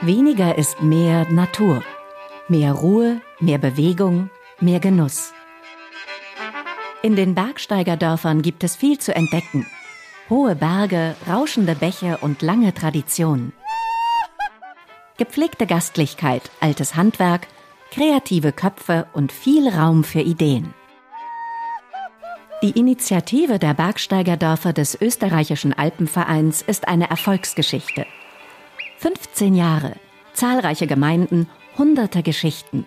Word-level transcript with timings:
Weniger 0.00 0.56
ist 0.56 0.82
mehr 0.82 1.26
Natur. 1.30 1.82
Mehr 2.48 2.72
Ruhe, 2.72 3.20
mehr 3.40 3.58
Bewegung, 3.58 4.30
mehr 4.58 4.80
Genuss. 4.80 5.32
In 7.02 7.14
den 7.14 7.34
Bergsteigerdörfern 7.34 8.40
gibt 8.40 8.64
es 8.64 8.74
viel 8.74 8.98
zu 8.98 9.14
entdecken. 9.14 9.66
Hohe 10.30 10.54
Berge, 10.54 11.14
rauschende 11.28 11.74
Bäche 11.74 12.18
und 12.18 12.42
lange 12.42 12.72
Traditionen. 12.74 13.52
Gepflegte 15.18 15.66
Gastlichkeit, 15.66 16.50
altes 16.60 16.94
Handwerk, 16.94 17.46
kreative 17.90 18.52
Köpfe 18.52 19.06
und 19.12 19.32
viel 19.32 19.68
Raum 19.68 20.04
für 20.04 20.20
Ideen. 20.20 20.74
Die 22.60 22.72
Initiative 22.72 23.60
der 23.60 23.72
Bergsteigerdörfer 23.72 24.72
des 24.72 25.00
österreichischen 25.00 25.72
Alpenvereins 25.72 26.60
ist 26.60 26.88
eine 26.88 27.08
Erfolgsgeschichte. 27.08 28.04
15 28.96 29.54
Jahre, 29.54 29.94
zahlreiche 30.32 30.88
Gemeinden, 30.88 31.48
hunderte 31.76 32.24
Geschichten. 32.24 32.84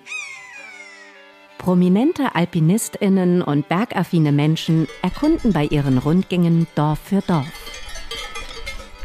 Prominente 1.58 2.36
Alpinistinnen 2.36 3.42
und 3.42 3.70
bergaffine 3.70 4.34
Menschen 4.34 4.90
erkunden 5.02 5.54
bei 5.54 5.68
ihren 5.68 6.00
Rundgängen 6.00 6.68
Dorf 6.76 7.00
für 7.00 7.22
Dorf. 7.22 7.48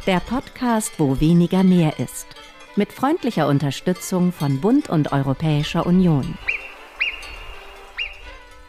Der 0.08 0.18
Podcast, 0.18 0.98
wo 0.98 1.20
weniger 1.20 1.62
mehr 1.62 2.00
ist. 2.00 2.26
Mit 2.74 2.92
freundlicher 2.92 3.46
Unterstützung 3.46 4.32
von 4.32 4.60
Bund 4.60 4.88
und 4.88 5.12
Europäischer 5.12 5.86
Union. 5.86 6.36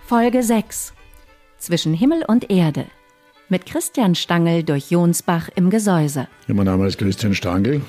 Folge 0.06 0.44
6. 0.44 0.94
Zwischen 1.58 1.94
Himmel 1.94 2.24
und 2.28 2.52
Erde. 2.52 2.86
Mit 3.50 3.66
Christian 3.66 4.14
Stangl 4.14 4.64
durch 4.64 4.92
Jonsbach 4.92 5.50
im 5.56 5.70
Gesäuse. 5.70 6.28
Ja, 6.48 6.54
mein 6.54 6.66
Name 6.66 6.86
ist 6.86 7.00
Christian 7.00 7.34
Stangl 7.34 7.82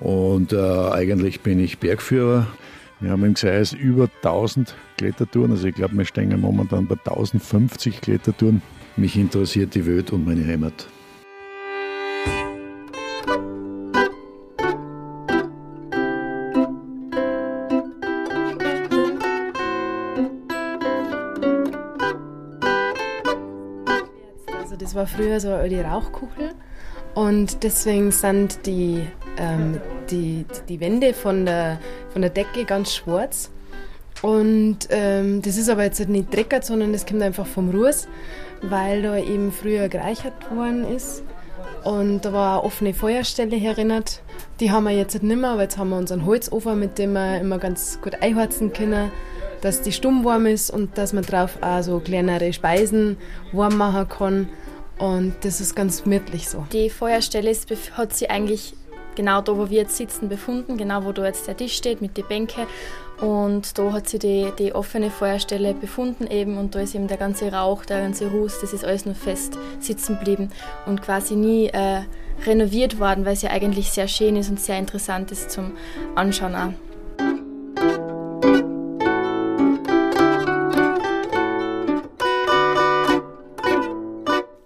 und 0.00 0.52
äh, 0.52 0.56
eigentlich 0.56 1.40
bin 1.40 1.60
ich 1.60 1.78
Bergführer. 1.78 2.46
Wir 3.00 3.10
haben 3.10 3.24
im 3.24 3.34
Gseis 3.34 3.72
über 3.72 4.08
1000 4.22 4.74
Klettertouren, 4.96 5.50
also 5.50 5.66
ich 5.66 5.74
glaube, 5.74 5.96
wir 5.96 6.04
stehen 6.04 6.38
momentan 6.40 6.86
bei 6.86 6.96
1050 6.96 8.00
Klettertouren. 8.00 8.62
Mich 8.96 9.16
interessiert 9.16 9.74
die 9.74 9.86
Welt 9.86 10.12
und 10.12 10.24
meine 10.24 10.46
Heimat. 10.46 10.86
Das 24.90 24.96
war 24.96 25.06
früher 25.06 25.38
so 25.38 25.56
die 25.68 25.80
Rauchkuchel 25.80 26.50
und 27.14 27.62
deswegen 27.62 28.10
sind 28.10 28.66
die, 28.66 29.06
ähm, 29.38 29.80
die, 30.10 30.44
die 30.68 30.80
Wände 30.80 31.14
von 31.14 31.46
der, 31.46 31.78
von 32.12 32.22
der 32.22 32.30
Decke 32.32 32.64
ganz 32.64 32.92
schwarz. 32.92 33.52
Und 34.20 34.78
ähm, 34.90 35.42
das 35.42 35.56
ist 35.56 35.70
aber 35.70 35.84
jetzt 35.84 36.00
nicht 36.08 36.34
dreckert, 36.34 36.64
sondern 36.64 36.92
das 36.92 37.06
kommt 37.06 37.22
einfach 37.22 37.46
vom 37.46 37.70
Ruß, 37.70 38.08
weil 38.62 39.02
da 39.02 39.16
eben 39.16 39.52
früher 39.52 39.88
gereichert 39.88 40.34
worden 40.52 40.84
ist. 40.84 41.22
Und 41.84 42.22
da 42.22 42.32
war 42.32 42.58
eine 42.58 42.64
offene 42.64 42.92
Feuerstelle 42.92 43.64
erinnert. 43.64 44.22
Die 44.58 44.72
haben 44.72 44.84
wir 44.84 44.90
jetzt 44.90 45.22
nicht 45.22 45.36
mehr, 45.36 45.50
aber 45.50 45.62
jetzt 45.62 45.78
haben 45.78 45.90
wir 45.90 45.98
unseren 45.98 46.26
Holzofen, 46.26 46.80
mit 46.80 46.98
dem 46.98 47.12
wir 47.12 47.40
immer 47.40 47.58
ganz 47.58 48.00
gut 48.02 48.20
einheizen 48.20 48.72
können, 48.72 49.12
dass 49.60 49.82
die 49.82 49.92
stumm 49.92 50.24
warm 50.24 50.46
ist 50.46 50.70
und 50.70 50.98
dass 50.98 51.12
man 51.12 51.22
drauf 51.22 51.58
auch 51.60 51.82
so 51.82 52.00
kleinere 52.00 52.52
Speisen 52.52 53.18
warm 53.52 53.76
machen 53.76 54.08
kann. 54.08 54.48
Und 55.00 55.34
das 55.42 55.60
ist 55.60 55.74
ganz 55.74 56.04
gemütlich 56.04 56.48
so. 56.48 56.66
Die 56.72 56.90
Feuerstelle 56.90 57.50
ist, 57.50 57.70
hat 57.96 58.14
sie 58.14 58.28
eigentlich 58.28 58.74
genau 59.14 59.40
da, 59.40 59.56
wo 59.56 59.70
wir 59.70 59.78
jetzt 59.78 59.96
sitzen, 59.96 60.28
befunden, 60.28 60.76
genau 60.76 61.04
wo 61.04 61.12
da 61.12 61.24
jetzt 61.24 61.48
der 61.48 61.56
Tisch 61.56 61.74
steht 61.74 62.02
mit 62.02 62.16
den 62.16 62.26
Bänken. 62.28 62.66
Und 63.20 63.78
da 63.78 63.92
hat 63.92 64.08
sie 64.08 64.18
die, 64.18 64.50
die 64.58 64.74
offene 64.74 65.10
Feuerstelle 65.10 65.74
befunden 65.74 66.26
eben 66.26 66.56
und 66.56 66.74
da 66.74 66.80
ist 66.80 66.94
eben 66.94 67.06
der 67.06 67.18
ganze 67.18 67.52
Rauch, 67.52 67.84
der 67.84 68.00
ganze 68.00 68.30
Ruß, 68.30 68.60
das 68.62 68.72
ist 68.72 68.82
alles 68.82 69.04
nur 69.04 69.14
fest 69.14 69.58
sitzen 69.78 70.18
geblieben 70.18 70.50
und 70.86 71.02
quasi 71.02 71.36
nie 71.36 71.66
äh, 71.66 72.00
renoviert 72.46 72.98
worden, 72.98 73.26
weil 73.26 73.34
es 73.34 73.42
ja 73.42 73.50
eigentlich 73.50 73.90
sehr 73.90 74.08
schön 74.08 74.36
ist 74.36 74.48
und 74.48 74.58
sehr 74.58 74.78
interessant 74.78 75.32
ist 75.32 75.50
zum 75.50 75.72
Anschauen 76.14 76.54
auch. 76.54 78.09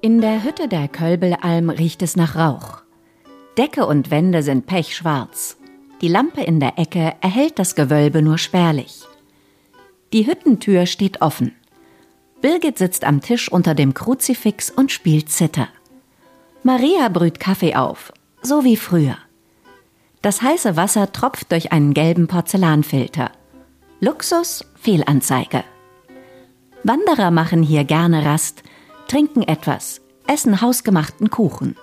In 0.04 0.20
der 0.20 0.44
Hütte 0.44 0.68
der 0.68 0.86
Kölbelalm 0.86 1.70
riecht 1.70 2.02
es 2.02 2.14
nach 2.14 2.36
Rauch. 2.36 2.82
Decke 3.56 3.86
und 3.86 4.10
Wände 4.10 4.42
sind 4.42 4.66
pechschwarz. 4.66 5.56
Die 6.02 6.08
Lampe 6.08 6.42
in 6.42 6.60
der 6.60 6.78
Ecke 6.78 7.14
erhellt 7.22 7.58
das 7.58 7.74
Gewölbe 7.74 8.20
nur 8.20 8.36
spärlich. 8.36 9.04
Die 10.12 10.26
Hüttentür 10.26 10.84
steht 10.84 11.22
offen. 11.22 11.54
Birgit 12.42 12.76
sitzt 12.76 13.04
am 13.04 13.22
Tisch 13.22 13.50
unter 13.50 13.74
dem 13.74 13.94
Kruzifix 13.94 14.68
und 14.68 14.92
spielt 14.92 15.30
Zither. 15.30 15.68
Maria 16.62 17.08
brüht 17.08 17.40
Kaffee 17.40 17.74
auf, 17.74 18.12
so 18.42 18.62
wie 18.62 18.76
früher. 18.76 19.16
Das 20.20 20.42
heiße 20.42 20.76
Wasser 20.76 21.12
tropft 21.12 21.50
durch 21.50 21.72
einen 21.72 21.94
gelben 21.94 22.28
Porzellanfilter. 22.28 23.30
Luxus, 24.00 24.66
Fehlanzeige. 24.74 25.64
Wanderer 26.82 27.30
machen 27.30 27.62
hier 27.62 27.84
gerne 27.84 28.26
Rast, 28.26 28.62
trinken 29.14 29.44
etwas, 29.44 30.00
essen 30.26 30.60
hausgemachten 30.60 31.30
Kuchen. 31.30 31.76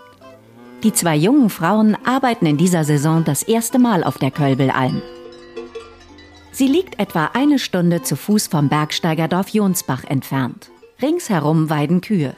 Die 0.84 0.92
zwei 0.92 1.16
jungen 1.16 1.50
Frauen 1.50 1.96
arbeiten 2.06 2.46
in 2.46 2.58
dieser 2.58 2.84
Saison 2.84 3.24
das 3.24 3.42
erste 3.42 3.80
Mal 3.80 4.03
auf 4.03 4.18
der 4.18 4.31
Kölbelalm. 4.31 5.02
Sie 6.52 6.68
liegt 6.68 7.00
etwa 7.00 7.30
eine 7.34 7.58
Stunde 7.58 8.02
zu 8.02 8.18
Fuß 8.18 8.47
vom 8.47 8.68
Bergsteigerdorf 8.68 9.47
Jonsbach 9.47 10.03
entfernt. 10.03 10.72
Ringsherum 11.02 11.69
weiden 11.69 12.02
Kühe. 12.02 12.36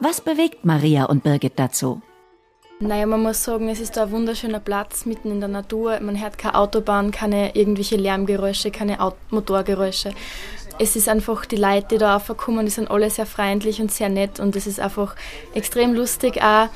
Was 0.00 0.20
bewegt 0.20 0.64
Maria 0.64 1.04
und 1.04 1.22
Birgit 1.22 1.52
dazu? 1.54 2.02
Naja, 2.80 3.06
man 3.06 3.22
muss 3.22 3.44
sagen, 3.44 3.68
es 3.68 3.78
ist 3.78 3.96
ein 3.96 4.10
wunderschöner 4.10 4.58
Platz 4.58 5.04
mitten 5.04 5.30
in 5.30 5.38
der 5.38 5.50
Natur. 5.50 6.00
Man 6.00 6.20
hört 6.20 6.36
keine 6.36 6.54
Autobahn, 6.54 7.10
keine 7.10 7.54
irgendwelche 7.54 7.96
Lärmgeräusche, 7.96 8.70
keine 8.70 8.98
Motorgeräusche. 9.28 10.12
Es 10.80 10.96
ist 10.96 11.10
einfach, 11.10 11.44
die 11.44 11.56
Leute, 11.56 11.88
die 11.90 11.98
da 11.98 12.16
aufkommen, 12.16 12.64
die 12.64 12.72
sind 12.72 12.90
alle 12.90 13.10
sehr 13.10 13.26
freundlich 13.26 13.82
und 13.82 13.92
sehr 13.92 14.08
nett 14.08 14.40
und 14.40 14.56
es 14.56 14.66
ist 14.66 14.80
einfach 14.80 15.14
extrem 15.52 15.92
lustig 15.92 16.42
auch. 16.42 16.68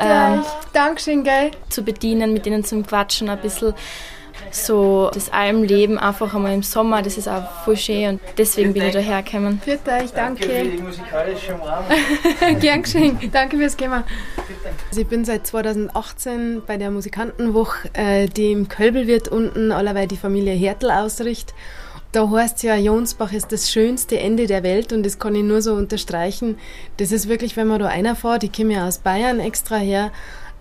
Ähm, 0.00 0.42
Dankeschön, 0.72 1.22
gell? 1.22 1.52
Zu 1.68 1.84
bedienen, 1.84 2.32
mit 2.32 2.44
ihnen 2.44 2.64
zum 2.64 2.84
Quatschen 2.84 3.28
ein 3.28 3.40
bisschen 3.40 3.72
so 4.50 5.10
das 5.14 5.32
Almleben 5.32 5.96
einfach 5.96 6.34
einmal 6.34 6.54
im 6.54 6.64
Sommer, 6.64 7.02
das 7.02 7.16
ist 7.16 7.28
auch 7.28 7.48
voll 7.64 7.76
schön 7.76 8.10
und 8.10 8.20
deswegen 8.36 8.72
bin 8.72 8.82
ich 8.82 8.94
daher 8.94 9.22
gekommen. 9.22 9.60
Für 9.64 9.72
euch, 9.72 9.78
danke. 9.78 10.12
Danke 10.14 10.42
für 10.42 10.64
die 10.64 10.82
musikalische 10.82 11.54
Umarmung. 11.54 12.60
Gern 12.60 12.82
geschehen, 12.82 13.18
danke 13.32 13.56
fürs 13.58 13.76
Kommen. 13.76 14.02
Also 14.88 15.00
ich 15.00 15.06
bin 15.06 15.24
seit 15.24 15.46
2018 15.46 16.62
bei 16.66 16.78
der 16.78 16.90
Musikantenwoche, 16.90 17.90
äh, 17.92 18.26
die 18.26 18.50
im 18.50 18.66
Kölbel 18.66 19.22
unten 19.30 19.70
allerweil 19.70 20.08
die 20.08 20.16
Familie 20.16 20.54
Hertel 20.54 20.90
ausrichtet. 20.90 21.54
Da 22.12 22.28
heißt 22.30 22.62
ja, 22.62 22.76
Jonsbach 22.76 23.32
ist 23.32 23.52
das 23.52 23.70
schönste 23.70 24.18
Ende 24.18 24.46
der 24.46 24.62
Welt 24.62 24.92
und 24.92 25.02
das 25.02 25.18
kann 25.18 25.34
ich 25.34 25.42
nur 25.42 25.62
so 25.62 25.72
unterstreichen. 25.72 26.58
Das 26.98 27.10
ist 27.10 27.26
wirklich, 27.26 27.56
wenn 27.56 27.66
man 27.66 27.80
da 27.80 27.88
einer 27.88 28.14
fährt, 28.14 28.44
ich 28.44 28.52
komme 28.52 28.74
ja 28.74 28.86
aus 28.86 28.98
Bayern 28.98 29.40
extra 29.40 29.76
her, 29.76 30.12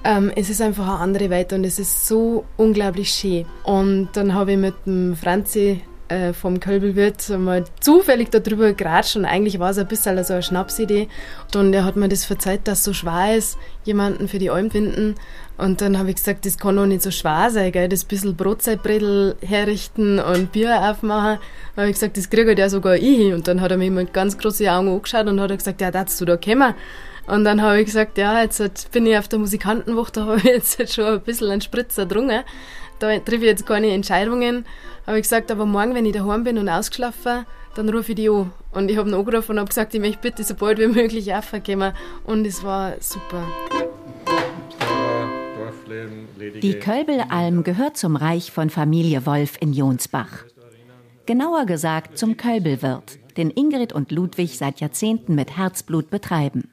ähm, 0.05 0.31
es 0.33 0.49
ist 0.49 0.61
einfach 0.61 0.87
eine 0.87 0.99
andere 0.99 1.29
Welt 1.29 1.51
und 1.51 1.65
es 1.65 1.77
ist 1.77 2.07
so 2.07 2.45
unglaublich 2.55 3.11
schön. 3.11 3.45
Und 3.65 4.09
dann 4.13 4.33
habe 4.33 4.53
ich 4.53 4.57
mit 4.57 4.75
dem 4.85 5.15
Franzi 5.17 5.81
äh, 6.11 6.33
vom 6.33 6.59
Kölbelwirt 6.59 7.29
mal 7.29 7.63
zufällig 7.79 8.29
darüber 8.31 8.73
geratscht 8.73 9.15
und 9.15 9.25
eigentlich 9.25 9.59
war 9.59 9.71
es 9.71 9.77
ein 9.77 9.87
bisschen 9.87 10.21
so 10.23 10.33
eine 10.33 10.43
Schnapsidee. 10.43 11.07
Und 11.55 11.73
er 11.73 11.85
hat 11.85 11.95
mir 11.95 12.09
das 12.09 12.25
verzeiht, 12.25 12.67
dass 12.67 12.79
es 12.79 12.83
so 12.83 12.93
schwer 12.93 13.37
ist, 13.37 13.57
jemanden 13.85 14.27
für 14.27 14.37
die 14.37 14.49
Alm 14.49 14.69
finden. 14.69 15.15
Und 15.57 15.79
dann 15.79 15.97
habe 15.97 16.09
ich 16.09 16.15
gesagt, 16.15 16.45
das 16.45 16.57
kann 16.57 16.75
doch 16.75 16.85
nicht 16.85 17.01
so 17.01 17.11
schwer 17.11 17.49
sein, 17.51 17.71
gell? 17.71 17.87
das 17.87 18.03
bisschen 18.03 18.35
Brotzeitbredel 18.35 19.35
herrichten 19.41 20.19
und 20.19 20.51
Bier 20.51 20.89
aufmachen. 20.89 21.39
Dann 21.75 21.83
habe 21.83 21.87
ich 21.87 21.93
gesagt, 21.93 22.17
das 22.17 22.29
kriege 22.29 22.57
ja 22.57 22.67
sogar 22.67 22.95
ich. 22.95 23.33
Und 23.33 23.47
dann 23.47 23.61
hat 23.61 23.71
er 23.71 23.77
mich 23.77 23.91
mit 23.91 24.13
ganz 24.13 24.37
großen 24.37 24.67
Augen 24.67 24.89
angeschaut 24.89 25.27
und 25.27 25.39
hat 25.39 25.57
gesagt, 25.57 25.79
ja, 25.81 25.91
darfst 25.91 26.19
du 26.19 26.25
da 26.25 26.35
kommen? 26.35 26.73
Und 27.27 27.45
dann 27.45 27.61
habe 27.61 27.79
ich 27.79 27.85
gesagt, 27.85 28.17
ja, 28.17 28.41
jetzt 28.41 28.91
bin 28.91 29.05
ich 29.05 29.17
auf 29.17 29.27
der 29.27 29.39
Musikantenwoche, 29.39 30.11
da 30.11 30.25
habe 30.25 30.37
ich 30.37 30.43
jetzt 30.43 30.93
schon 30.93 31.05
ein 31.05 31.21
bisschen 31.21 31.51
einen 31.51 31.61
Spritzer 31.61 32.05
drungen. 32.05 32.41
Da 33.01 33.17
treffe 33.17 33.37
ich 33.37 33.49
jetzt 33.49 33.65
keine 33.65 33.91
Entscheidungen. 33.91 34.63
Habe 35.07 35.17
ich 35.17 35.23
gesagt, 35.23 35.49
aber 35.49 35.65
morgen, 35.65 35.95
wenn 35.95 36.05
ich 36.05 36.13
daheim 36.13 36.43
bin 36.43 36.59
und 36.59 36.69
ausgeschlafen, 36.69 37.47
dann 37.73 37.89
rufe 37.89 38.11
ich 38.11 38.15
die 38.15 38.29
an. 38.29 38.51
Und 38.73 38.91
ich 38.91 38.97
habe 38.97 39.09
ihn 39.09 39.15
angerufen 39.15 39.53
und 39.53 39.59
habe 39.59 39.69
gesagt, 39.69 39.95
ich 39.95 39.99
möchte 39.99 40.19
bitte 40.21 40.43
so 40.43 40.53
bald 40.53 40.77
wie 40.77 40.85
möglich 40.85 41.33
aufkommen. 41.33 41.93
Und 42.25 42.45
es 42.45 42.63
war 42.63 42.93
super. 42.99 43.47
Die 46.61 46.79
Kölbelalm 46.79 47.63
gehört 47.63 47.97
zum 47.97 48.15
Reich 48.15 48.51
von 48.51 48.69
Familie 48.69 49.25
Wolf 49.25 49.57
in 49.59 49.73
Jonsbach. 49.73 50.45
Genauer 51.25 51.65
gesagt 51.65 52.19
zum 52.19 52.37
Kölbelwirt, 52.37 53.17
den 53.35 53.49
Ingrid 53.49 53.93
und 53.93 54.11
Ludwig 54.11 54.57
seit 54.59 54.79
Jahrzehnten 54.79 55.33
mit 55.33 55.57
Herzblut 55.57 56.11
betreiben. 56.11 56.69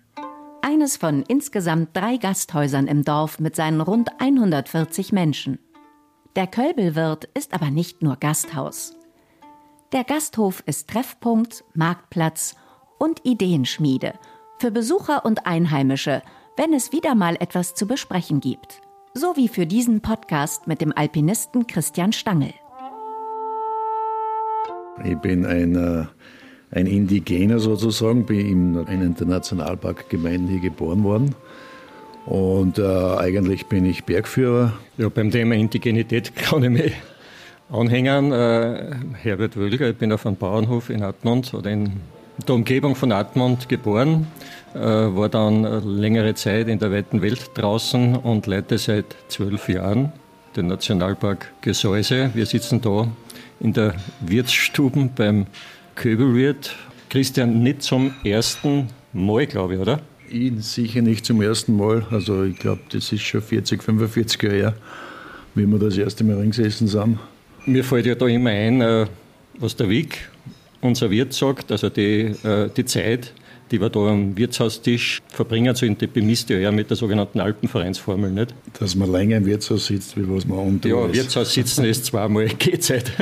eines 0.60 0.98
von 0.98 1.22
insgesamt 1.26 1.96
drei 1.96 2.18
Gasthäusern 2.18 2.86
im 2.88 3.02
Dorf 3.02 3.38
mit 3.40 3.56
seinen 3.56 3.80
rund 3.80 4.10
140 4.18 5.12
Menschen. 5.12 5.58
Der 6.36 6.46
Kölbelwirt 6.46 7.28
ist 7.34 7.54
aber 7.54 7.70
nicht 7.70 8.02
nur 8.02 8.16
Gasthaus. 8.16 8.94
Der 9.92 10.04
Gasthof 10.04 10.62
ist 10.66 10.88
Treffpunkt, 10.88 11.64
Marktplatz 11.74 12.54
und 12.98 13.24
Ideenschmiede 13.24 14.14
für 14.58 14.70
Besucher 14.70 15.24
und 15.24 15.46
Einheimische, 15.46 16.22
wenn 16.56 16.74
es 16.74 16.92
wieder 16.92 17.14
mal 17.14 17.36
etwas 17.40 17.74
zu 17.74 17.86
besprechen 17.86 18.40
gibt. 18.40 18.82
So 19.14 19.36
wie 19.36 19.48
für 19.48 19.66
diesen 19.66 20.00
Podcast 20.00 20.66
mit 20.66 20.80
dem 20.80 20.92
Alpinisten 20.94 21.66
Christian 21.66 22.12
Stangl. 22.12 22.52
Ich 25.04 25.16
bin 25.16 25.46
ein, 25.46 25.76
äh, 25.76 26.06
ein 26.70 26.86
Indigener 26.86 27.60
sozusagen, 27.60 28.26
bin 28.26 28.74
in 28.74 28.86
einem 28.86 29.14
der 29.14 29.26
Nationalparkgemeinden 29.26 30.48
hier 30.48 30.60
geboren 30.60 31.04
worden. 31.04 31.34
Und 32.28 32.78
äh, 32.78 32.82
eigentlich 32.82 33.66
bin 33.68 33.86
ich 33.86 34.04
Bergführer. 34.04 34.74
Ja, 34.98 35.08
beim 35.08 35.30
Thema 35.30 35.54
Indigenität 35.54 36.36
kann 36.36 36.62
ich 36.62 36.68
mich 36.70 36.92
anhängen. 37.70 38.32
Äh, 38.32 38.96
Herbert 39.22 39.56
Wölger, 39.56 39.88
ich 39.88 39.96
bin 39.96 40.12
auf 40.12 40.26
einem 40.26 40.36
Bauernhof 40.36 40.90
in 40.90 41.02
Admont 41.02 41.54
oder 41.54 41.70
in 41.70 41.92
der 42.46 42.54
Umgebung 42.54 42.96
von 42.96 43.12
Admont 43.12 43.70
geboren, 43.70 44.26
äh, 44.74 44.78
war 44.78 45.30
dann 45.30 45.62
längere 45.98 46.34
Zeit 46.34 46.68
in 46.68 46.78
der 46.78 46.92
weiten 46.92 47.22
Welt 47.22 47.50
draußen 47.54 48.16
und 48.16 48.46
leite 48.46 48.76
seit 48.76 49.06
zwölf 49.28 49.70
Jahren 49.70 50.12
den 50.54 50.66
Nationalpark 50.66 51.50
Gesäuse. 51.62 52.30
Wir 52.34 52.44
sitzen 52.44 52.82
da 52.82 53.08
in 53.58 53.72
der 53.72 53.94
Wirtsstuben 54.20 55.12
beim 55.16 55.46
Köbelwirt. 55.94 56.76
Christian, 57.08 57.62
nicht 57.62 57.80
zum 57.80 58.12
ersten 58.22 58.88
Mal, 59.14 59.46
glaube 59.46 59.76
ich, 59.76 59.80
oder? 59.80 60.00
Ich 60.30 60.52
sicher 60.64 61.02
nicht 61.02 61.24
zum 61.24 61.40
ersten 61.42 61.76
Mal. 61.76 62.06
Also 62.10 62.44
ich 62.44 62.58
glaube, 62.58 62.80
das 62.90 63.12
ist 63.12 63.22
schon 63.22 63.42
40, 63.42 63.82
45 63.82 64.42
Jahre 64.42 64.56
her, 64.56 64.74
wie 65.54 65.66
wir 65.66 65.78
das 65.78 65.96
erste 65.96 66.24
Mal 66.24 66.36
reingesessen 66.36 66.88
sind. 66.88 67.18
Mir 67.66 67.84
fällt 67.84 68.06
ja 68.06 68.14
da 68.14 68.26
immer 68.26 68.50
ein, 68.50 68.80
äh, 68.80 69.06
was 69.58 69.76
der 69.76 69.88
Wick, 69.88 70.28
unser 70.80 71.10
Wirt, 71.10 71.32
sagt, 71.32 71.72
also 71.72 71.88
die, 71.90 72.34
äh, 72.44 72.68
die 72.76 72.84
Zeit, 72.84 73.32
die 73.70 73.80
wir 73.80 73.90
da 73.90 74.00
am 74.00 74.36
Wirtshaustisch 74.36 75.20
verbringen, 75.28 75.74
so 75.74 75.84
in 75.84 75.98
die 75.98 76.06
bemisst 76.06 76.48
ja 76.48 76.70
mit 76.72 76.88
der 76.88 76.96
sogenannten 76.96 77.40
Alpenvereinsformel, 77.40 78.30
nicht? 78.30 78.54
Dass 78.78 78.94
man 78.94 79.10
länger 79.12 79.36
im 79.38 79.46
Wirtshaus 79.46 79.86
sitzt, 79.86 80.16
wie 80.16 80.28
was 80.28 80.46
man 80.46 80.58
unter 80.58 80.88
Ja, 80.88 81.04
ist. 81.06 81.14
Wirtshaus 81.14 81.52
sitzen 81.52 81.84
ist 81.84 82.06
zweimal 82.06 82.46
Gehzeit. 82.58 83.12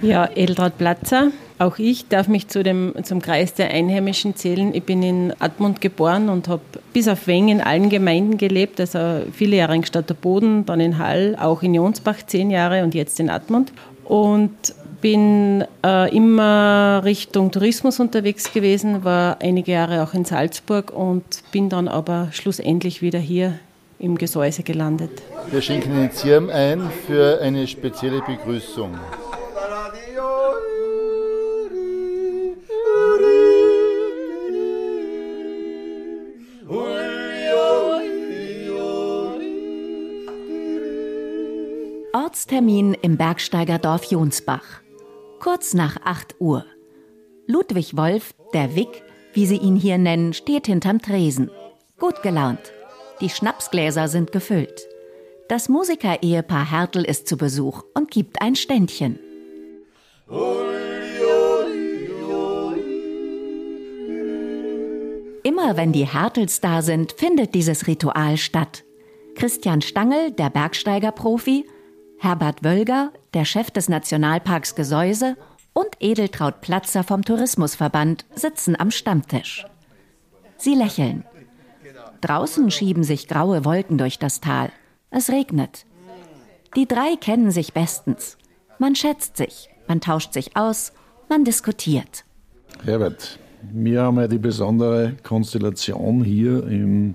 ja, 0.00 0.24
Eldrad 0.26 0.78
Platzer. 0.78 1.30
Auch 1.58 1.78
ich 1.78 2.08
darf 2.08 2.28
mich 2.28 2.48
zu 2.48 2.62
dem, 2.62 2.94
zum 3.02 3.22
Kreis 3.22 3.54
der 3.54 3.70
Einheimischen 3.70 4.36
zählen. 4.36 4.74
Ich 4.74 4.82
bin 4.82 5.02
in 5.02 5.32
Admont 5.38 5.80
geboren 5.80 6.28
und 6.28 6.48
habe 6.48 6.62
bis 6.92 7.08
auf 7.08 7.26
Weng 7.26 7.48
in 7.48 7.62
allen 7.62 7.88
Gemeinden 7.88 8.36
gelebt, 8.36 8.78
also 8.78 9.22
viele 9.32 9.56
Jahre 9.56 9.74
in 9.74 9.84
Stadt 9.84 10.10
der 10.10 10.14
Boden, 10.14 10.66
dann 10.66 10.80
in 10.80 10.98
Hall, 10.98 11.34
auch 11.40 11.62
in 11.62 11.72
Jonsbach 11.74 12.18
zehn 12.26 12.50
Jahre 12.50 12.84
und 12.84 12.94
jetzt 12.94 13.18
in 13.20 13.30
Admont. 13.30 13.72
Und 14.04 14.74
bin 15.00 15.64
äh, 15.84 16.14
immer 16.14 17.02
Richtung 17.04 17.50
Tourismus 17.50 18.00
unterwegs 18.00 18.52
gewesen, 18.52 19.04
war 19.04 19.38
einige 19.40 19.72
Jahre 19.72 20.02
auch 20.02 20.14
in 20.14 20.24
Salzburg 20.24 20.92
und 20.92 21.24
bin 21.52 21.68
dann 21.68 21.88
aber 21.88 22.28
schlussendlich 22.32 23.02
wieder 23.02 23.18
hier 23.18 23.58
im 23.98 24.18
Gesäuse 24.18 24.62
gelandet. 24.62 25.10
Wir 25.50 25.62
schenken 25.62 25.94
den 25.94 26.12
Zirm 26.12 26.50
ein 26.50 26.90
für 27.06 27.40
eine 27.40 27.66
spezielle 27.66 28.20
Begrüßung. 28.20 28.90
Ortstermin 42.46 42.94
im 43.02 43.16
Bergsteigerdorf 43.16 44.04
Jonsbach 44.04 44.80
kurz 45.40 45.74
nach 45.74 45.96
8 46.04 46.36
Uhr. 46.38 46.64
Ludwig 47.48 47.96
Wolf, 47.96 48.34
der 48.54 48.76
Wick, 48.76 49.02
wie 49.32 49.46
sie 49.46 49.56
ihn 49.56 49.74
hier 49.74 49.98
nennen, 49.98 50.32
steht 50.32 50.68
hinterm 50.68 51.02
Tresen. 51.02 51.50
Gut 51.98 52.22
gelaunt. 52.22 52.72
Die 53.20 53.30
Schnapsgläser 53.30 54.06
sind 54.06 54.30
gefüllt. 54.30 54.86
Das 55.48 55.68
Musiker-Ehepaar 55.68 56.70
Hertel 56.70 57.04
ist 57.04 57.26
zu 57.26 57.36
Besuch 57.36 57.82
und 57.94 58.12
gibt 58.12 58.40
ein 58.40 58.54
Ständchen. 58.54 59.18
Immer 65.42 65.76
wenn 65.76 65.90
die 65.90 66.06
Hertels 66.06 66.60
da 66.60 66.80
sind, 66.80 67.10
findet 67.10 67.56
dieses 67.56 67.88
Ritual 67.88 68.36
statt. 68.36 68.84
Christian 69.34 69.82
Stangl, 69.82 70.30
der 70.30 70.50
Bergsteigerprofi, 70.50 71.64
Herbert 72.18 72.64
Wölger, 72.64 73.12
der 73.34 73.44
Chef 73.44 73.70
des 73.70 73.88
Nationalparks 73.88 74.74
Gesäuse 74.74 75.36
und 75.74 75.88
Edeltraut 76.00 76.62
Platzer 76.62 77.04
vom 77.04 77.22
Tourismusverband 77.22 78.24
sitzen 78.34 78.78
am 78.78 78.90
Stammtisch. 78.90 79.66
Sie 80.56 80.74
lächeln. 80.74 81.24
Draußen 82.22 82.70
schieben 82.70 83.04
sich 83.04 83.28
graue 83.28 83.64
Wolken 83.64 83.98
durch 83.98 84.18
das 84.18 84.40
Tal. 84.40 84.70
Es 85.10 85.28
regnet. 85.28 85.84
Die 86.74 86.88
drei 86.88 87.16
kennen 87.16 87.50
sich 87.50 87.74
bestens. 87.74 88.38
Man 88.78 88.94
schätzt 88.94 89.36
sich, 89.36 89.68
man 89.86 90.00
tauscht 90.00 90.32
sich 90.32 90.56
aus, 90.56 90.92
man 91.28 91.44
diskutiert. 91.44 92.24
Herbert, 92.84 93.38
wir 93.62 94.02
haben 94.02 94.18
ja 94.18 94.28
die 94.28 94.38
besondere 94.38 95.16
Konstellation 95.22 96.24
hier 96.24 96.66
im 96.66 97.14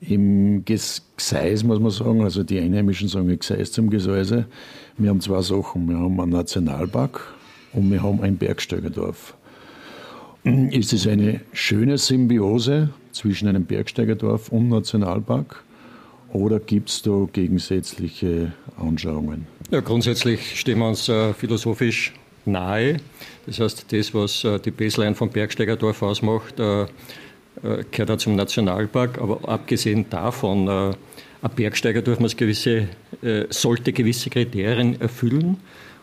im 0.00 0.64
Gseis, 0.64 1.64
muss 1.64 1.80
man 1.80 1.90
sagen, 1.90 2.22
also 2.22 2.42
die 2.42 2.58
Einheimischen 2.58 3.08
sagen 3.08 3.38
Gseis 3.38 3.72
zum 3.72 3.90
Gesäuse. 3.90 4.46
Wir 4.98 5.10
haben 5.10 5.20
zwei 5.20 5.42
Sachen. 5.42 5.88
Wir 5.88 5.96
haben 5.96 6.20
einen 6.20 6.32
Nationalpark 6.32 7.34
und 7.72 7.90
wir 7.90 8.02
haben 8.02 8.20
ein 8.22 8.36
Bergsteigerdorf. 8.36 9.34
Ist 10.44 10.92
es 10.92 11.06
eine 11.06 11.40
schöne 11.52 11.98
Symbiose 11.98 12.90
zwischen 13.10 13.48
einem 13.48 13.64
Bergsteigerdorf 13.64 14.50
und 14.50 14.68
Nationalpark 14.68 15.64
oder 16.32 16.60
gibt 16.60 16.88
es 16.90 17.02
da 17.02 17.26
gegensätzliche 17.32 18.52
Anschauungen? 18.76 19.46
Ja, 19.70 19.80
grundsätzlich 19.80 20.60
stehen 20.60 20.78
wir 20.78 20.88
uns 20.88 21.08
äh, 21.08 21.32
philosophisch 21.34 22.12
nahe. 22.44 22.98
Das 23.46 23.58
heißt, 23.58 23.92
das, 23.92 24.14
was 24.14 24.44
äh, 24.44 24.60
die 24.60 24.70
Baseline 24.70 25.14
vom 25.14 25.30
Bergsteigerdorf 25.30 26.02
ausmacht, 26.02 26.60
äh, 26.60 26.86
gehört 27.90 28.10
auch 28.10 28.16
zum 28.16 28.36
Nationalpark, 28.36 29.18
aber 29.18 29.48
abgesehen 29.48 30.06
davon, 30.10 30.68
äh, 30.68 30.94
ein 31.42 31.50
Bergsteiger 31.54 32.02
gewisse, 32.02 32.88
äh, 33.22 33.44
sollte 33.50 33.92
gewisse 33.92 34.30
Kriterien 34.30 35.00
erfüllen 35.00 35.58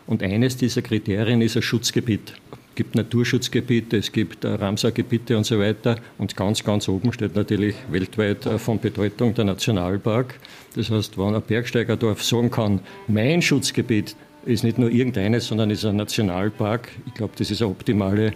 und 0.07 0.23
eines 0.23 0.57
dieser 0.57 0.81
Kriterien 0.81 1.41
ist 1.41 1.55
ein 1.55 1.61
Schutzgebiet. 1.61 2.33
Es 2.51 2.75
gibt 2.75 2.95
Naturschutzgebiete, 2.95 3.97
es 3.97 4.11
gibt 4.11 4.43
Ramsar-Gebiete 4.43 5.37
und 5.37 5.43
so 5.43 5.59
weiter. 5.59 5.97
Und 6.17 6.35
ganz, 6.35 6.63
ganz 6.63 6.89
oben 6.89 7.13
steht 7.13 7.35
natürlich 7.35 7.75
weltweit 7.91 8.43
von 8.59 8.79
Bedeutung 8.79 9.35
der 9.35 9.45
Nationalpark. 9.45 10.39
Das 10.75 10.89
heißt, 10.89 11.19
wenn 11.19 11.35
ein 11.35 11.41
Bergsteigerdorf 11.43 12.23
sagen 12.23 12.49
kann, 12.49 12.79
mein 13.07 13.43
Schutzgebiet 13.43 14.15
ist 14.45 14.63
nicht 14.63 14.79
nur 14.79 14.89
irgendeines, 14.89 15.47
sondern 15.47 15.69
ist 15.69 15.85
ein 15.85 15.97
Nationalpark, 15.97 16.89
ich 17.05 17.13
glaube, 17.13 17.33
das 17.37 17.51
ist 17.51 17.61
eine 17.61 17.69
optimale 17.69 18.33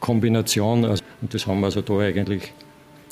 Kombination. 0.00 0.84
Also, 0.84 1.04
und 1.20 1.32
das 1.32 1.46
haben 1.46 1.60
wir 1.60 1.66
also 1.66 1.82
da 1.82 1.98
eigentlich 1.98 2.52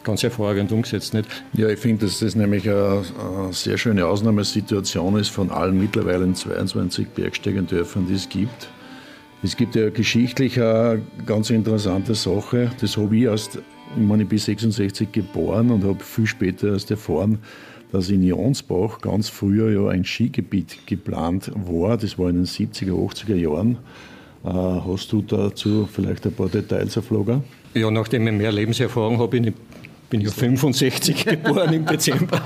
ganz 0.02 0.22
hervorragend 0.22 0.72
umgesetzt. 0.72 1.14
Nicht? 1.14 1.28
Ja, 1.52 1.68
ich 1.68 1.78
finde, 1.78 2.06
dass 2.06 2.20
das 2.20 2.34
nämlich 2.34 2.68
eine, 2.68 3.02
eine, 3.18 3.52
sehr 3.52 3.78
schöne 3.78 4.06
Ausnahmesituation 4.06 5.18
ist 5.18 5.28
von 5.28 5.50
allen 5.50 5.78
mittlerweile 5.78 6.32
22 6.32 7.08
Bergsteigendörfern, 7.08 8.06
die 8.08 8.14
es 8.14 8.28
gibt. 8.28 8.68
Es 9.42 9.56
gibt 9.56 9.76
ja 9.76 9.90
geschichtlich 9.90 10.60
eine 10.60 11.02
ganz 11.24 11.50
interessante 11.50 12.14
Sache. 12.14 12.70
Das 12.80 12.96
habe 12.96 13.16
ich 13.16 13.22
erst, 13.24 13.56
ich 13.56 14.02
meine, 14.02 14.24
ich 14.24 14.28
bin 14.28 14.38
66 14.38 15.12
geboren 15.12 15.70
und 15.70 15.84
habe 15.84 16.02
viel 16.02 16.26
später 16.26 16.72
erst 16.72 16.90
erfahren, 16.90 17.38
dass 17.92 18.10
in 18.10 18.22
Jonsbach 18.22 19.00
ganz 19.00 19.28
früher 19.28 19.70
ja 19.70 19.88
ein 19.90 20.04
Skigebiet 20.04 20.86
geplant 20.86 21.52
war. 21.54 21.96
Das 21.96 22.18
war 22.18 22.30
in 22.30 22.36
den 22.36 22.46
70er, 22.46 22.92
80er 22.92 23.36
Jahren. 23.36 23.78
Äh, 24.44 24.48
hast 24.48 25.12
du 25.12 25.22
dazu 25.22 25.88
vielleicht 25.90 26.26
ein 26.26 26.32
paar 26.32 26.48
Details 26.48 26.96
erflogen? 26.96 27.42
Ja, 27.74 27.90
nachdem 27.90 28.26
ich 28.26 28.34
mehr 28.34 28.52
Lebenserfahrung 28.52 29.18
habe, 29.18 29.28
bin 29.28 29.44
ich 29.44 29.54
bin 30.10 30.20
ja 30.20 30.30
65 30.32 31.24
geboren 31.24 31.72
im 31.72 31.86
Dezember. 31.86 32.42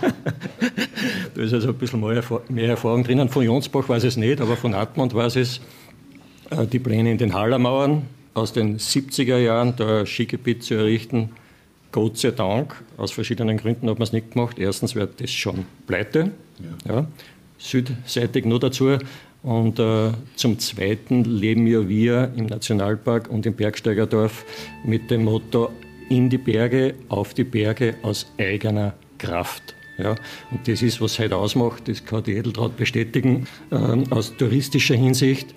da 1.35 1.43
ist 1.43 1.53
also 1.53 1.69
ein 1.69 1.75
bisschen 1.75 2.01
mehr, 2.01 2.69
Erfahrung 2.69 3.05
drinnen. 3.05 3.29
Von 3.29 3.45
Jonsbach 3.45 3.89
weiß 3.89 4.05
ich 4.05 4.09
es 4.09 4.17
nicht, 4.17 4.41
aber 4.41 4.57
von 4.57 4.75
Atmund 4.75 5.15
weiß 5.15 5.37
ich 5.37 5.43
es. 5.43 5.61
Äh, 6.51 6.67
die 6.67 6.79
Pläne 6.79 7.11
in 7.11 7.19
den 7.19 7.35
Hallermauern 7.35 8.03
aus 8.35 8.53
den 8.53 8.79
70er 8.79 9.39
Jahren, 9.39 9.75
da 9.77 10.07
Skigebiet 10.07 10.63
zu 10.63 10.75
errichten, 10.75 11.31
Gott 11.93 12.17
sei 12.17 12.31
Dank, 12.31 12.83
aus 12.97 13.13
verschiedenen 13.13 13.59
Gründen 13.59 13.89
hat 13.91 13.99
man 13.99 14.05
es 14.05 14.13
nicht 14.13 14.33
gemacht. 14.33 14.59
Erstens 14.59 14.95
wird 14.95 15.21
das 15.21 15.31
schon 15.31 15.67
pleite, 15.87 16.31
ja. 16.87 16.95
ja. 16.95 17.07
südseitig 17.59 18.47
nur 18.47 18.61
dazu. 18.61 18.97
Und 19.43 19.79
äh, 19.79 20.13
zum 20.37 20.59
Zweiten 20.59 21.25
leben 21.25 21.67
ja 21.67 21.89
wir 21.89 22.33
im 22.37 22.47
Nationalpark 22.47 23.29
und 23.29 23.45
im 23.45 23.55
Bergsteigerdorf 23.55 24.45
mit 24.85 25.11
dem 25.11 25.25
Motto 25.25 25.71
in 26.09 26.31
die 26.31 26.39
Berge, 26.39 26.95
auf 27.09 27.35
die 27.35 27.45
Berge 27.45 27.97
aus 28.03 28.33
eigener 28.39 28.95
Kraft. 29.19 29.75
Ja, 29.99 30.15
und 30.51 30.67
das 30.67 30.83
ist, 30.83 31.01
was 31.01 31.19
heute 31.19 31.37
ausmacht, 31.37 31.89
das 31.89 32.05
kann 32.05 32.23
die 32.23 32.33
Edeltraut 32.33 32.77
bestätigen, 32.77 33.47
ähm, 33.71 34.05
aus 34.11 34.37
touristischer 34.37 34.95
Hinsicht 34.95 35.55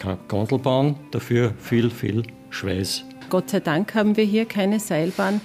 keine 0.00 0.18
Gondelbahn, 0.28 0.96
dafür 1.10 1.54
viel, 1.58 1.90
viel 1.90 2.22
Schweiß. 2.48 3.04
Gott 3.28 3.50
sei 3.50 3.60
Dank 3.60 3.94
haben 3.94 4.16
wir 4.16 4.24
hier 4.24 4.46
keine 4.46 4.80
Seilbahn. 4.80 5.40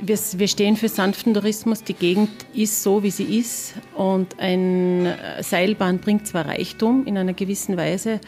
Wir, 0.00 0.18
wir, 0.18 0.48
stehen 0.48 0.76
für 0.76 0.88
sanften 0.88 1.34
Tourismus. 1.34 1.84
Die 1.84 1.94
Gegend 1.94 2.30
ist 2.52 2.82
so, 2.82 3.02
wie 3.02 3.10
sie 3.10 3.38
ist. 3.38 3.74
Und 3.94 4.38
eine 4.38 5.16
Seilbahn 5.40 5.98
bringt 5.98 6.26
zwar 6.26 6.46
Reichtum 6.46 7.06
in 7.06 7.16
einer 7.16 7.32
gewissen 7.32 7.76
Weise, 7.76 8.20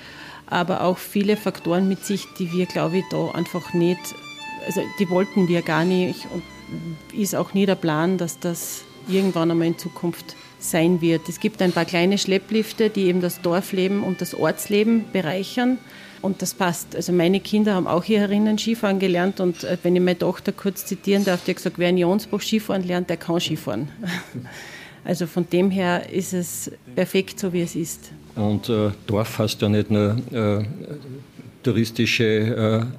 aber 0.46 0.82
auch 0.82 0.99
viele 0.99 1.37
Faktoren 1.37 1.88
mit 1.88 2.04
sich, 2.04 2.25
die 2.38 2.52
wir, 2.52 2.66
glaube 2.66 2.99
ich, 2.99 3.04
da 3.11 3.30
einfach 3.32 3.75
nicht, 3.75 4.00
also 4.64 4.80
die 5.00 5.11
wollten 5.11 5.49
wir 5.49 5.62
gar 5.62 5.85
nicht 5.85 6.26
und 6.32 6.42
ist 7.12 7.35
auch 7.35 7.52
nie 7.52 7.66
der 7.66 7.75
Plan, 7.75 8.16
dass 8.16 8.38
das 8.38 8.85
irgendwann 9.08 9.50
einmal 9.50 9.68
in 9.68 9.78
Zukunft 9.78 10.37
sein 10.58 11.00
wird. 11.00 11.28
Es 11.28 11.40
gibt 11.40 11.62
ein 11.62 11.73
paar 11.73 11.85
kleine 11.85 12.18
Schlepplifte, 12.18 12.90
die 12.90 13.04
eben 13.04 13.20
das 13.20 13.40
Dorfleben 13.40 14.02
und 14.02 14.20
das 14.20 14.35
Ortsleben 14.35 15.04
bereichern. 15.12 15.78
Und 16.26 16.42
das 16.42 16.54
passt. 16.54 16.97
Also 16.97 17.12
meine 17.12 17.38
Kinder 17.38 17.75
haben 17.75 17.87
auch 17.87 18.02
hier 18.02 18.18
herinnen 18.18 18.59
Skifahren 18.59 18.99
gelernt 18.99 19.38
und 19.38 19.62
äh, 19.62 19.78
wenn 19.85 19.95
ich 19.95 20.02
meine 20.02 20.18
Tochter 20.18 20.50
kurz 20.50 20.85
zitieren 20.85 21.25
darf, 21.25 21.45
die 21.45 21.52
hat 21.52 21.59
gesagt, 21.59 21.78
wer 21.78 21.88
in 21.88 21.99
Jonsbach 21.99 22.40
Skifahren 22.40 22.83
lernt, 22.83 23.09
der 23.09 23.16
kann 23.16 23.40
Skifahren. 23.40 23.88
Also 25.04 25.28
von 25.28 25.49
dem 25.49 25.71
her 25.71 26.11
ist 26.11 26.33
es 26.33 26.68
perfekt, 26.97 27.38
so 27.38 27.52
wie 27.52 27.61
es 27.61 27.76
ist. 27.76 28.11
Und 28.35 28.68
äh, 28.68 28.90
Dorf 29.06 29.38
heißt 29.38 29.62
ja 29.62 29.68
nicht 29.68 29.88
nur 29.88 30.16
äh, 30.33 30.64
touristische, 31.62 32.25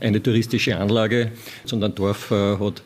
äh, 0.01 0.05
eine 0.05 0.23
touristische 0.23 0.77
Anlage, 0.77 1.33
sondern 1.65 1.93
Dorf 1.95 2.31
äh, 2.31 2.55
hat, 2.57 2.81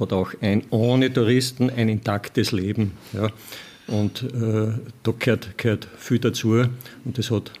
hat 0.00 0.12
auch 0.14 0.32
ein 0.40 0.62
ohne 0.70 1.12
Touristen 1.12 1.68
ein 1.68 1.90
intaktes 1.90 2.50
Leben. 2.52 2.92
Ja. 3.12 3.28
Und 3.88 4.22
äh, 4.22 4.72
da 5.02 5.12
gehört, 5.18 5.58
gehört 5.58 5.86
viel 5.98 6.18
dazu. 6.18 6.64
Und 7.04 7.18
das 7.18 7.30
hat 7.30 7.52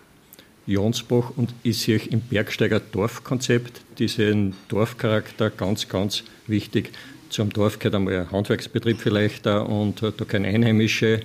Jonsbach 0.66 1.32
und 1.36 1.54
ist 1.62 1.82
hier 1.82 2.00
im 2.12 2.20
Bergsteiger 2.20 2.80
Dorfkonzept 2.80 3.82
diesen 3.98 4.54
Dorfcharakter 4.68 5.50
ganz, 5.50 5.88
ganz 5.88 6.24
wichtig. 6.46 6.92
Zum 7.30 7.50
Dorf 7.50 7.78
gehört 7.78 7.94
einmal 7.94 8.20
ein 8.20 8.30
Handwerksbetrieb 8.30 8.98
vielleicht 9.00 9.46
und 9.46 10.02
da 10.02 10.24
keine 10.26 10.48
Einheimische, 10.48 11.20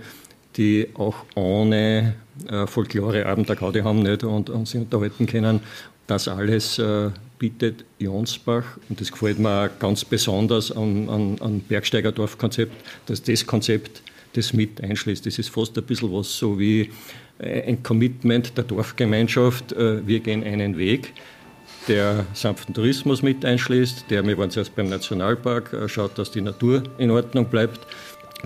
die 0.57 0.87
auch 0.95 1.15
ohne 1.35 2.15
äh, 2.47 2.67
Folkloreabend 2.67 3.49
der 3.49 3.55
Gaudi 3.55 3.81
haben 3.81 4.03
nicht 4.03 4.23
und, 4.23 4.49
und 4.49 4.67
sich 4.67 4.81
unterhalten 4.81 5.25
können. 5.25 5.61
Das 6.07 6.27
alles 6.27 6.77
äh, 6.79 7.09
bietet 7.39 7.85
Jonsbach 7.99 8.77
und 8.89 8.99
das 8.99 9.11
gefällt 9.11 9.39
mir 9.39 9.65
auch 9.65 9.79
ganz 9.79 10.03
besonders 10.03 10.71
am, 10.71 11.09
an, 11.09 11.37
an 11.39 11.59
Bergsteiger 11.61 12.11
Dorfkonzept, 12.11 12.73
dass 13.05 13.23
das 13.23 13.45
Konzept 13.45 14.01
das 14.33 14.53
mit 14.53 14.81
einschließt. 14.81 15.25
Das 15.25 15.39
ist 15.39 15.49
fast 15.49 15.77
ein 15.77 15.83
bisschen 15.83 16.11
was 16.13 16.37
so 16.37 16.57
wie 16.59 16.81
äh, 16.81 16.89
ein 17.41 17.83
Commitment 17.83 18.57
der 18.57 18.63
Dorfgemeinschaft. 18.63 19.73
Äh, 19.73 20.05
wir 20.05 20.19
gehen 20.19 20.43
einen 20.43 20.77
Weg, 20.77 21.13
der 21.87 22.25
sanften 22.33 22.73
Tourismus 22.73 23.21
mit 23.21 23.43
einschließt, 23.43 24.05
der, 24.09 24.25
wir 24.25 24.37
waren 24.37 24.51
zuerst 24.51 24.75
beim 24.75 24.89
Nationalpark, 24.89 25.73
äh, 25.73 25.89
schaut, 25.89 26.17
dass 26.17 26.31
die 26.31 26.41
Natur 26.41 26.83
in 26.97 27.11
Ordnung 27.11 27.45
bleibt, 27.45 27.79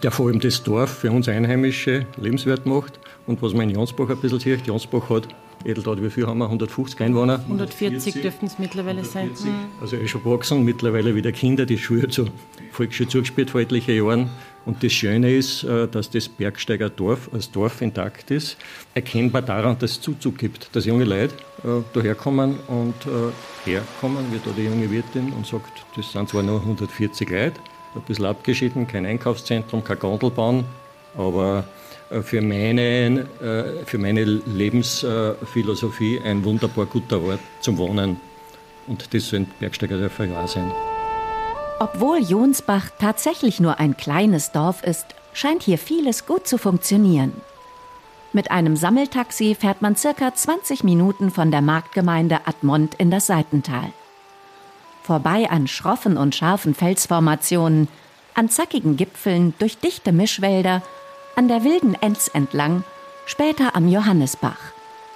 der 0.01 0.11
vor 0.11 0.27
allem 0.27 0.39
das 0.39 0.63
Dorf 0.63 0.89
für 0.99 1.11
uns 1.11 1.27
Einheimische 1.27 2.05
lebenswert 2.17 2.65
macht. 2.65 2.99
Und 3.27 3.41
was 3.41 3.53
man 3.53 3.69
in 3.69 3.75
Jonsbach 3.75 4.09
ein 4.09 4.17
bisschen 4.17 4.39
sieht, 4.39 4.67
Jonsbach 4.67 5.09
hat 5.09 5.27
Edeltraut, 5.65 6.01
wie 6.01 6.09
viel 6.09 6.27
haben 6.27 6.37
wir? 6.37 6.45
150 6.45 7.01
Einwohner? 7.01 7.39
140 7.39 8.21
dürften 8.21 8.45
es 8.45 8.59
mittlerweile 8.59 9.01
140. 9.01 9.37
sein. 9.37 9.53
Also 9.81 9.97
eh 9.97 10.07
schon 10.07 10.23
gewachsen, 10.23 10.63
mittlerweile 10.63 11.15
wieder 11.15 11.31
Kinder, 11.31 11.65
die 11.65 11.77
Schule 11.77 12.07
zur 12.07 12.27
Volksschule 12.71 13.09
zugespielt 13.09 13.49
vor 13.49 13.61
etlichen 13.61 13.95
Jahren. 13.95 14.29
Und 14.65 14.83
das 14.83 14.93
Schöne 14.93 15.35
ist, 15.35 15.63
äh, 15.63 15.87
dass 15.87 16.09
das 16.09 16.29
Bergsteiger 16.29 16.89
Dorf 16.89 17.29
als 17.33 17.51
Dorf 17.51 17.81
intakt 17.81 18.31
ist, 18.31 18.57
erkennbar 18.93 19.41
daran, 19.41 19.77
dass 19.79 19.91
es 19.91 20.01
Zuzug 20.01 20.37
gibt, 20.37 20.75
dass 20.75 20.85
junge 20.85 21.03
Leute 21.03 21.33
äh, 21.63 21.81
daherkommen 21.93 22.57
und 22.67 22.95
äh, 23.05 23.69
herkommen, 23.69 24.25
wie 24.31 24.39
da 24.43 24.51
die 24.55 24.63
junge 24.63 24.89
Wirtin 24.89 25.33
und 25.33 25.45
sagt, 25.45 25.85
das 25.95 26.11
sind 26.11 26.29
zwar 26.29 26.43
nur 26.43 26.59
140 26.61 27.29
Leute, 27.29 27.59
ein 27.95 28.01
bisschen 28.07 28.25
abgeschieden, 28.25 28.87
kein 28.87 29.05
Einkaufszentrum, 29.05 29.83
kein 29.83 29.99
Gondelbahn, 29.99 30.65
aber 31.15 31.65
für 32.21 32.41
meine, 32.41 33.27
äh, 33.41 33.85
für 33.85 33.97
meine 33.97 34.23
Lebensphilosophie 34.23 36.21
ein 36.23 36.43
wunderbar 36.43 36.85
guter 36.85 37.21
Ort 37.21 37.39
zum 37.61 37.77
Wohnen. 37.77 38.19
Und 38.87 39.13
das 39.13 39.29
sollen 39.29 39.47
Bergsteiger 39.59 39.97
Bergsteigerdörfer 39.97 40.25
ja 40.25 40.47
sein. 40.47 40.71
Obwohl 41.79 42.19
Jonsbach 42.19 42.89
tatsächlich 42.99 43.59
nur 43.59 43.79
ein 43.79 43.97
kleines 43.97 44.51
Dorf 44.51 44.83
ist, 44.83 45.07
scheint 45.33 45.63
hier 45.63 45.77
vieles 45.77 46.25
gut 46.25 46.47
zu 46.47 46.57
funktionieren. 46.57 47.33
Mit 48.31 48.51
einem 48.51 48.75
Sammeltaxi 48.75 49.55
fährt 49.55 49.81
man 49.81 49.95
circa 49.95 50.33
20 50.33 50.83
Minuten 50.83 51.31
von 51.31 51.51
der 51.51 51.61
Marktgemeinde 51.61 52.41
Admont 52.45 52.95
in 52.95 53.11
das 53.11 53.27
Seitental. 53.27 53.91
Vorbei 55.03 55.49
an 55.49 55.67
schroffen 55.67 56.17
und 56.17 56.35
scharfen 56.35 56.75
Felsformationen, 56.75 57.87
an 58.33 58.49
zackigen 58.49 58.97
Gipfeln 58.97 59.53
durch 59.59 59.77
dichte 59.77 60.11
Mischwälder, 60.11 60.81
an 61.35 61.47
der 61.47 61.63
wilden 61.63 61.95
Enz 61.95 62.29
entlang, 62.33 62.83
später 63.25 63.75
am 63.75 63.87
Johannesbach, 63.87 64.59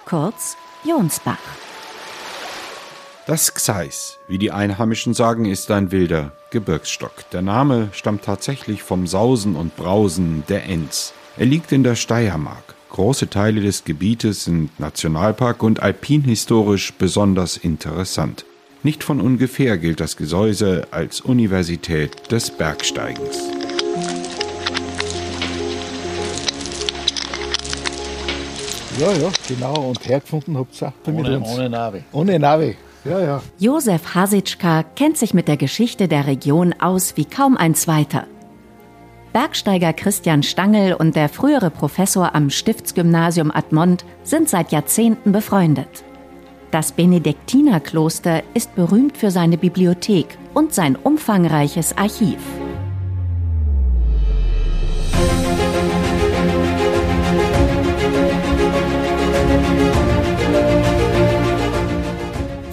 kurz 0.05 0.57
Jonsbach. 0.83 1.37
Das 3.25 3.53
Gseis, 3.53 4.17
wie 4.27 4.37
die 4.37 4.51
Einheimischen 4.51 5.13
sagen, 5.13 5.45
ist 5.45 5.69
ein 5.71 5.91
wilder 5.91 6.31
Gebirgsstock. 6.49 7.29
Der 7.31 7.41
Name 7.41 7.89
stammt 7.91 8.23
tatsächlich 8.23 8.81
vom 8.81 9.05
Sausen 9.05 9.55
und 9.55 9.75
Brausen 9.75 10.43
der 10.49 10.65
Enz. 10.65 11.13
Er 11.37 11.45
liegt 11.45 11.71
in 11.71 11.83
der 11.83 11.95
Steiermark. 11.95 12.75
Große 12.89 13.29
Teile 13.29 13.61
des 13.61 13.83
Gebietes 13.83 14.45
sind 14.45 14.79
Nationalpark 14.79 15.61
und 15.61 15.81
alpinhistorisch 15.83 16.93
besonders 16.93 17.55
interessant. 17.55 18.45
Nicht 18.81 19.03
von 19.03 19.21
ungefähr 19.21 19.77
gilt 19.77 19.99
das 19.99 20.17
Gesäuse 20.17 20.87
als 20.89 21.21
Universität 21.21 22.31
des 22.31 22.49
Bergsteigens. 22.49 23.37
Ja, 28.99 29.13
ja, 29.13 29.29
genau. 29.47 29.89
Und 29.89 30.07
hergefunden 30.07 30.57
habt 30.57 30.81
ihr 30.81 30.89
auch 30.89 30.91
bei 31.05 31.13
ohne, 31.13 31.39
uns. 31.39 31.49
Ohne 31.49 31.69
Navi. 31.69 32.03
Ohne 32.11 32.37
Navi. 32.37 32.75
Ja, 33.05 33.19
ja. 33.21 33.41
Josef 33.57 34.13
Hasitschka 34.13 34.83
kennt 34.83 35.17
sich 35.17 35.33
mit 35.33 35.47
der 35.47 35.55
Geschichte 35.55 36.09
der 36.09 36.27
Region 36.27 36.75
aus 36.79 37.15
wie 37.15 37.23
kaum 37.23 37.55
ein 37.55 37.75
zweiter. 37.75 38.27
Bergsteiger 39.31 39.93
Christian 39.93 40.43
Stangl 40.43 40.93
und 40.93 41.15
der 41.15 41.29
frühere 41.29 41.69
Professor 41.69 42.35
am 42.35 42.49
Stiftsgymnasium 42.49 43.51
Admont 43.51 44.03
sind 44.23 44.49
seit 44.49 44.73
Jahrzehnten 44.73 45.31
befreundet. 45.31 46.03
Das 46.71 46.91
Benediktinerkloster 46.91 48.43
ist 48.53 48.75
berühmt 48.75 49.17
für 49.17 49.31
seine 49.31 49.57
Bibliothek 49.57 50.37
und 50.53 50.73
sein 50.73 50.97
umfangreiches 50.97 51.97
Archiv. 51.97 52.37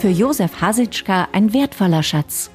Für 0.06 0.12
Josef 0.12 0.60
Hasitschka 0.60 1.26
ein 1.32 1.52
wertvoller 1.52 2.04
Schatz. 2.04 2.52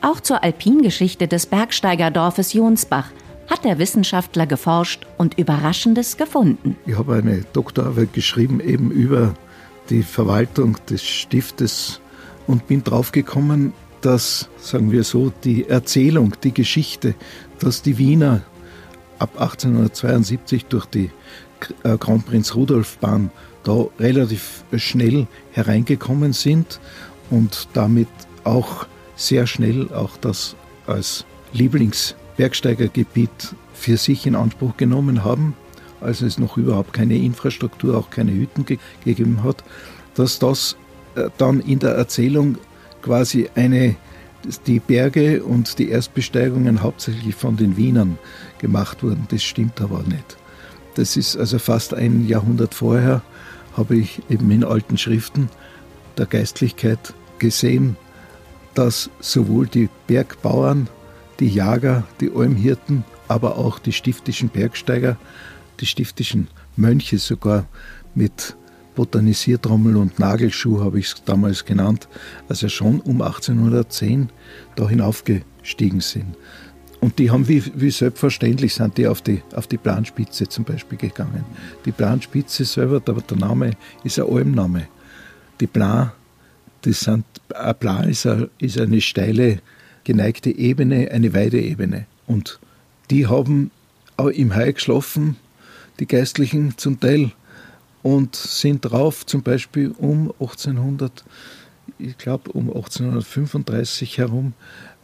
Auch 0.00 0.18
zur 0.18 0.42
Alpingeschichte 0.42 1.28
des 1.28 1.46
Bergsteigerdorfes 1.46 2.54
Jonsbach 2.54 3.12
hat 3.48 3.64
der 3.64 3.78
Wissenschaftler 3.78 4.48
geforscht 4.48 5.06
und 5.16 5.38
Überraschendes 5.38 6.16
gefunden. 6.16 6.76
Ich 6.86 6.98
habe 6.98 7.14
eine 7.14 7.44
Doktorarbeit 7.52 8.14
geschrieben 8.14 8.58
eben 8.58 8.90
über 8.90 9.34
die 9.90 10.02
Verwaltung 10.02 10.76
des 10.90 11.04
Stiftes 11.04 12.00
und 12.48 12.66
bin 12.66 12.82
draufgekommen, 12.82 13.72
dass, 14.00 14.48
sagen 14.58 14.90
wir 14.90 15.04
so, 15.04 15.32
die 15.44 15.68
Erzählung, 15.68 16.34
die 16.42 16.52
Geschichte, 16.52 17.14
dass 17.60 17.82
die 17.82 17.96
Wiener 17.96 18.42
ab 19.20 19.40
1872 19.40 20.64
durch 20.64 20.86
die 20.86 21.10
äh, 21.84 21.96
Kronprinz 21.96 22.56
Rudolf 22.56 22.98
Bahn 22.98 23.30
da 23.64 23.86
relativ 23.98 24.64
schnell 24.76 25.26
hereingekommen 25.52 26.32
sind 26.32 26.80
und 27.30 27.68
damit 27.74 28.08
auch 28.44 28.86
sehr 29.16 29.46
schnell 29.46 29.92
auch 29.92 30.16
das 30.16 30.56
als 30.86 31.24
Lieblingsbergsteigergebiet 31.52 33.54
für 33.74 33.96
sich 33.96 34.26
in 34.26 34.34
Anspruch 34.34 34.76
genommen 34.76 35.24
haben, 35.24 35.54
als 36.00 36.22
es 36.22 36.38
noch 36.38 36.56
überhaupt 36.56 36.92
keine 36.92 37.16
Infrastruktur, 37.16 37.96
auch 37.96 38.10
keine 38.10 38.32
Hütten 38.32 38.64
ge 38.64 38.78
gegeben 39.04 39.42
hat, 39.42 39.62
dass 40.14 40.38
das 40.38 40.76
äh, 41.14 41.28
dann 41.38 41.60
in 41.60 41.78
der 41.78 41.92
Erzählung 41.92 42.56
quasi 43.02 43.48
eine 43.54 43.96
die 44.66 44.80
Berge 44.80 45.42
und 45.42 45.78
die 45.78 45.90
Erstbesteigungen 45.90 46.82
hauptsächlich 46.82 47.34
von 47.34 47.56
den 47.56 47.76
Wienern 47.76 48.18
gemacht 48.58 49.02
wurden. 49.02 49.26
Das 49.30 49.42
stimmt 49.42 49.80
aber 49.80 50.02
nicht. 50.02 50.36
Das 50.94 51.16
ist 51.16 51.36
also 51.36 51.58
fast 51.58 51.94
ein 51.94 52.26
Jahrhundert 52.26 52.74
vorher 52.74 53.22
habe 53.80 53.96
ich 53.96 54.20
eben 54.28 54.50
in 54.50 54.62
alten 54.62 54.98
Schriften 54.98 55.48
der 56.18 56.26
Geistlichkeit 56.26 57.14
gesehen, 57.38 57.96
dass 58.74 59.08
sowohl 59.20 59.66
die 59.66 59.88
Bergbauern, 60.06 60.88
die 61.40 61.48
Jager, 61.48 62.04
die 62.20 62.30
Almhirten, 62.30 63.04
aber 63.26 63.56
auch 63.56 63.78
die 63.78 63.92
stiftischen 63.92 64.50
Bergsteiger, 64.50 65.16
die 65.80 65.86
stiftischen 65.86 66.48
Mönche 66.76 67.18
sogar 67.18 67.64
mit 68.14 68.54
Botanisiertrommel 68.96 69.96
und 69.96 70.18
Nagelschuh, 70.18 70.80
habe 70.80 70.98
ich 70.98 71.06
es 71.06 71.24
damals 71.24 71.64
genannt, 71.64 72.06
also 72.50 72.68
schon 72.68 73.00
um 73.00 73.22
1810 73.22 74.28
da 74.76 74.88
hinaufgestiegen 74.90 76.00
sind. 76.00 76.36
Und 77.00 77.18
die 77.18 77.30
haben 77.30 77.48
wie, 77.48 77.62
wie 77.74 77.90
selbstverständlich 77.90 78.74
sind 78.74 78.98
die 78.98 79.06
auf 79.06 79.22
die, 79.22 79.42
auf 79.54 79.66
die 79.66 79.78
Planspitze 79.78 80.48
zum 80.48 80.64
Beispiel 80.64 80.98
gegangen. 80.98 81.44
Die 81.86 81.92
Planspitze 81.92 82.64
selber, 82.64 82.96
aber 83.06 83.22
der 83.22 83.38
Name 83.38 83.72
ist 84.04 84.18
ein 84.18 84.26
Almname. 84.26 84.86
Die 85.60 85.66
Plan, 85.66 86.12
das 86.82 87.00
sind, 87.00 87.24
ein 87.54 87.74
Plan 87.78 88.08
ist, 88.08 88.26
eine, 88.26 88.50
ist 88.58 88.78
eine 88.78 89.00
steile, 89.00 89.60
geneigte 90.04 90.50
Ebene, 90.50 91.10
eine 91.10 91.32
Weideebene. 91.32 92.06
Und 92.26 92.60
die 93.10 93.26
haben 93.26 93.70
auch 94.16 94.28
im 94.28 94.54
Hai 94.54 94.72
geschlafen, 94.72 95.36
die 95.98 96.06
Geistlichen 96.06 96.76
zum 96.76 97.00
Teil, 97.00 97.32
und 98.02 98.34
sind 98.34 98.80
drauf, 98.82 99.26
zum 99.26 99.42
Beispiel 99.42 99.92
um 99.98 100.32
1800, 100.40 101.24
ich 101.98 102.16
glaube 102.16 102.50
um 102.52 102.68
1835 102.68 104.18
herum, 104.18 104.54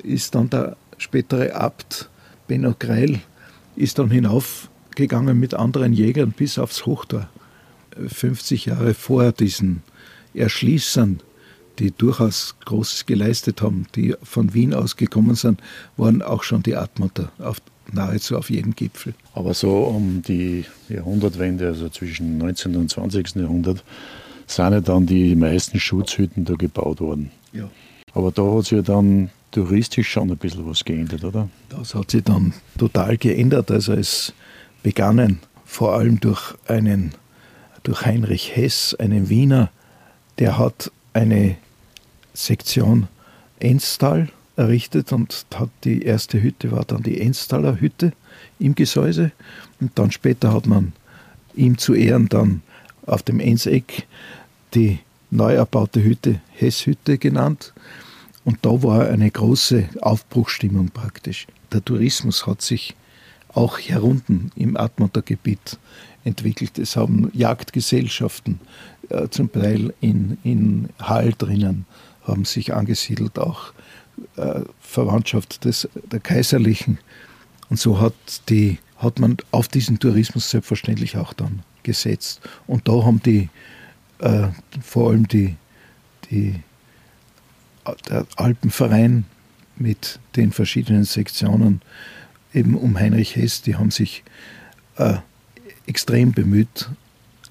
ist 0.02 0.34
dann 0.34 0.50
der 0.50 0.76
spätere 0.98 1.54
Abt 1.54 2.08
Benno 2.46 2.74
Greil 2.78 3.20
ist 3.74 3.98
dann 3.98 4.10
hinaufgegangen 4.10 5.38
mit 5.38 5.54
anderen 5.54 5.92
Jägern 5.92 6.32
bis 6.32 6.58
aufs 6.58 6.86
Hochtor. 6.86 7.28
50 8.06 8.66
Jahre 8.66 8.94
vor 8.94 9.32
diesen 9.32 9.82
Erschließern, 10.34 11.20
die 11.78 11.90
durchaus 11.90 12.56
Großes 12.64 13.06
geleistet 13.06 13.62
haben, 13.62 13.86
die 13.94 14.14
von 14.22 14.54
Wien 14.54 14.74
aus 14.74 14.96
gekommen 14.96 15.34
sind, 15.34 15.60
waren 15.96 16.22
auch 16.22 16.42
schon 16.42 16.62
die 16.62 16.76
Atmutter 16.76 17.32
auf, 17.38 17.58
nahezu 17.92 18.36
auf 18.36 18.50
jedem 18.50 18.74
Gipfel. 18.74 19.14
Aber 19.34 19.54
so 19.54 19.84
um 19.84 20.22
die 20.22 20.64
Jahrhundertwende, 20.88 21.68
also 21.68 21.88
zwischen 21.88 22.38
19. 22.38 22.76
und 22.76 22.90
20. 22.90 23.36
Jahrhundert, 23.36 23.84
sind 24.46 24.72
ja 24.72 24.80
dann 24.80 25.06
die 25.06 25.34
meisten 25.34 25.80
Schutzhütten 25.80 26.44
da 26.44 26.54
gebaut 26.54 27.00
worden. 27.00 27.30
Ja. 27.52 27.68
Aber 28.12 28.30
da 28.30 28.42
hat 28.42 28.64
sich 28.64 28.72
ja 28.72 28.82
dann 28.82 29.30
touristisch 29.56 30.10
schon 30.10 30.30
ein 30.30 30.36
bisschen 30.36 30.68
was 30.68 30.84
geändert, 30.84 31.24
oder? 31.24 31.48
Das 31.70 31.94
hat 31.94 32.10
sich 32.10 32.22
dann 32.22 32.52
total 32.76 33.16
geändert. 33.16 33.70
Also 33.70 33.94
es 33.94 34.34
begannen 34.82 35.38
vor 35.64 35.94
allem 35.94 36.20
durch 36.20 36.54
einen, 36.68 37.12
durch 37.82 38.04
Heinrich 38.04 38.54
Hess, 38.54 38.94
einen 38.98 39.30
Wiener, 39.30 39.70
der 40.38 40.58
hat 40.58 40.92
eine 41.14 41.56
Sektion 42.34 43.08
Enstal 43.58 44.28
errichtet 44.56 45.10
und 45.10 45.46
hat 45.54 45.70
die 45.84 46.02
erste 46.02 46.42
Hütte 46.42 46.70
war 46.70 46.84
dann 46.84 47.02
die 47.02 47.18
Enstaler 47.18 47.80
Hütte 47.80 48.12
im 48.58 48.74
Gesäuse 48.74 49.32
und 49.80 49.98
dann 49.98 50.10
später 50.10 50.52
hat 50.52 50.66
man 50.66 50.92
ihm 51.54 51.78
zu 51.78 51.94
Ehren 51.94 52.28
dann 52.28 52.60
auf 53.06 53.22
dem 53.22 53.40
Enseck 53.40 54.06
die 54.74 54.98
neu 55.30 55.54
erbaute 55.54 56.02
Hütte 56.02 56.40
Hesshütte 56.52 57.16
genannt 57.16 57.72
und 58.46 58.58
da 58.62 58.80
war 58.84 59.08
eine 59.08 59.28
große 59.28 59.88
Aufbruchstimmung 60.00 60.90
praktisch. 60.90 61.48
Der 61.72 61.84
Tourismus 61.84 62.46
hat 62.46 62.62
sich 62.62 62.94
auch 63.48 63.76
hier 63.78 64.04
unten 64.04 64.52
im 64.54 64.76
Admonter 64.76 65.20
Gebiet 65.20 65.78
entwickelt. 66.24 66.78
Es 66.78 66.94
haben 66.94 67.28
Jagdgesellschaften 67.34 68.60
äh, 69.08 69.28
zum 69.30 69.50
Teil 69.50 69.92
in, 70.00 70.38
in 70.44 70.90
Hall 71.00 71.34
drinnen 71.36 71.86
haben 72.22 72.44
sich 72.44 72.72
angesiedelt, 72.72 73.36
auch 73.36 73.72
äh, 74.36 74.60
Verwandtschaft 74.80 75.64
des, 75.64 75.88
der 76.12 76.20
Kaiserlichen. 76.20 76.98
Und 77.68 77.80
so 77.80 78.00
hat, 78.00 78.14
die, 78.48 78.78
hat 78.98 79.18
man 79.18 79.38
auf 79.50 79.66
diesen 79.66 79.98
Tourismus 79.98 80.50
selbstverständlich 80.50 81.16
auch 81.16 81.32
dann 81.32 81.64
gesetzt. 81.82 82.40
Und 82.68 82.86
da 82.86 82.92
haben 83.04 83.20
die, 83.24 83.48
äh, 84.20 84.48
vor 84.80 85.10
allem 85.10 85.26
die, 85.26 85.56
die 86.30 86.60
der 88.08 88.26
Alpenverein 88.36 89.24
mit 89.76 90.18
den 90.36 90.52
verschiedenen 90.52 91.04
Sektionen 91.04 91.80
eben 92.54 92.74
um 92.74 92.98
Heinrich 92.98 93.36
Hess, 93.36 93.62
die 93.62 93.76
haben 93.76 93.90
sich 93.90 94.24
äh, 94.96 95.16
extrem 95.86 96.32
bemüht, 96.32 96.88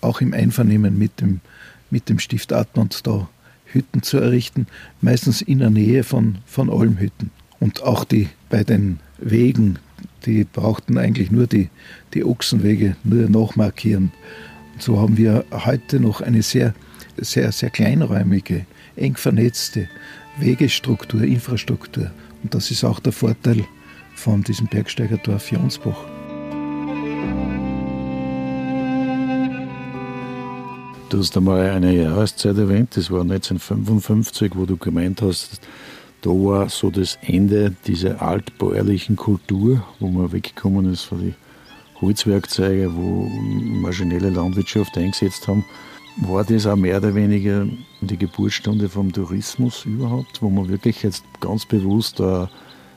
auch 0.01 0.21
im 0.21 0.33
Einvernehmen 0.33 0.97
mit 0.97 1.21
dem, 1.21 1.41
mit 1.89 2.09
dem 2.09 2.19
Stift 2.19 2.51
Admont 2.53 3.05
da 3.05 3.29
Hütten 3.65 4.03
zu 4.03 4.17
errichten, 4.17 4.67
meistens 5.01 5.41
in 5.41 5.59
der 5.59 5.69
Nähe 5.69 6.03
von, 6.03 6.37
von 6.45 6.69
Olmhütten. 6.69 7.31
Und 7.59 7.83
auch 7.83 8.03
die 8.03 8.29
bei 8.49 8.63
den 8.63 8.99
Wegen, 9.17 9.79
die 10.25 10.43
brauchten 10.43 10.97
eigentlich 10.97 11.31
nur 11.31 11.47
die, 11.47 11.69
die 12.13 12.23
Ochsenwege 12.23 12.95
nur 13.03 13.29
nachmarkieren. 13.29 14.11
Und 14.73 14.81
so 14.81 14.99
haben 14.99 15.17
wir 15.17 15.45
heute 15.51 15.99
noch 15.99 16.21
eine 16.21 16.41
sehr, 16.41 16.73
sehr, 17.17 17.51
sehr 17.51 17.69
kleinräumige, 17.69 18.65
eng 18.95 19.15
vernetzte 19.17 19.87
Wegestruktur, 20.37 21.21
Infrastruktur. 21.23 22.11
Und 22.43 22.53
das 22.53 22.71
ist 22.71 22.83
auch 22.83 22.99
der 22.99 23.13
Vorteil 23.13 23.65
von 24.15 24.43
diesem 24.43 24.67
Bergsteigerdorf 24.67 25.51
Jonsbach. 25.51 26.05
Du 31.09 31.19
hast 31.19 31.37
einmal 31.37 31.69
eine 31.69 31.95
Jahreszeit 31.95 32.57
erwähnt, 32.57 32.97
das 32.97 33.11
war 33.11 33.21
1955, 33.21 34.51
wo 34.55 34.65
du 34.65 34.75
gemeint 34.75 35.21
hast, 35.21 35.61
da 36.21 36.31
war 36.31 36.67
so 36.69 36.89
das 36.89 37.19
Ende 37.21 37.75
dieser 37.85 38.21
altbäuerlichen 38.21 39.15
Kultur, 39.15 39.85
wo 39.99 40.07
man 40.07 40.31
weggekommen 40.31 40.91
ist 40.91 41.03
von 41.03 41.19
den 41.19 41.35
Holzwerkzeugen, 42.01 42.95
wo 42.95 43.29
maschinelle 43.79 44.31
Landwirtschaft 44.31 44.97
eingesetzt 44.97 45.47
haben. 45.47 45.63
War 46.17 46.45
das 46.45 46.65
auch 46.65 46.77
mehr 46.77 46.97
oder 46.97 47.13
weniger 47.13 47.67
die 47.99 48.17
Geburtsstunde 48.17 48.87
vom 48.87 49.11
Tourismus 49.11 49.85
überhaupt, 49.85 50.41
wo 50.41 50.49
man 50.49 50.69
wirklich 50.69 51.03
jetzt 51.03 51.25
ganz 51.41 51.65
bewusst 51.65 52.21
uh, 52.21 52.47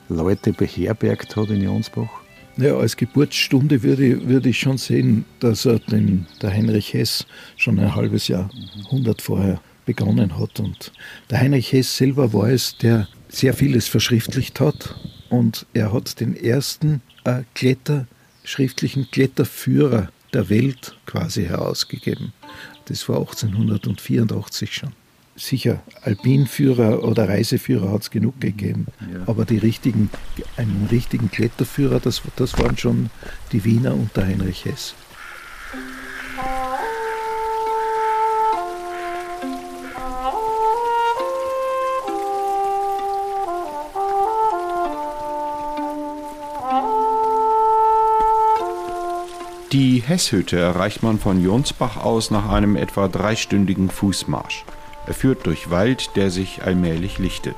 Leute 0.07 0.53
beherbergt 0.53 1.35
hat 1.35 1.49
in 1.49 1.61
Jonsbach? 1.61 2.09
Ja, 2.55 2.75
als 2.75 2.95
Geburtsstunde 2.95 3.83
würde, 3.83 4.27
würde 4.27 4.49
ich 4.49 4.59
schon 4.59 4.77
sehen, 4.77 5.25
dass 5.39 5.65
er 5.65 5.79
den, 5.79 6.27
der 6.41 6.51
Heinrich 6.51 6.93
Hess 6.93 7.25
schon 7.57 7.79
ein 7.79 7.93
halbes 7.93 8.29
Jahrhundert 8.29 9.21
vorher 9.21 9.61
begonnen 9.85 10.37
hat. 10.37 10.59
Und 10.59 10.91
der 11.29 11.39
Heinrich 11.39 11.73
Hess 11.73 11.97
selber 11.97 12.31
war 12.33 12.49
es, 12.49 12.77
der 12.77 13.07
sehr 13.27 13.53
vieles 13.53 13.87
verschriftlicht 13.87 14.59
hat. 14.59 14.95
Und 15.29 15.65
er 15.73 15.91
hat 15.91 16.19
den 16.19 16.35
ersten 16.35 17.01
äh, 17.23 17.43
Kletter, 17.53 18.07
schriftlichen 18.43 19.09
Kletterführer 19.11 20.09
der 20.33 20.49
Welt 20.49 20.97
quasi 21.05 21.45
herausgegeben. 21.45 22.33
Das 22.89 23.07
war 23.07 23.19
1884 23.19 24.73
schon. 24.73 24.89
Sicher, 25.35 25.81
Alpinführer 26.01 27.03
oder 27.03 27.29
Reiseführer 27.29 27.91
hat 27.93 28.01
es 28.01 28.11
genug 28.11 28.41
gegeben. 28.41 28.87
Ja. 28.99 29.21
Aber 29.25 29.45
die 29.45 29.57
richtigen, 29.57 30.09
einen 30.57 30.87
richtigen 30.91 31.31
Kletterführer, 31.31 32.01
das, 32.01 32.21
das 32.35 32.57
waren 32.57 32.77
schon 32.77 33.09
die 33.53 33.63
Wiener 33.63 33.93
unter 33.93 34.25
Heinrich 34.25 34.65
Hess. 34.65 34.95
Hesshütte 50.09 50.57
erreicht 50.57 51.03
man 51.03 51.19
von 51.19 51.39
Jonsbach 51.39 51.97
aus 51.97 52.31
nach 52.31 52.49
einem 52.49 52.75
etwa 52.75 53.07
dreistündigen 53.07 53.91
Fußmarsch. 53.91 54.65
Er 55.05 55.13
führt 55.13 55.45
durch 55.45 55.69
Wald, 55.69 56.15
der 56.15 56.31
sich 56.31 56.63
allmählich 56.63 57.19
lichtet. 57.19 57.55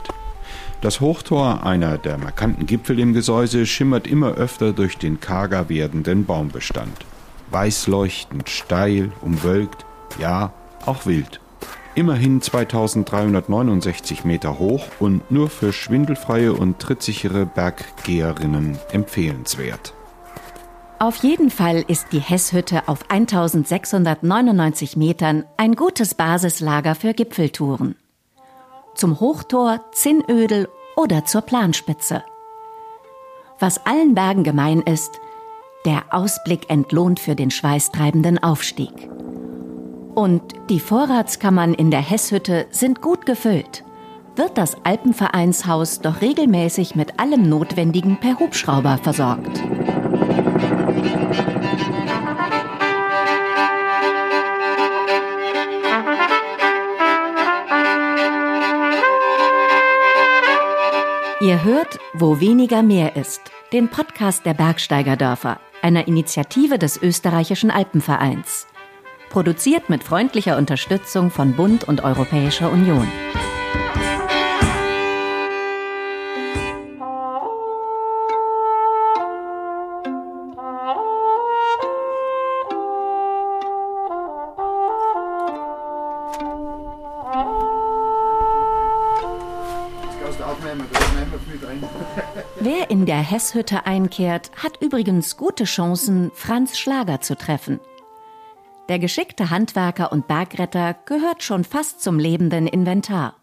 Das 0.82 1.00
Hochtor, 1.00 1.66
einer 1.66 1.98
der 1.98 2.18
markanten 2.18 2.66
Gipfel 2.66 3.00
im 3.00 3.14
Gesäuse, 3.14 3.66
schimmert 3.66 4.06
immer 4.06 4.34
öfter 4.34 4.74
durch 4.74 4.98
den 4.98 5.22
karger 5.22 5.70
werdenden 5.70 6.26
Baumbestand. 6.26 7.06
Weiß 7.52 7.88
leuchtend, 7.88 8.50
steil, 8.50 9.14
umwölkt, 9.22 9.86
ja, 10.20 10.52
auch 10.86 11.06
wild. 11.06 11.40
Immerhin 11.96 12.42
2369 12.42 14.26
Meter 14.26 14.60
hoch 14.60 14.88
und 15.00 15.32
nur 15.32 15.50
für 15.50 15.72
schwindelfreie 15.72 16.52
und 16.52 16.80
trittsichere 16.80 17.46
Berggeherinnen 17.46 18.78
empfehlenswert. 18.92 19.94
Auf 21.02 21.16
jeden 21.24 21.50
Fall 21.50 21.84
ist 21.88 22.10
die 22.12 22.20
Hesshütte 22.20 22.88
auf 22.88 23.10
1699 23.10 24.98
Metern 24.98 25.46
ein 25.58 25.74
gutes 25.74 26.14
Basislager 26.14 26.94
für 26.94 27.16
Gipfeltouren. 27.16 27.96
Zum 28.94 29.20
Hochtor, 29.20 29.80
Zinnödel 29.94 30.70
oder 30.96 31.26
zur 31.26 31.42
Planspitze. 31.42 32.24
Was 33.58 33.84
allen 33.84 34.14
Bergen 34.14 34.44
gemein 34.44 34.82
ist, 34.82 35.20
der 35.86 36.04
Ausblick 36.12 36.70
entlohnt 36.70 37.20
für 37.20 37.34
den 37.34 37.50
schweißtreibenden 37.50 38.38
Aufstieg. 38.44 39.10
Und 40.14 40.54
die 40.70 40.80
Vorratskammern 40.80 41.74
in 41.74 41.90
der 41.90 42.02
Hesshütte 42.02 42.68
sind 42.70 43.02
gut 43.02 43.26
gefüllt. 43.26 43.84
wird 44.36 44.56
das 44.56 44.78
Alpenvereinshaus 44.86 46.02
doch 46.02 46.22
regelmäßig 46.22 46.96
mit 46.96 47.20
allem 47.20 47.50
Notwendigen 47.50 48.18
per 48.20 48.40
Hubschrauber 48.40 49.00
versorgt. 49.00 49.62
Ihr 61.42 61.64
hört, 61.64 61.98
wo 62.14 62.40
weniger 62.40 62.84
mehr 62.84 63.16
ist, 63.16 63.52
den 63.74 63.90
Podcast 63.90 64.46
der 64.46 64.54
Bergsteigerdörfer, 64.54 65.60
einer 65.82 66.08
Initiative 66.08 66.78
des 66.78 67.02
österreichischen 67.02 67.72
Alpenvereins. 67.72 68.68
Produziert 69.32 69.90
mit 69.90 70.04
freundlicher 70.04 70.56
Unterstützung 70.56 71.32
von 71.32 71.54
Bund 71.54 71.84
und 71.84 72.04
Europäischer 72.04 72.72
Union. 72.72 73.08
Wer 92.60 92.90
in 92.90 93.06
der 93.06 93.20
Hesshütte 93.20 93.86
einkehrt, 93.86 94.52
hat 94.56 94.82
übrigens 94.82 95.38
gute 95.38 95.64
Chancen, 95.64 96.32
Franz 96.34 96.78
Schlager 96.78 97.22
zu 97.22 97.36
treffen. 97.36 97.80
Der 98.90 99.00
geschickte 99.00 99.50
Handwerker 99.50 100.12
und 100.12 100.28
Bergretter 100.28 100.96
gehört 101.06 101.44
schon 101.44 101.64
fast 101.64 102.02
zum 102.02 102.20
lebenden 102.20 102.68
Inventar. 102.68 103.36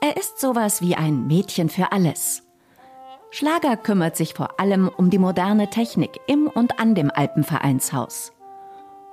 Er 0.00 0.16
ist 0.16 0.40
sowas 0.40 0.82
wie 0.82 0.96
ein 0.96 1.26
Mädchen 1.26 1.68
für 1.68 1.92
alles. 1.92 2.42
Schlager 3.30 3.76
kümmert 3.76 4.16
sich 4.16 4.34
vor 4.34 4.60
allem 4.60 4.88
um 4.88 5.10
die 5.10 5.18
moderne 5.18 5.70
Technik 5.70 6.18
im 6.26 6.48
und 6.48 6.80
an 6.80 6.94
dem 6.94 7.10
Alpenvereinshaus. 7.10 8.32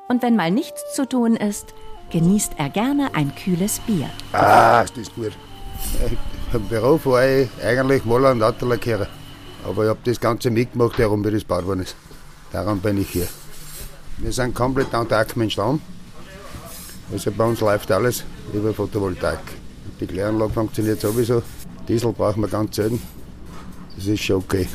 Und 0.07 0.23
wenn 0.23 0.35
mal 0.35 0.51
nichts 0.51 0.93
zu 0.95 1.07
tun 1.07 1.35
ist, 1.35 1.73
genießt 2.09 2.53
er 2.57 2.69
gerne 2.69 3.13
ein 3.13 3.33
kühles 3.35 3.79
Bier. 3.81 4.09
Ah, 4.33 4.81
ist 4.81 4.97
das 4.97 5.13
gut. 5.13 5.33
Im 6.51 6.67
Beruf 6.67 7.05
war 7.05 7.27
ich 7.27 7.47
eigentlich 7.63 8.05
Maler 8.05 8.31
und 8.31 8.41
Autolackierer. 8.41 9.05
Aber 9.63 9.83
ich 9.83 9.89
habe 9.89 9.99
das 10.03 10.19
Ganze 10.19 10.49
mitgemacht, 10.49 10.97
darum 10.97 11.23
wie 11.23 11.29
das 11.29 11.41
gebaut 11.41 11.67
worden 11.67 11.81
ist. 11.81 11.95
Darum 12.51 12.79
bin 12.79 12.99
ich 12.99 13.09
hier. 13.09 13.27
Wir 14.17 14.31
sind 14.31 14.55
komplett 14.55 14.93
autark 14.95 15.37
mit 15.37 15.51
Strom. 15.51 15.79
Also 17.11 17.31
bei 17.31 17.45
uns 17.45 17.59
läuft 17.59 17.91
alles 17.91 18.23
über 18.51 18.73
Photovoltaik. 18.73 19.39
Die 19.99 20.07
Kläranlage 20.07 20.51
funktioniert 20.51 20.99
sowieso. 20.99 21.43
Diesel 21.87 22.13
brauchen 22.13 22.41
wir 22.41 22.47
ganz 22.47 22.75
selten. 22.75 22.99
Das 23.95 24.07
ist 24.07 24.23
schon 24.23 24.37
okay. 24.37 24.67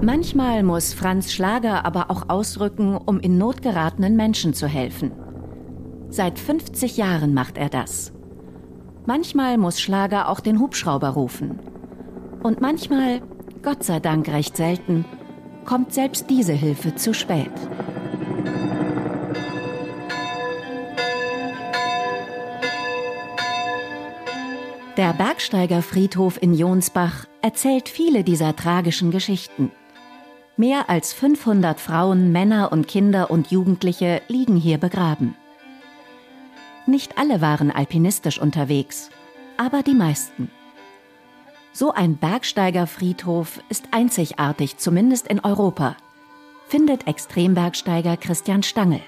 Manchmal 0.00 0.62
muss 0.62 0.94
Franz 0.94 1.30
Schlager 1.30 1.84
aber 1.84 2.10
auch 2.10 2.30
ausrücken, 2.30 2.96
um 2.96 3.20
in 3.20 3.36
Not 3.36 3.60
geratenen 3.60 4.16
Menschen 4.16 4.54
zu 4.54 4.66
helfen. 4.66 5.12
Seit 6.10 6.40
50 6.40 6.96
Jahren 6.96 7.34
macht 7.34 7.56
er 7.56 7.68
das. 7.68 8.12
Manchmal 9.06 9.58
muss 9.58 9.80
Schlager 9.80 10.28
auch 10.28 10.40
den 10.40 10.58
Hubschrauber 10.58 11.10
rufen. 11.10 11.60
Und 12.42 12.60
manchmal, 12.60 13.22
Gott 13.62 13.84
sei 13.84 14.00
Dank 14.00 14.28
recht 14.28 14.56
selten, 14.56 15.04
kommt 15.64 15.94
selbst 15.94 16.28
diese 16.28 16.52
Hilfe 16.52 16.96
zu 16.96 17.14
spät. 17.14 17.50
Der 24.96 25.12
Bergsteigerfriedhof 25.12 26.42
in 26.42 26.54
Jonsbach 26.54 27.26
erzählt 27.40 27.88
viele 27.88 28.24
dieser 28.24 28.56
tragischen 28.56 29.12
Geschichten. 29.12 29.70
Mehr 30.56 30.90
als 30.90 31.12
500 31.12 31.78
Frauen, 31.80 32.32
Männer 32.32 32.72
und 32.72 32.88
Kinder 32.88 33.30
und 33.30 33.50
Jugendliche 33.52 34.20
liegen 34.28 34.56
hier 34.56 34.78
begraben. 34.78 35.36
Nicht 36.86 37.18
alle 37.18 37.40
waren 37.40 37.70
alpinistisch 37.70 38.40
unterwegs, 38.40 39.10
aber 39.56 39.82
die 39.82 39.94
meisten. 39.94 40.50
So 41.72 41.92
ein 41.92 42.16
Bergsteigerfriedhof 42.16 43.60
ist 43.68 43.88
einzigartig, 43.92 44.76
zumindest 44.78 45.28
in 45.28 45.40
Europa, 45.40 45.96
findet 46.68 47.06
Extrembergsteiger 47.06 48.16
Christian 48.16 48.62
Stangl. 48.62 49.00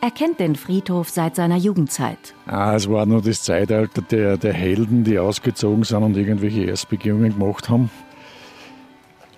Er 0.00 0.10
kennt 0.10 0.38
den 0.40 0.56
Friedhof 0.56 1.08
seit 1.08 1.36
seiner 1.36 1.56
Jugendzeit. 1.56 2.34
Ah, 2.46 2.74
es 2.74 2.90
war 2.90 3.06
nur 3.06 3.22
das 3.22 3.42
Zeitalter 3.42 4.02
der, 4.02 4.36
der 4.36 4.52
Helden, 4.52 5.04
die 5.04 5.18
ausgezogen 5.18 5.84
sind 5.84 6.02
und 6.02 6.16
irgendwelche 6.16 6.64
Erstbegehungen 6.64 7.38
gemacht 7.38 7.70
haben. 7.70 7.90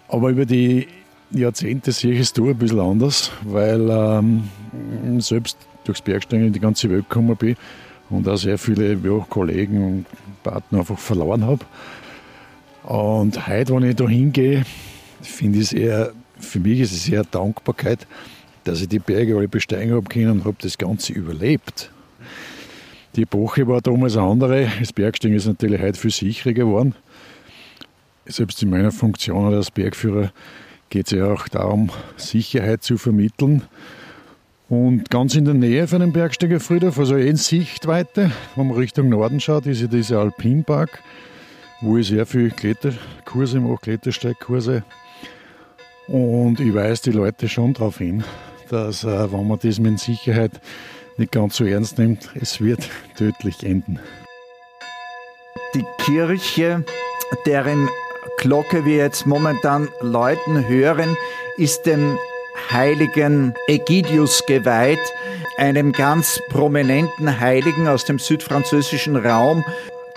Aber 0.08 0.30
über 0.30 0.46
die 0.46 0.88
Jahrzehnte 1.30 1.92
sehe 1.92 2.14
ich 2.14 2.20
es 2.20 2.32
da 2.32 2.42
ein 2.42 2.56
bisschen 2.56 2.80
anders, 2.80 3.30
weil 3.44 3.88
ähm, 3.90 4.48
selbst 5.20 5.58
durchs 5.86 6.02
Bergsteigen 6.02 6.46
in 6.46 6.52
die 6.52 6.60
ganze 6.60 6.90
Welt 6.90 7.08
gekommen 7.08 7.36
bin 7.36 7.56
und 8.10 8.28
auch 8.28 8.36
sehr 8.36 8.58
viele 8.58 8.94
ja, 8.94 9.26
Kollegen 9.28 9.84
und 9.84 10.06
Partner 10.42 10.80
einfach 10.80 10.98
verloren 10.98 11.44
habe. 11.44 11.64
Und 12.84 13.46
heute, 13.48 13.74
wenn 13.74 13.90
ich 13.90 13.96
da 13.96 14.08
hingehe, 14.08 14.64
finde 15.22 15.58
ich 15.58 15.64
es 15.64 15.72
eher, 15.72 16.12
für 16.38 16.60
mich 16.60 16.80
ist 16.80 16.92
es 16.92 17.08
eher 17.08 17.24
Dankbarkeit, 17.24 18.06
dass 18.64 18.80
ich 18.80 18.88
die 18.88 18.98
Berge 18.98 19.36
alle 19.36 19.48
besteigen 19.48 19.94
habe 19.94 20.08
können 20.08 20.30
und 20.30 20.44
habe 20.44 20.56
das 20.60 20.78
Ganze 20.78 21.12
überlebt. 21.12 21.90
Die 23.16 23.22
Epoche 23.22 23.66
war 23.66 23.80
damals 23.80 24.16
eine 24.16 24.26
andere. 24.26 24.70
Das 24.78 24.92
Bergsteigen 24.92 25.36
ist 25.36 25.46
natürlich 25.46 25.80
heute 25.80 25.98
viel 25.98 26.10
sicherer 26.10 26.52
geworden. 26.52 26.94
Selbst 28.26 28.62
in 28.62 28.70
meiner 28.70 28.92
Funktion 28.92 29.54
als 29.54 29.70
Bergführer 29.70 30.32
geht 30.90 31.06
es 31.06 31.12
ja 31.12 31.32
auch 31.32 31.48
darum, 31.48 31.90
Sicherheit 32.16 32.82
zu 32.82 32.98
vermitteln. 32.98 33.62
Und 34.68 35.10
ganz 35.10 35.36
in 35.36 35.44
der 35.44 35.54
Nähe 35.54 35.86
von 35.86 36.00
dem 36.00 36.12
Bergsteigerfriedhof, 36.12 36.98
also 36.98 37.14
in 37.16 37.36
Sichtweite, 37.36 38.32
wenn 38.56 38.66
man 38.66 38.76
Richtung 38.76 39.08
Norden 39.08 39.38
schaut, 39.38 39.66
ist 39.66 39.80
ja 39.80 39.86
dieser 39.86 40.18
Alpinpark, 40.18 41.02
wo 41.80 41.98
ich 41.98 42.08
sehr 42.08 42.26
viele 42.26 42.50
Kletterkurse 42.50 43.60
mache, 43.60 43.80
Klettersteigkurse. 43.82 44.82
Und 46.08 46.58
ich 46.58 46.74
weise 46.74 47.10
die 47.10 47.16
Leute 47.16 47.48
schon 47.48 47.74
darauf 47.74 47.98
hin, 47.98 48.24
dass, 48.68 49.04
äh, 49.04 49.32
wenn 49.32 49.46
man 49.46 49.60
das 49.60 49.78
mit 49.78 50.00
Sicherheit 50.00 50.60
nicht 51.16 51.30
ganz 51.30 51.56
so 51.56 51.64
ernst 51.64 51.98
nimmt, 51.98 52.30
es 52.34 52.60
wird 52.60 52.88
tödlich 53.16 53.62
enden. 53.62 54.00
Die 55.74 55.84
Kirche, 55.98 56.84
deren 57.44 57.88
Glocke 58.38 58.84
wir 58.84 58.96
jetzt 58.96 59.26
momentan 59.26 59.88
läuten 60.00 60.66
hören, 60.68 61.16
ist 61.56 61.86
dem 61.86 62.18
heiligen 62.70 63.54
Egidius 63.66 64.44
geweiht, 64.46 64.98
einem 65.56 65.92
ganz 65.92 66.40
prominenten 66.48 67.40
Heiligen 67.40 67.88
aus 67.88 68.04
dem 68.04 68.18
südfranzösischen 68.18 69.16
Raum, 69.16 69.64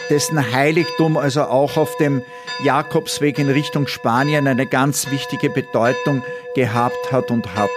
dessen 0.09 0.51
Heiligtum 0.53 1.17
also 1.17 1.43
auch 1.43 1.77
auf 1.77 1.95
dem 1.97 2.21
Jakobsweg 2.63 3.39
in 3.39 3.49
Richtung 3.49 3.87
Spanien 3.87 4.47
eine 4.47 4.65
ganz 4.65 5.11
wichtige 5.11 5.49
Bedeutung 5.49 6.23
gehabt 6.55 7.11
hat 7.11 7.31
und 7.31 7.55
hat. 7.55 7.69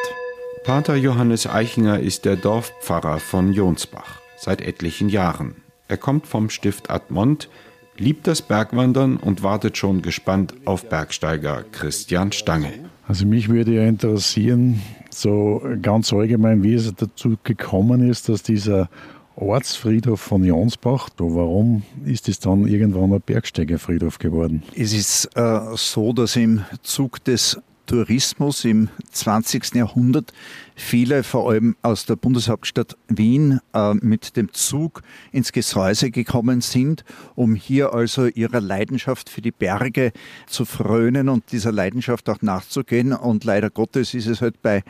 Pater 0.64 0.96
Johannes 0.96 1.46
Eichinger 1.46 2.00
ist 2.00 2.24
der 2.24 2.36
Dorfpfarrer 2.36 3.18
von 3.18 3.52
Jonsbach 3.52 4.20
seit 4.36 4.60
etlichen 4.60 5.08
Jahren. 5.08 5.56
Er 5.88 5.96
kommt 5.96 6.26
vom 6.26 6.50
Stift 6.50 6.90
Admont, 6.90 7.48
liebt 7.96 8.26
das 8.26 8.42
Bergwandern 8.42 9.16
und 9.16 9.42
wartet 9.42 9.76
schon 9.76 10.02
gespannt 10.02 10.54
auf 10.64 10.88
Bergsteiger 10.88 11.64
Christian 11.70 12.32
Stange. 12.32 12.90
Also 13.06 13.26
mich 13.26 13.48
würde 13.48 13.74
ja 13.74 13.84
interessieren, 13.84 14.80
so 15.10 15.62
ganz 15.82 16.12
allgemein, 16.12 16.62
wie 16.62 16.74
es 16.74 16.92
dazu 16.94 17.36
gekommen 17.42 18.08
ist, 18.08 18.28
dass 18.28 18.42
dieser 18.42 18.88
Ortsfriedhof 19.36 20.20
von 20.20 20.44
Jonsbach, 20.44 21.08
warum 21.18 21.82
ist 22.04 22.28
es 22.28 22.38
dann 22.38 22.66
irgendwann 22.66 23.12
ein 23.12 23.20
Bergsteigerfriedhof 23.20 24.18
geworden? 24.18 24.62
Es 24.76 24.92
ist 24.92 25.30
äh, 25.36 25.60
so, 25.74 26.12
dass 26.12 26.36
im 26.36 26.64
Zug 26.82 27.24
des 27.24 27.60
Tourismus 27.92 28.64
im 28.64 28.88
20. 29.10 29.74
Jahrhundert 29.74 30.32
viele, 30.74 31.22
vor 31.22 31.50
allem 31.50 31.76
aus 31.82 32.06
der 32.06 32.16
Bundeshauptstadt 32.16 32.96
Wien, 33.08 33.60
äh, 33.74 33.92
mit 33.92 34.38
dem 34.38 34.50
Zug 34.54 35.02
ins 35.30 35.52
Gesäuse 35.52 36.10
gekommen 36.10 36.62
sind, 36.62 37.04
um 37.34 37.54
hier 37.54 37.92
also 37.92 38.28
ihrer 38.28 38.62
Leidenschaft 38.62 39.28
für 39.28 39.42
die 39.42 39.50
Berge 39.50 40.12
zu 40.46 40.64
frönen 40.64 41.28
und 41.28 41.52
dieser 41.52 41.70
Leidenschaft 41.70 42.30
auch 42.30 42.40
nachzugehen. 42.40 43.12
Und 43.12 43.44
leider 43.44 43.68
Gottes 43.68 44.14
ist 44.14 44.26
es 44.26 44.40
halt 44.40 44.62
bei 44.62 44.84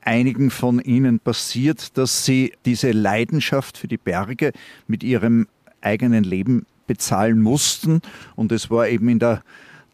einigen 0.00 0.50
von 0.50 0.80
ihnen 0.80 1.20
passiert, 1.20 1.96
dass 1.96 2.24
sie 2.24 2.54
diese 2.64 2.90
Leidenschaft 2.90 3.78
für 3.78 3.86
die 3.86 3.98
Berge 3.98 4.50
mit 4.88 5.04
ihrem 5.04 5.46
eigenen 5.80 6.24
Leben 6.24 6.66
bezahlen 6.88 7.40
mussten. 7.40 8.02
Und 8.34 8.50
es 8.50 8.68
war 8.68 8.88
eben 8.88 9.08
in 9.08 9.20
der 9.20 9.44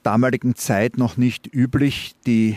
damaligen 0.03 0.55
Zeit 0.55 0.99
noch 0.99 1.17
nicht 1.17 1.53
üblich, 1.53 2.15
die 2.27 2.57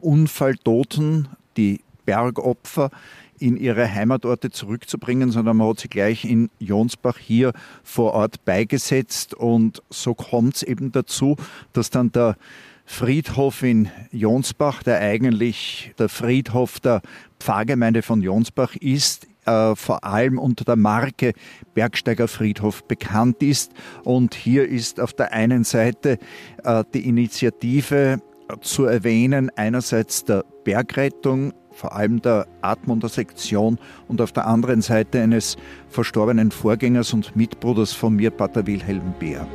Unfalltoten, 0.00 1.28
die 1.56 1.80
Bergopfer 2.04 2.90
in 3.38 3.56
ihre 3.56 3.92
Heimatorte 3.92 4.50
zurückzubringen, 4.50 5.30
sondern 5.30 5.56
man 5.58 5.68
hat 5.68 5.80
sie 5.80 5.88
gleich 5.88 6.24
in 6.24 6.50
Jonsbach 6.58 7.18
hier 7.18 7.52
vor 7.82 8.14
Ort 8.14 8.44
beigesetzt. 8.44 9.34
Und 9.34 9.82
so 9.90 10.14
kommt 10.14 10.56
es 10.56 10.62
eben 10.62 10.92
dazu, 10.92 11.36
dass 11.72 11.90
dann 11.90 12.10
der 12.12 12.36
Friedhof 12.84 13.62
in 13.62 13.90
Jonsbach, 14.10 14.82
der 14.82 15.00
eigentlich 15.00 15.92
der 15.98 16.08
Friedhof 16.08 16.80
der 16.80 17.02
Pfarrgemeinde 17.38 18.02
von 18.02 18.22
Jonsbach 18.22 18.74
ist, 18.76 19.26
äh, 19.48 19.74
vor 19.74 20.04
allem 20.04 20.38
unter 20.38 20.64
der 20.64 20.76
Marke 20.76 21.32
Bergsteiger 21.74 22.28
Friedhof 22.28 22.84
bekannt 22.84 23.42
ist. 23.42 23.72
Und 24.04 24.34
hier 24.34 24.68
ist 24.68 25.00
auf 25.00 25.14
der 25.14 25.32
einen 25.32 25.64
Seite 25.64 26.18
äh, 26.64 26.84
die 26.92 27.08
Initiative 27.08 28.20
zu 28.60 28.84
erwähnen, 28.84 29.50
einerseits 29.56 30.24
der 30.24 30.44
Bergrettung, 30.64 31.52
vor 31.70 31.94
allem 31.94 32.20
der 32.20 32.46
Atmunder 32.60 33.08
Sektion 33.08 33.78
und 34.08 34.20
auf 34.20 34.32
der 34.32 34.46
anderen 34.46 34.82
Seite 34.82 35.22
eines 35.22 35.56
verstorbenen 35.88 36.50
Vorgängers 36.50 37.12
und 37.12 37.36
Mitbruders 37.36 37.92
von 37.92 38.16
mir, 38.16 38.30
Pater 38.30 38.66
Wilhelm 38.66 39.14
Beer. 39.18 39.46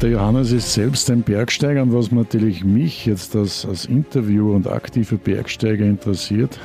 Pater 0.00 0.12
Johannes 0.12 0.50
ist 0.52 0.72
selbst 0.72 1.10
ein 1.10 1.20
Bergsteiger 1.20 1.82
und 1.82 1.92
was 1.92 2.10
natürlich 2.10 2.64
mich 2.64 3.04
jetzt 3.04 3.36
als, 3.36 3.66
als 3.66 3.84
Interviewer 3.84 4.54
und 4.54 4.66
aktiver 4.66 5.18
Bergsteiger 5.18 5.84
interessiert, 5.84 6.58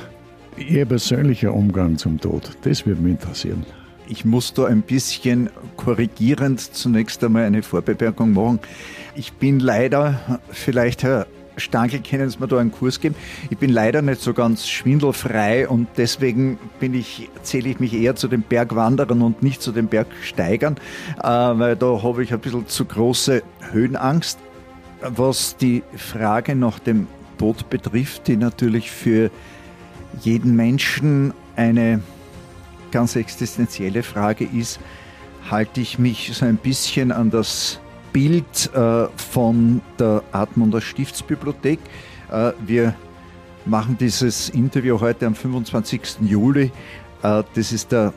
Ihr 0.56 0.86
persönlicher 0.86 1.52
Umgang 1.52 1.98
zum 1.98 2.18
Tod, 2.18 2.56
das 2.62 2.86
würde 2.86 3.02
mich 3.02 3.12
interessieren. 3.12 3.66
Ich 4.08 4.24
muss 4.24 4.54
da 4.54 4.64
ein 4.64 4.80
bisschen 4.80 5.50
korrigierend 5.76 6.60
zunächst 6.60 7.22
einmal 7.22 7.44
eine 7.44 7.62
Vorbemerkung 7.62 8.32
machen. 8.32 8.58
Ich 9.16 9.34
bin 9.34 9.60
leider, 9.60 10.40
vielleicht 10.48 11.02
Herr 11.02 11.26
Stangl 11.56 12.00
können 12.00 12.28
Sie 12.28 12.38
mir 12.38 12.48
da 12.48 12.58
einen 12.58 12.72
Kurs 12.72 13.00
geben. 13.00 13.14
Ich 13.50 13.58
bin 13.58 13.70
leider 13.70 14.02
nicht 14.02 14.20
so 14.20 14.34
ganz 14.34 14.68
schwindelfrei 14.68 15.68
und 15.68 15.88
deswegen 15.96 16.58
bin 16.80 16.94
ich, 16.94 17.30
zähle 17.42 17.68
ich 17.70 17.80
mich 17.80 17.94
eher 17.94 18.16
zu 18.16 18.28
den 18.28 18.42
Bergwanderern 18.42 19.22
und 19.22 19.42
nicht 19.42 19.62
zu 19.62 19.72
den 19.72 19.88
Bergsteigern, 19.88 20.76
äh, 21.22 21.28
weil 21.28 21.76
da 21.76 22.02
habe 22.02 22.22
ich 22.22 22.32
ein 22.32 22.40
bisschen 22.40 22.68
zu 22.68 22.84
große 22.84 23.42
Höhenangst. 23.72 24.38
Was 25.00 25.56
die 25.56 25.82
Frage 25.96 26.56
nach 26.56 26.78
dem 26.78 27.06
Tod 27.38 27.68
betrifft, 27.68 28.28
die 28.28 28.36
natürlich 28.36 28.90
für 28.90 29.30
jeden 30.22 30.56
Menschen 30.56 31.34
eine 31.54 32.00
ganz 32.90 33.16
existenzielle 33.16 34.02
Frage 34.02 34.44
ist, 34.44 34.80
halte 35.50 35.80
ich 35.80 35.98
mich 35.98 36.30
so 36.34 36.46
ein 36.46 36.56
bisschen 36.56 37.12
an 37.12 37.30
das 37.30 37.80
Bild 38.16 38.70
äh, 38.72 39.08
von 39.14 39.82
der 39.98 40.22
Admunder 40.32 40.80
Stiftsbibliothek. 40.80 41.78
Äh, 42.32 42.52
wir 42.64 42.94
machen 43.66 43.98
dieses 44.00 44.48
Interview 44.48 44.98
heute 44.98 45.26
am 45.26 45.34
25. 45.34 46.20
Juli. 46.22 46.72
Äh, 47.22 47.42
das 47.52 47.72
ist 47.72 47.92
der 47.92 48.14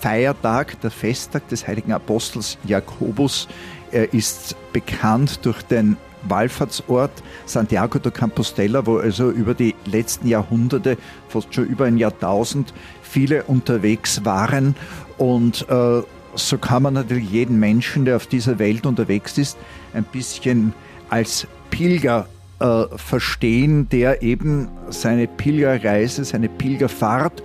Feiertag, 0.00 0.80
der 0.80 0.90
Festtag 0.90 1.46
des 1.48 1.68
heiligen 1.68 1.92
Apostels 1.92 2.56
Jakobus. 2.64 3.46
Er 3.90 4.14
ist 4.14 4.56
bekannt 4.72 5.44
durch 5.44 5.60
den 5.64 5.98
Wallfahrtsort 6.22 7.22
Santiago 7.44 7.98
de 7.98 8.10
Compostela, 8.10 8.86
wo 8.86 8.96
also 8.96 9.30
über 9.30 9.52
die 9.52 9.74
letzten 9.84 10.28
Jahrhunderte, 10.28 10.96
fast 11.28 11.54
schon 11.54 11.66
über 11.66 11.84
ein 11.84 11.98
Jahrtausend, 11.98 12.72
viele 13.02 13.42
unterwegs 13.42 14.24
waren 14.24 14.74
und 15.18 15.68
äh, 15.68 16.00
so 16.34 16.58
kann 16.58 16.82
man 16.82 16.94
natürlich 16.94 17.30
jeden 17.30 17.58
Menschen, 17.58 18.04
der 18.04 18.16
auf 18.16 18.26
dieser 18.26 18.58
Welt 18.58 18.86
unterwegs 18.86 19.38
ist, 19.38 19.56
ein 19.92 20.04
bisschen 20.04 20.74
als 21.10 21.46
Pilger 21.70 22.26
äh, 22.58 22.84
verstehen, 22.96 23.88
der 23.90 24.22
eben 24.22 24.68
seine 24.88 25.26
Pilgerreise, 25.26 26.24
seine 26.24 26.48
Pilgerfahrt 26.48 27.42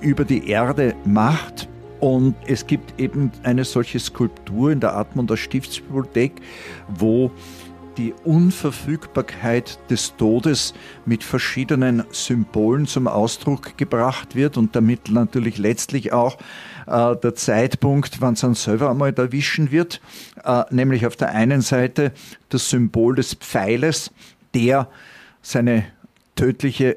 über 0.00 0.24
die 0.24 0.48
Erde 0.48 0.94
macht. 1.04 1.68
Und 2.00 2.34
es 2.46 2.66
gibt 2.66 2.98
eben 2.98 3.30
eine 3.42 3.64
solche 3.64 3.98
Skulptur 3.98 4.72
in 4.72 4.80
der 4.80 4.96
Atmunder 4.96 5.36
Stiftsbibliothek, 5.36 6.32
wo 6.88 7.30
die 7.98 8.14
Unverfügbarkeit 8.24 9.78
des 9.90 10.16
Todes 10.16 10.72
mit 11.04 11.22
verschiedenen 11.22 12.04
Symbolen 12.12 12.86
zum 12.86 13.06
Ausdruck 13.06 13.76
gebracht 13.76 14.34
wird 14.34 14.56
und 14.56 14.74
damit 14.74 15.10
natürlich 15.10 15.58
letztlich 15.58 16.12
auch 16.12 16.38
äh, 16.90 17.16
der 17.16 17.34
Zeitpunkt, 17.34 18.20
wann 18.20 18.34
es 18.34 18.40
dann 18.40 18.54
selber 18.54 18.90
einmal 18.90 19.12
erwischen 19.14 19.70
wird, 19.70 20.00
äh, 20.44 20.64
nämlich 20.70 21.06
auf 21.06 21.16
der 21.16 21.30
einen 21.30 21.62
Seite 21.62 22.12
das 22.48 22.68
Symbol 22.68 23.14
des 23.14 23.34
Pfeiles, 23.34 24.10
der 24.54 24.88
seine 25.42 25.84
tödliche 26.34 26.96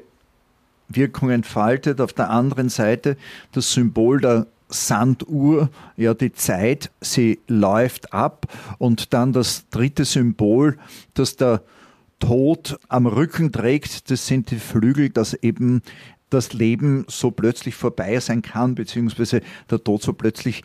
Wirkung 0.88 1.30
entfaltet, 1.30 2.00
auf 2.00 2.12
der 2.12 2.30
anderen 2.30 2.68
Seite 2.68 3.16
das 3.52 3.72
Symbol 3.72 4.20
der 4.20 4.46
Sanduhr, 4.68 5.70
ja 5.96 6.14
die 6.14 6.32
Zeit, 6.32 6.90
sie 7.00 7.38
läuft 7.46 8.12
ab. 8.12 8.46
Und 8.78 9.12
dann 9.12 9.32
das 9.32 9.68
dritte 9.70 10.04
Symbol, 10.04 10.78
das 11.14 11.36
der 11.36 11.62
Tod 12.18 12.78
am 12.88 13.06
Rücken 13.06 13.52
trägt, 13.52 14.10
das 14.10 14.26
sind 14.26 14.50
die 14.50 14.58
Flügel, 14.58 15.10
dass 15.10 15.34
eben 15.34 15.82
das 16.34 16.52
Leben 16.52 17.04
so 17.08 17.30
plötzlich 17.30 17.74
vorbei 17.74 18.20
sein 18.20 18.42
kann, 18.42 18.74
beziehungsweise 18.74 19.40
der 19.70 19.82
Tod 19.82 20.02
so 20.02 20.12
plötzlich 20.12 20.62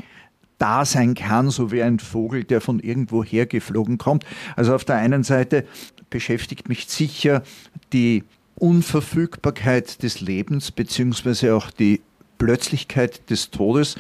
da 0.58 0.84
sein 0.86 1.16
kann, 1.16 1.50
so 1.50 1.72
wie 1.72 1.82
ein 1.82 2.00
Vogel, 2.00 2.44
der 2.44 2.62
von 2.62 2.80
irgendwo 2.80 3.24
hergeflogen 3.24 3.98
kommt. 3.98 4.26
Also 4.56 4.76
auf 4.76 4.84
der 4.84 4.98
einen 4.98 5.24
Seite 5.24 5.66
beschäftigt 6.10 6.70
mich 6.70 6.88
sicher 6.88 7.44
die 7.94 8.24
Unverfügbarkeit 8.56 10.04
des 10.04 10.20
Lebens, 10.20 10.72
beziehungsweise 10.72 11.56
auch 11.56 11.72
die 11.72 12.02
Plötzlichkeit 12.38 13.30
des 13.30 13.52
Todes. 13.52 13.96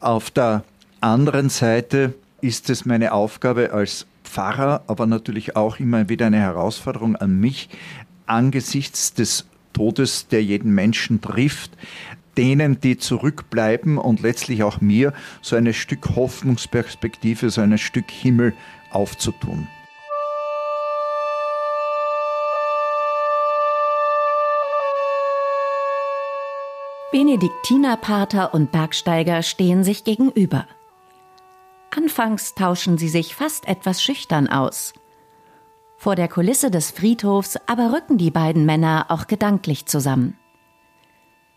Auf 0.00 0.30
der 0.30 0.64
anderen 1.00 1.48
Seite 1.48 2.14
ist 2.40 2.68
es 2.68 2.84
meine 2.84 3.12
Aufgabe 3.12 3.72
als 3.72 4.06
Pfarrer, 4.24 4.82
aber 4.86 5.06
natürlich 5.06 5.56
auch 5.56 5.78
immer 5.78 6.08
wieder 6.08 6.26
eine 6.26 6.38
Herausforderung 6.40 7.16
an 7.16 7.40
mich, 7.40 7.68
angesichts 8.26 9.14
des 9.14 9.46
Todes, 9.74 10.28
der 10.28 10.42
jeden 10.42 10.74
Menschen 10.74 11.20
trifft, 11.20 11.72
denen, 12.38 12.80
die 12.80 12.96
zurückbleiben 12.96 13.98
und 13.98 14.22
letztlich 14.22 14.62
auch 14.62 14.80
mir 14.80 15.12
so 15.42 15.56
ein 15.56 15.72
Stück 15.74 16.16
Hoffnungsperspektive, 16.16 17.50
so 17.50 17.60
ein 17.60 17.76
Stück 17.76 18.10
Himmel 18.10 18.54
aufzutun. 18.90 19.68
Benediktinerpater 27.12 28.54
und 28.54 28.72
Bergsteiger 28.72 29.42
stehen 29.44 29.84
sich 29.84 30.02
gegenüber. 30.02 30.66
Anfangs 31.96 32.54
tauschen 32.54 32.98
sie 32.98 33.08
sich 33.08 33.36
fast 33.36 33.68
etwas 33.68 34.02
schüchtern 34.02 34.48
aus. 34.48 34.94
Vor 35.96 36.16
der 36.16 36.28
Kulisse 36.28 36.70
des 36.70 36.90
Friedhofs 36.90 37.56
aber 37.66 37.92
rücken 37.92 38.18
die 38.18 38.30
beiden 38.30 38.66
Männer 38.66 39.06
auch 39.08 39.26
gedanklich 39.26 39.86
zusammen. 39.86 40.36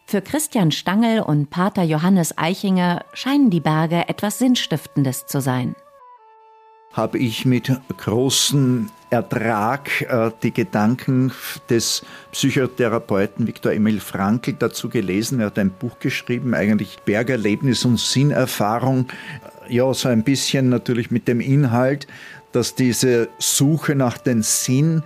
Für 0.05 0.21
Christian 0.21 0.71
Stangl 0.71 1.19
und 1.19 1.49
Pater 1.49 1.83
Johannes 1.83 2.37
Eichinger 2.37 3.03
scheinen 3.13 3.49
die 3.49 3.59
Berge 3.59 4.07
etwas 4.07 4.39
Sinnstiftendes 4.39 5.25
zu 5.25 5.41
sein. 5.41 5.75
Habe 6.93 7.17
ich 7.17 7.45
mit 7.45 7.69
großem 7.97 8.89
Ertrag 9.09 10.01
äh, 10.01 10.31
die 10.41 10.53
Gedanken 10.53 11.31
des 11.69 12.05
Psychotherapeuten 12.31 13.47
Viktor 13.47 13.71
Emil 13.71 13.99
Frankl 13.99 14.53
dazu 14.53 14.89
gelesen. 14.89 15.39
Er 15.39 15.47
hat 15.47 15.59
ein 15.59 15.71
Buch 15.71 15.99
geschrieben, 15.99 16.53
eigentlich 16.53 16.99
Bergerlebnis 17.05 17.85
und 17.85 17.99
Sinnerfahrung. 17.99 19.07
Ja, 19.69 19.93
so 19.93 20.09
ein 20.09 20.23
bisschen 20.23 20.69
natürlich 20.69 21.11
mit 21.11 21.27
dem 21.27 21.41
Inhalt, 21.41 22.07
dass 22.51 22.75
diese 22.75 23.29
Suche 23.39 23.95
nach 23.95 24.17
dem 24.17 24.41
Sinn 24.41 25.03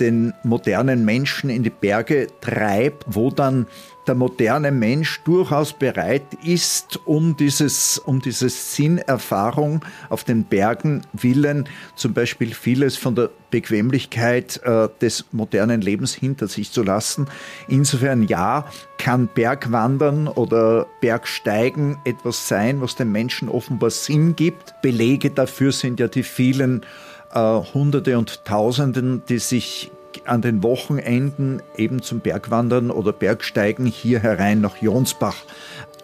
den 0.00 0.34
modernen 0.42 1.04
Menschen 1.04 1.50
in 1.50 1.62
die 1.62 1.70
Berge 1.70 2.26
treibt, 2.40 3.04
wo 3.06 3.30
dann 3.30 3.66
der 4.06 4.14
moderne 4.14 4.72
Mensch 4.72 5.20
durchaus 5.24 5.72
bereit 5.72 6.34
ist, 6.44 7.00
um 7.04 7.36
dieses, 7.36 7.98
um 7.98 8.20
diese 8.20 8.48
Sinnerfahrung 8.48 9.84
auf 10.08 10.24
den 10.24 10.44
Bergen 10.44 11.02
willen, 11.12 11.68
zum 11.94 12.12
Beispiel 12.12 12.52
vieles 12.54 12.96
von 12.96 13.14
der 13.14 13.30
Bequemlichkeit 13.50 14.60
äh, 14.64 14.88
des 15.00 15.26
modernen 15.30 15.80
Lebens 15.80 16.14
hinter 16.14 16.48
sich 16.48 16.72
zu 16.72 16.82
lassen. 16.82 17.28
Insofern 17.68 18.26
ja, 18.26 18.66
kann 18.98 19.28
Bergwandern 19.32 20.26
oder 20.26 20.86
Bergsteigen 21.00 21.98
etwas 22.04 22.48
sein, 22.48 22.80
was 22.80 22.96
den 22.96 23.12
Menschen 23.12 23.48
offenbar 23.48 23.90
Sinn 23.90 24.34
gibt. 24.34 24.74
Belege 24.82 25.30
dafür 25.30 25.70
sind 25.70 26.00
ja 26.00 26.08
die 26.08 26.22
vielen 26.24 26.84
äh, 27.32 27.38
Hunderte 27.38 28.18
und 28.18 28.44
Tausenden, 28.44 29.22
die 29.28 29.38
sich 29.38 29.90
an 30.26 30.42
den 30.42 30.62
Wochenenden 30.62 31.62
eben 31.76 32.02
zum 32.02 32.20
Bergwandern 32.20 32.90
oder 32.90 33.12
Bergsteigen 33.12 33.86
hier 33.86 34.20
herein 34.20 34.60
nach 34.60 34.76
Jonsbach. 34.76 35.36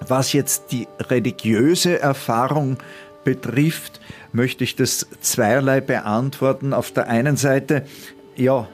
Was 0.07 0.33
jetzt 0.33 0.73
die 0.73 0.87
religiöse 1.01 1.99
Erfahrung 2.01 2.79
betrifft, 3.25 4.01
möchte 4.33 4.65
ich 4.65 4.77
das 4.77 5.07
zweierlei 5.21 5.81
beantworten. 5.81 6.73
Auf 6.73 6.93
der 6.93 7.09
einen 7.09 7.37
Seite, 7.37 7.85
ja, 8.37 8.69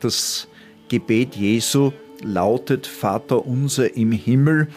das 0.00 0.48
Gebet 0.88 1.36
Jesu 1.36 1.92
lautet 2.22 2.86
Vater 2.86 3.46
unser 3.46 3.96
im 3.96 4.12
Himmel. 4.12 4.68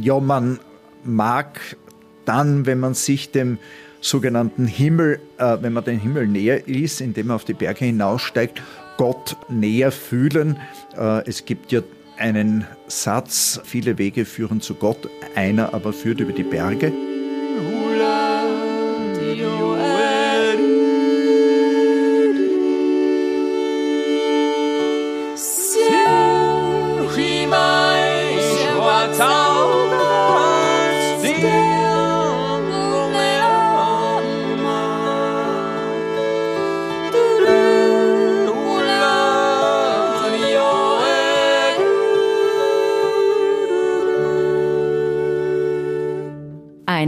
Ja, 0.00 0.20
man 0.20 0.58
mag 1.04 1.76
dann, 2.24 2.66
wenn 2.66 2.80
man 2.80 2.94
sich 2.94 3.30
dem 3.30 3.58
sogenannten 4.00 4.66
Himmel, 4.66 5.20
äh, 5.38 5.58
wenn 5.60 5.72
man 5.72 5.84
den 5.84 5.98
Himmel 5.98 6.26
näher 6.26 6.66
ist, 6.68 7.00
indem 7.00 7.28
man 7.28 7.36
auf 7.36 7.44
die 7.44 7.54
Berge 7.54 7.84
hinaussteigt, 7.84 8.60
Gott 9.02 9.36
näher 9.48 9.90
fühlen. 9.90 10.60
Äh, 10.96 11.28
es 11.28 11.44
gibt 11.44 11.72
ja 11.72 11.80
einen 12.18 12.68
Satz, 12.86 13.60
viele 13.64 13.98
Wege 13.98 14.24
führen 14.24 14.60
zu 14.60 14.76
Gott, 14.76 15.08
einer 15.34 15.74
aber 15.74 15.92
führt 15.92 16.20
über 16.20 16.30
die 16.30 16.44
Berge. 16.44 16.92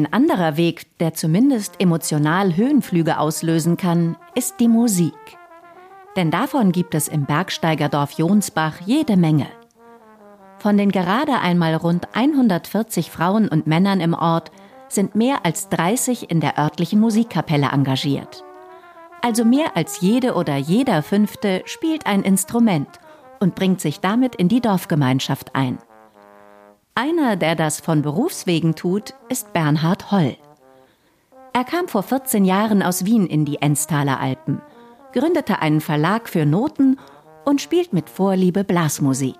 Ein 0.04 0.12
anderer 0.12 0.58
Weg, 0.58 0.98
der 0.98 1.14
zumindest 1.14 1.80
emotional 1.80 2.56
Höhenflüge 2.56 3.18
auslösen 3.18 3.78
kann, 3.78 4.18
ist 4.34 4.60
die 4.60 4.68
Musik. 4.68 5.14
Denn 6.14 6.30
davon 6.30 6.72
gibt 6.72 6.94
es 6.94 7.08
im 7.08 7.24
Bergsteigerdorf 7.24 8.12
Jonsbach 8.12 8.82
jede 8.84 9.16
Menge. 9.16 9.46
Von 10.58 10.76
den 10.76 10.92
gerade 10.92 11.40
einmal 11.40 11.74
rund 11.74 12.14
140 12.14 13.10
Frauen 13.10 13.48
und 13.48 13.66
Männern 13.66 14.00
im 14.00 14.12
Ort 14.12 14.50
sind 14.88 15.14
mehr 15.14 15.46
als 15.46 15.70
30 15.70 16.30
in 16.30 16.40
der 16.40 16.58
örtlichen 16.58 17.00
Musikkapelle 17.00 17.68
engagiert. 17.72 18.44
Also 19.22 19.46
mehr 19.46 19.74
als 19.74 20.02
jede 20.02 20.34
oder 20.34 20.56
jeder 20.56 21.02
Fünfte 21.02 21.62
spielt 21.64 22.06
ein 22.06 22.24
Instrument 22.24 22.88
und 23.40 23.54
bringt 23.54 23.80
sich 23.80 24.00
damit 24.00 24.34
in 24.34 24.48
die 24.48 24.60
Dorfgemeinschaft 24.60 25.54
ein. 25.54 25.78
Einer, 26.96 27.34
der 27.34 27.56
das 27.56 27.80
von 27.80 28.02
Berufswegen 28.02 28.76
tut, 28.76 29.14
ist 29.28 29.52
Bernhard 29.52 30.12
Holl. 30.12 30.36
Er 31.52 31.64
kam 31.64 31.88
vor 31.88 32.04
14 32.04 32.44
Jahren 32.44 32.84
aus 32.84 33.04
Wien 33.04 33.26
in 33.26 33.44
die 33.44 33.60
Enztaler 33.60 34.20
Alpen, 34.20 34.62
gründete 35.12 35.58
einen 35.58 35.80
Verlag 35.80 36.28
für 36.28 36.46
Noten 36.46 37.00
und 37.44 37.60
spielt 37.60 37.92
mit 37.92 38.08
Vorliebe 38.08 38.62
Blasmusik. 38.62 39.38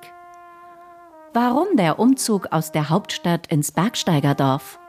Warum 1.33 1.77
der 1.77 2.01
Umzug 2.01 2.49
aus 2.51 2.73
der 2.73 2.90
Hauptstadt 2.90 3.47
ins 3.47 3.71
Bergsteigerdorf? 3.71 4.81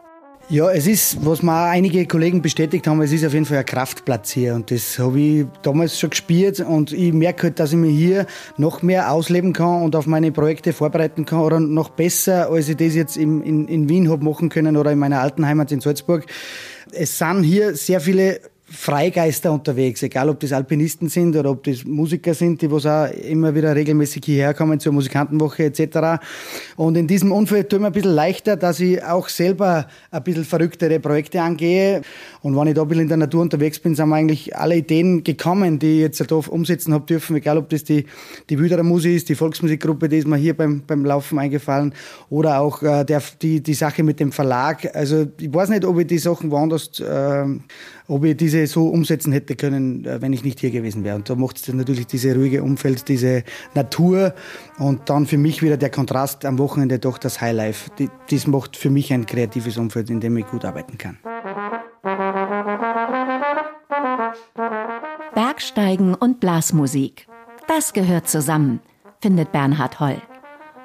Ja, 0.48 0.70
es 0.70 0.86
ist, 0.86 1.26
was 1.26 1.42
mir 1.42 1.70
einige 1.70 2.06
Kollegen 2.06 2.40
bestätigt 2.40 2.86
haben, 2.86 3.02
es 3.02 3.12
ist 3.12 3.26
auf 3.26 3.34
jeden 3.34 3.48
Fall 3.48 3.58
ein 3.58 3.66
Kraftplatz 3.66 4.30
hier. 4.30 4.54
Und 4.54 4.70
das 4.70 5.00
habe 5.00 5.20
ich 5.20 5.46
damals 5.64 6.00
schon 6.00 6.12
gespürt. 6.12 6.60
Und 6.60 6.92
ich 6.92 7.12
merke 7.14 7.48
halt, 7.48 7.60
dass 7.60 7.72
ich 7.72 7.80
mich 7.80 7.98
hier 7.98 8.28
noch 8.56 8.84
mehr 8.84 9.12
ausleben 9.12 9.54
kann 9.54 9.82
und 9.82 9.96
auf 9.96 10.06
meine 10.06 10.32
Projekte 10.32 10.72
vorbereiten 10.72 11.26
kann. 11.26 11.40
Oder 11.40 11.60
noch 11.60 11.90
besser, 11.90 12.52
als 12.52 12.70
ich 12.70 12.78
das 12.78 12.94
jetzt 12.94 13.18
in, 13.18 13.42
in, 13.42 13.68
in 13.68 13.90
Wien 13.90 14.08
habe 14.08 14.24
machen 14.24 14.50
können 14.50 14.78
oder 14.78 14.92
in 14.92 15.00
meiner 15.00 15.20
alten 15.20 15.48
Heimat 15.48 15.72
in 15.72 15.82
Salzburg. 15.82 16.28
Es 16.92 17.18
sind 17.18 17.42
hier 17.42 17.76
sehr 17.76 18.00
viele 18.00 18.40
Freigeister 18.68 19.52
unterwegs, 19.52 20.02
egal 20.02 20.28
ob 20.28 20.40
das 20.40 20.52
Alpinisten 20.52 21.08
sind 21.08 21.36
oder 21.36 21.52
ob 21.52 21.64
das 21.66 21.86
Musiker 21.86 22.34
sind, 22.34 22.64
die 22.64 22.72
was 22.72 22.88
auch 22.88 23.06
immer 23.12 23.54
wieder 23.54 23.76
regelmäßig 23.76 24.24
hierher 24.26 24.56
kommen 24.56 24.80
zur 24.80 24.92
Musikantenwoche 24.92 25.66
etc. 25.66 26.24
Und 26.76 26.98
in 26.98 27.08
diesem 27.08 27.32
Umfeld 27.32 27.70
tut 27.70 27.80
mir 27.80 27.88
ein 27.88 27.94
bisschen 27.94 28.16
leichter, 28.16 28.58
dass 28.58 28.80
ich 28.80 29.04
auch 29.04 29.30
selber 29.30 29.88
ein 30.10 30.24
bisschen 30.24 30.46
verrücktere 30.46 31.00
Projekte 31.00 31.44
angehe. 31.44 32.02
Und 32.42 32.58
wenn 32.58 32.68
ich 32.68 32.74
da 32.74 32.82
ein 32.82 32.88
bisschen 32.88 33.04
in 33.04 33.08
der 33.10 33.18
Natur 33.18 33.44
unterwegs 33.44 33.78
bin, 33.78 33.94
sind 33.94 34.10
mir 34.10 34.16
eigentlich 34.16 34.56
alle 34.58 34.78
Ideen 34.78 35.24
gekommen, 35.24 35.78
die 35.78 35.98
ich 35.98 36.02
jetzt 36.02 36.32
da 36.32 36.36
umsetzen 36.36 36.92
habe 36.94 37.06
dürfen, 37.06 37.36
egal 37.36 37.60
ob 37.60 37.70
das 37.70 37.84
die, 37.84 38.06
die 38.50 38.58
Wüderer 38.58 38.84
Musik 38.84 39.16
ist, 39.16 39.30
die 39.30 39.36
Volksmusikgruppe, 39.36 40.10
die 40.10 40.18
ist 40.18 40.28
mir 40.28 40.38
hier 40.38 40.58
beim, 40.58 40.82
beim 40.88 41.06
Laufen 41.06 41.38
eingefallen, 41.38 41.94
oder 42.32 42.60
auch 42.60 42.82
äh, 42.82 43.04
der, 43.04 43.22
die, 43.44 43.62
die 43.62 43.74
Sache 43.76 44.02
mit 44.02 44.20
dem 44.20 44.32
Verlag. 44.32 44.90
Also 44.96 45.28
ich 45.40 45.54
weiß 45.54 45.70
nicht, 45.70 45.86
ob 45.86 46.00
ich 46.00 46.08
die 46.08 46.18
Sachen 46.18 46.50
woanders 46.50 47.00
äh, 47.00 47.46
ob 48.08 48.24
ich 48.24 48.38
diese 48.38 48.66
so 48.68 48.88
umsetzen 48.88 49.32
hätte 49.32 49.56
können, 49.56 50.06
äh, 50.06 50.22
wenn 50.22 50.34
ich 50.34 50.44
nicht 50.44 50.60
hier 50.60 50.72
gewesen 50.72 51.04
wäre. 51.04 51.16
Und 51.16 51.30
da 51.30 51.36
macht 51.36 51.58
es 51.58 51.68
natürlich 51.74 52.08
diese 52.08 52.36
ruhige 52.36 52.64
Umfeld, 52.64 53.08
diese 53.08 53.44
Natur 53.74 54.34
und 54.78 55.10
dann 55.10 55.26
für 55.26 55.38
mich 55.38 55.62
wieder 55.62 55.78
der 55.78 55.90
Kontrast 55.90 56.46
am 56.46 56.58
Wochenende 56.60 57.00
doch 57.00 57.18
das 57.18 57.42
Highlife. 57.42 57.90
Das 58.30 58.48
macht 58.48 58.78
für 58.78 58.90
mich 58.90 59.12
ein 59.14 59.26
kreatives 59.26 59.78
Umfeld, 59.78 60.10
in 60.10 60.20
dem 60.20 60.38
ich 60.38 60.48
gut 60.48 60.66
arbeiten 60.66 60.98
kann. 60.98 61.18
Bergsteigen 65.34 66.14
und 66.14 66.40
Blasmusik. 66.40 67.28
Das 67.68 67.94
gehört 67.94 68.30
zusammen, 68.30 68.80
findet 69.20 69.52
Bernhard 69.52 70.00
Holl. 70.00 70.22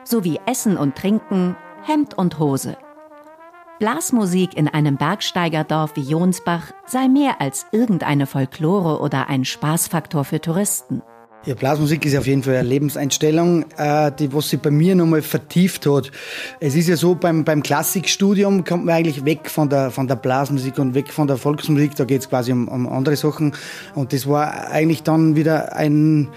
So 0.05 0.25
wie 0.25 0.41
Essen 0.47 0.77
und 0.77 0.97
Trinken, 0.97 1.57
Hemd 1.85 2.17
und 2.17 2.39
Hose. 2.39 2.77
Blasmusik 3.81 4.59
in 4.59 4.69
einem 4.69 4.99
Bergsteigerdorf 4.99 5.97
wie 5.97 6.03
Jonsbach 6.03 6.75
sei 6.87 7.09
mehr 7.09 7.41
als 7.41 7.65
irgendeine 7.73 8.27
Folklore 8.27 9.01
oder 9.01 9.31
ein 9.31 9.47
Spaßfaktor 9.47 10.25
für 10.27 10.39
Touristen. 10.39 11.01
Ja, 11.47 11.55
Blasmusik 11.55 12.05
ist 12.05 12.15
auf 12.19 12.27
jeden 12.27 12.43
Fall 12.43 12.57
eine 12.57 12.69
Lebenseinstellung, 12.69 13.65
äh, 13.79 14.13
die 14.13 14.31
was 14.31 14.51
sich 14.51 14.61
bei 14.61 14.71
mir 14.71 14.95
nochmal 14.95 15.23
vertieft 15.23 15.87
hat. 15.87 16.13
Es 16.61 16.75
ist 16.75 16.87
ja 16.87 16.97
so, 16.97 17.15
beim, 17.15 17.45
beim 17.45 17.63
Klassikstudium 17.63 18.63
kommt 18.63 18.85
man 18.85 18.97
eigentlich 18.97 19.25
weg 19.25 19.49
von 19.49 19.71
der, 19.71 19.91
von 19.91 20.07
der 20.07 20.17
Blasmusik 20.17 20.79
und 20.79 20.95
weg 20.95 21.11
von 21.11 21.27
der 21.29 21.39
Volksmusik. 21.39 21.95
Da 21.95 22.05
geht 22.05 22.21
es 22.21 22.29
quasi 22.29 22.53
um, 22.53 22.69
um 22.69 22.87
andere 22.87 23.17
Sachen. 23.17 23.55
Und 23.95 24.13
das 24.13 24.29
war 24.29 24.69
eigentlich 24.69 25.03
dann 25.03 25.35
wieder 25.35 25.75
ein, 25.75 26.29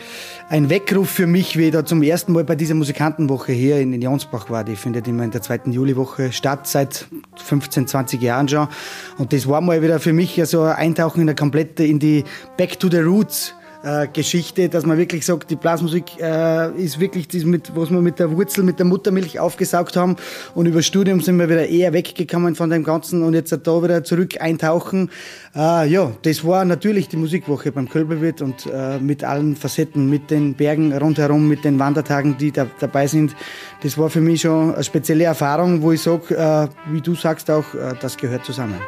ein 0.48 0.70
Weckruf 0.70 1.10
für 1.10 1.28
mich, 1.28 1.58
wie 1.58 1.66
ich 1.66 1.72
da 1.74 1.84
zum 1.84 2.02
ersten 2.02 2.32
Mal 2.32 2.46
bei 2.46 2.56
dieser 2.56 2.76
Musikantenwoche 2.76 3.52
hier 3.52 3.82
in, 3.82 3.92
in 3.92 4.02
Jonsbach 4.02 4.50
war. 4.50 4.64
Die 4.64 4.78
findet 4.78 5.06
immer 5.10 5.26
in 5.26 5.32
der 5.32 5.42
zweiten 5.42 5.74
Juliwoche 5.74 6.32
statt, 6.32 6.66
seit 6.66 7.08
15, 7.44 7.88
20 7.88 8.22
Jahren 8.22 8.48
schon. 8.48 8.70
Und 9.18 9.34
das 9.34 9.50
war 9.50 9.60
mal 9.60 9.82
wieder 9.82 10.00
für 10.00 10.14
mich 10.14 10.38
ja 10.38 10.46
so 10.46 10.62
ein 10.62 10.78
Eintauchen 10.78 11.20
in 11.20 11.28
der 11.28 11.36
komplette, 11.36 11.84
in 11.84 12.00
die 12.00 12.24
Back 12.56 12.80
to 12.80 12.90
the 12.90 13.00
Roots 13.00 13.54
äh, 13.84 14.08
Geschichte, 14.08 14.70
dass 14.70 14.86
man 14.86 14.98
wirklich 14.98 15.26
sagt, 15.26 15.50
die 15.52 15.56
Blasmusik 15.56 16.20
äh, 16.20 16.72
ist 16.82 17.00
wirklich 17.00 17.28
das, 17.28 17.44
mit, 17.44 17.76
was 17.76 17.92
wir 17.92 18.02
mit 18.02 18.20
der 18.20 18.32
Wurzel, 18.32 18.64
mit 18.64 18.80
der 18.80 18.86
Muttermilch 18.86 19.40
aufgesaugt 19.40 19.96
haben. 19.96 20.16
Und 20.56 20.66
über 20.66 20.82
Studium 20.82 21.22
sind 21.22 21.38
wir 21.38 21.50
wieder 21.50 21.68
eher 21.68 21.94
weggekommen 21.94 22.56
von 22.56 22.70
dem 22.70 22.84
Ganzen 22.84 23.24
und 23.24 23.34
jetzt 23.34 23.52
da 23.52 23.84
wieder 23.84 24.04
zurück 24.04 24.40
eintauchen. 24.40 25.12
Äh, 25.56 25.88
ja, 25.90 26.12
das 26.22 26.46
war 26.46 26.66
natürlich 26.66 27.10
die 27.10 27.18
Musikwoche 27.18 27.72
beim 27.72 27.90
Kölberwirt 27.90 28.42
und 28.42 28.66
äh, 28.66 29.00
mit 29.00 29.24
allen 29.24 29.56
Facetten, 29.56 30.10
mit 30.10 30.32
den 30.32 30.56
Bergen 30.56 30.94
rundherum, 30.94 31.48
mit 31.48 31.64
den 31.64 31.78
Wandertagen, 31.78 32.38
die 32.38 32.52
da 32.52 32.68
dabei 32.80 33.08
sind. 33.08 33.36
Das 33.82 33.98
war 33.98 34.10
für 34.10 34.22
mich 34.22 34.42
schon 34.42 34.74
eine 34.74 34.84
spezielle 34.84 35.26
Erfahrung, 35.26 35.82
wo 35.82 35.92
ich 35.92 36.02
sage, 36.02 36.36
äh, 36.36 36.68
wie 36.92 37.02
du 37.02 37.16
sagst 37.16 37.52
auch, 37.52 37.74
äh, 37.74 37.94
das 38.00 38.18
gehört 38.18 38.46
zusammen. 38.46 38.80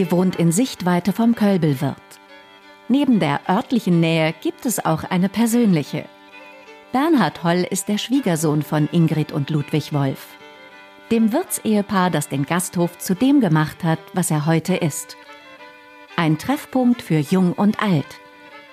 Musikprofi 0.00 0.10
wohnt 0.10 0.36
in 0.36 0.52
Sichtweite 0.52 1.12
vom 1.12 1.34
Kölbelwirt. 1.34 1.96
Neben 2.88 3.20
der 3.20 3.40
örtlichen 3.48 4.00
Nähe 4.00 4.34
gibt 4.40 4.66
es 4.66 4.84
auch 4.84 5.04
eine 5.04 5.28
persönliche. 5.28 6.06
Bernhard 6.92 7.44
Holl 7.44 7.66
ist 7.70 7.88
der 7.88 7.98
Schwiegersohn 7.98 8.62
von 8.62 8.88
Ingrid 8.92 9.32
und 9.32 9.50
Ludwig 9.50 9.92
Wolf. 9.92 10.26
Dem 11.10 11.32
Wirtsehepaar, 11.32 12.10
das 12.10 12.28
den 12.28 12.46
Gasthof 12.46 12.98
zu 12.98 13.14
dem 13.14 13.40
gemacht 13.40 13.84
hat, 13.84 13.98
was 14.12 14.30
er 14.30 14.46
heute 14.46 14.74
ist. 14.74 15.16
Ein 16.16 16.38
Treffpunkt 16.38 17.02
für 17.02 17.18
Jung 17.18 17.52
und 17.52 17.82
Alt, 17.82 18.20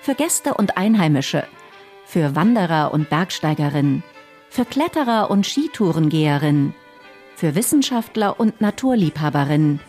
für 0.02 0.16
Gäste 0.16 0.54
und 0.54 0.78
Einheimische, 0.78 1.46
für 2.06 2.36
Wanderer 2.36 2.94
und 2.94 3.10
Bergsteigerinnen, 3.10 4.04
für 4.50 4.66
Kletterer 4.66 5.30
und 5.30 5.46
Skitourengeherinnen, 5.46 6.74
für 7.36 7.54
Wissenschaftler 7.54 8.40
und 8.40 8.62
Naturliebhaberinnen, 8.62 9.80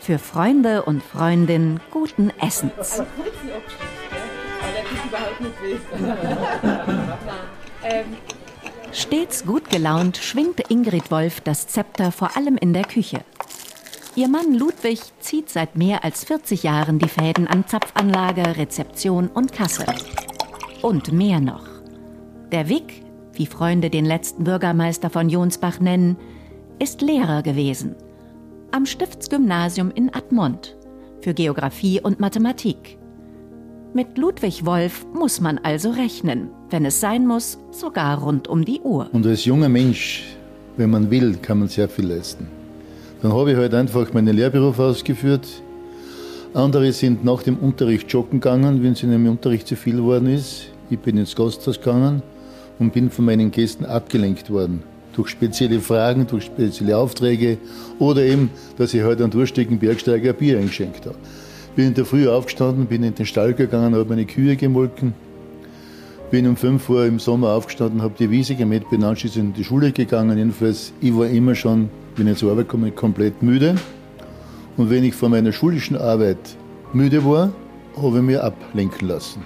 Für 0.00 0.18
Freunde 0.18 0.82
und 0.84 1.02
Freundinnen 1.02 1.80
guten 1.90 2.30
Essens. 2.40 3.02
Stets 8.92 9.44
gut 9.46 9.70
gelaunt 9.70 10.16
schwingt 10.16 10.70
Ingrid 10.70 11.10
Wolf 11.10 11.40
das 11.40 11.66
Zepter 11.66 12.10
vor 12.10 12.36
allem 12.36 12.56
in 12.56 12.72
der 12.72 12.84
Küche. 12.84 13.20
Ihr 14.16 14.28
Mann 14.28 14.54
Ludwig 14.54 15.00
zieht 15.20 15.50
seit 15.50 15.76
mehr 15.76 16.02
als 16.04 16.24
40 16.24 16.64
Jahren 16.64 16.98
die 16.98 17.08
Fäden 17.08 17.46
an 17.46 17.66
Zapfanlage, 17.68 18.56
Rezeption 18.56 19.28
und 19.28 19.52
Kasse. 19.52 19.86
Und 20.82 21.12
mehr 21.12 21.40
noch. 21.40 21.68
Der 22.50 22.68
Wick, 22.68 23.04
wie 23.34 23.46
Freunde 23.46 23.90
den 23.90 24.04
letzten 24.04 24.44
Bürgermeister 24.44 25.10
von 25.10 25.28
Jonsbach 25.28 25.78
nennen, 25.78 26.16
ist 26.78 27.02
Lehrer 27.02 27.42
gewesen. 27.42 27.94
Am 28.70 28.84
Stiftsgymnasium 28.84 29.90
in 29.90 30.12
Admont 30.12 30.76
für 31.22 31.32
Geographie 31.32 32.00
und 32.02 32.20
Mathematik. 32.20 32.98
Mit 33.94 34.18
Ludwig 34.18 34.66
Wolf 34.66 35.06
muss 35.14 35.40
man 35.40 35.58
also 35.58 35.90
rechnen, 35.90 36.50
wenn 36.68 36.84
es 36.84 37.00
sein 37.00 37.26
muss, 37.26 37.58
sogar 37.70 38.18
rund 38.22 38.46
um 38.46 38.66
die 38.66 38.80
Uhr. 38.80 39.08
Und 39.12 39.26
als 39.26 39.46
junger 39.46 39.70
Mensch, 39.70 40.24
wenn 40.76 40.90
man 40.90 41.10
will, 41.10 41.36
kann 41.40 41.60
man 41.60 41.68
sehr 41.68 41.88
viel 41.88 42.08
leisten. 42.08 42.46
Dann 43.22 43.32
habe 43.32 43.52
ich 43.52 43.56
halt 43.56 43.72
einfach 43.72 44.12
meinen 44.12 44.36
Lehrberuf 44.36 44.78
ausgeführt. 44.78 45.48
Andere 46.52 46.92
sind 46.92 47.24
nach 47.24 47.42
dem 47.42 47.56
Unterricht 47.56 48.12
joggen 48.12 48.40
gegangen, 48.40 48.82
wenn 48.82 48.92
es 48.92 49.02
in 49.02 49.10
einem 49.10 49.30
Unterricht 49.30 49.66
zu 49.66 49.76
viel 49.76 49.96
geworden 49.96 50.28
ist. 50.28 50.66
Ich 50.90 50.98
bin 50.98 51.16
ins 51.16 51.34
Gasthaus 51.34 51.78
gegangen 51.78 52.22
und 52.78 52.92
bin 52.92 53.10
von 53.10 53.24
meinen 53.24 53.50
Gästen 53.50 53.86
abgelenkt 53.86 54.50
worden. 54.50 54.82
Durch 55.18 55.30
spezielle 55.30 55.80
Fragen, 55.80 56.28
durch 56.28 56.44
spezielle 56.44 56.96
Aufträge 56.96 57.58
oder 57.98 58.22
eben, 58.22 58.50
dass 58.76 58.94
ich 58.94 59.02
halt 59.02 59.20
einen 59.20 59.32
durchstecken 59.32 59.80
Bergsteiger 59.80 60.32
Bier 60.32 60.58
eingeschenkt 60.58 61.06
habe. 61.06 61.16
Bin 61.74 61.88
in 61.88 61.94
der 61.94 62.04
Früh 62.04 62.28
aufgestanden, 62.28 62.86
bin 62.86 63.02
in 63.02 63.16
den 63.16 63.26
Stall 63.26 63.52
gegangen, 63.52 63.96
habe 63.96 64.04
meine 64.08 64.26
Kühe 64.26 64.54
gemolken. 64.54 65.14
Bin 66.30 66.46
um 66.46 66.54
5 66.54 66.88
Uhr 66.88 67.04
im 67.04 67.18
Sommer 67.18 67.48
aufgestanden, 67.48 68.00
habe 68.00 68.14
die 68.16 68.30
Wiese 68.30 68.54
gemäht, 68.54 68.88
bin 68.90 69.02
anschließend 69.02 69.44
in 69.44 69.52
die 69.54 69.64
Schule 69.64 69.90
gegangen. 69.90 70.38
Jedenfalls, 70.38 70.92
ich 71.00 71.12
war 71.12 71.26
immer 71.26 71.56
schon, 71.56 71.90
wenn 72.14 72.28
ich 72.28 72.38
zur 72.38 72.52
Arbeit 72.52 72.68
komme, 72.68 72.92
komplett 72.92 73.42
müde. 73.42 73.74
Und 74.76 74.88
wenn 74.88 75.02
ich 75.02 75.16
von 75.16 75.32
meiner 75.32 75.50
schulischen 75.50 75.96
Arbeit 75.96 76.38
müde 76.92 77.24
war, 77.24 77.52
habe 77.96 78.18
ich 78.18 78.22
mich 78.22 78.40
ablenken 78.40 79.08
lassen. 79.08 79.42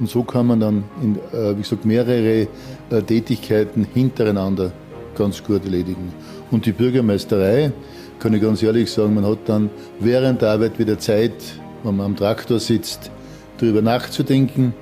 Und 0.00 0.10
so 0.10 0.22
kann 0.22 0.48
man 0.48 0.60
dann, 0.60 0.84
in, 1.02 1.16
äh, 1.32 1.56
wie 1.56 1.62
gesagt, 1.62 1.86
mehrere 1.86 2.46
äh, 2.90 3.02
Tätigkeiten 3.06 3.86
hintereinander 3.94 4.72
ganz 5.14 5.42
gut 5.42 5.64
erledigen. 5.64 6.12
Und 6.50 6.66
die 6.66 6.72
Bürgermeisterei, 6.72 7.72
kann 8.18 8.32
ich 8.34 8.42
ganz 8.42 8.62
ehrlich 8.62 8.90
sagen, 8.90 9.14
man 9.14 9.26
hat 9.26 9.40
dann 9.46 9.70
während 10.00 10.42
der 10.42 10.50
Arbeit 10.50 10.78
wieder 10.78 10.98
Zeit, 10.98 11.32
wenn 11.82 11.96
man 11.96 12.06
am 12.06 12.16
Traktor 12.16 12.58
sitzt, 12.58 13.10
darüber 13.58 13.82
nachzudenken. 13.82 14.74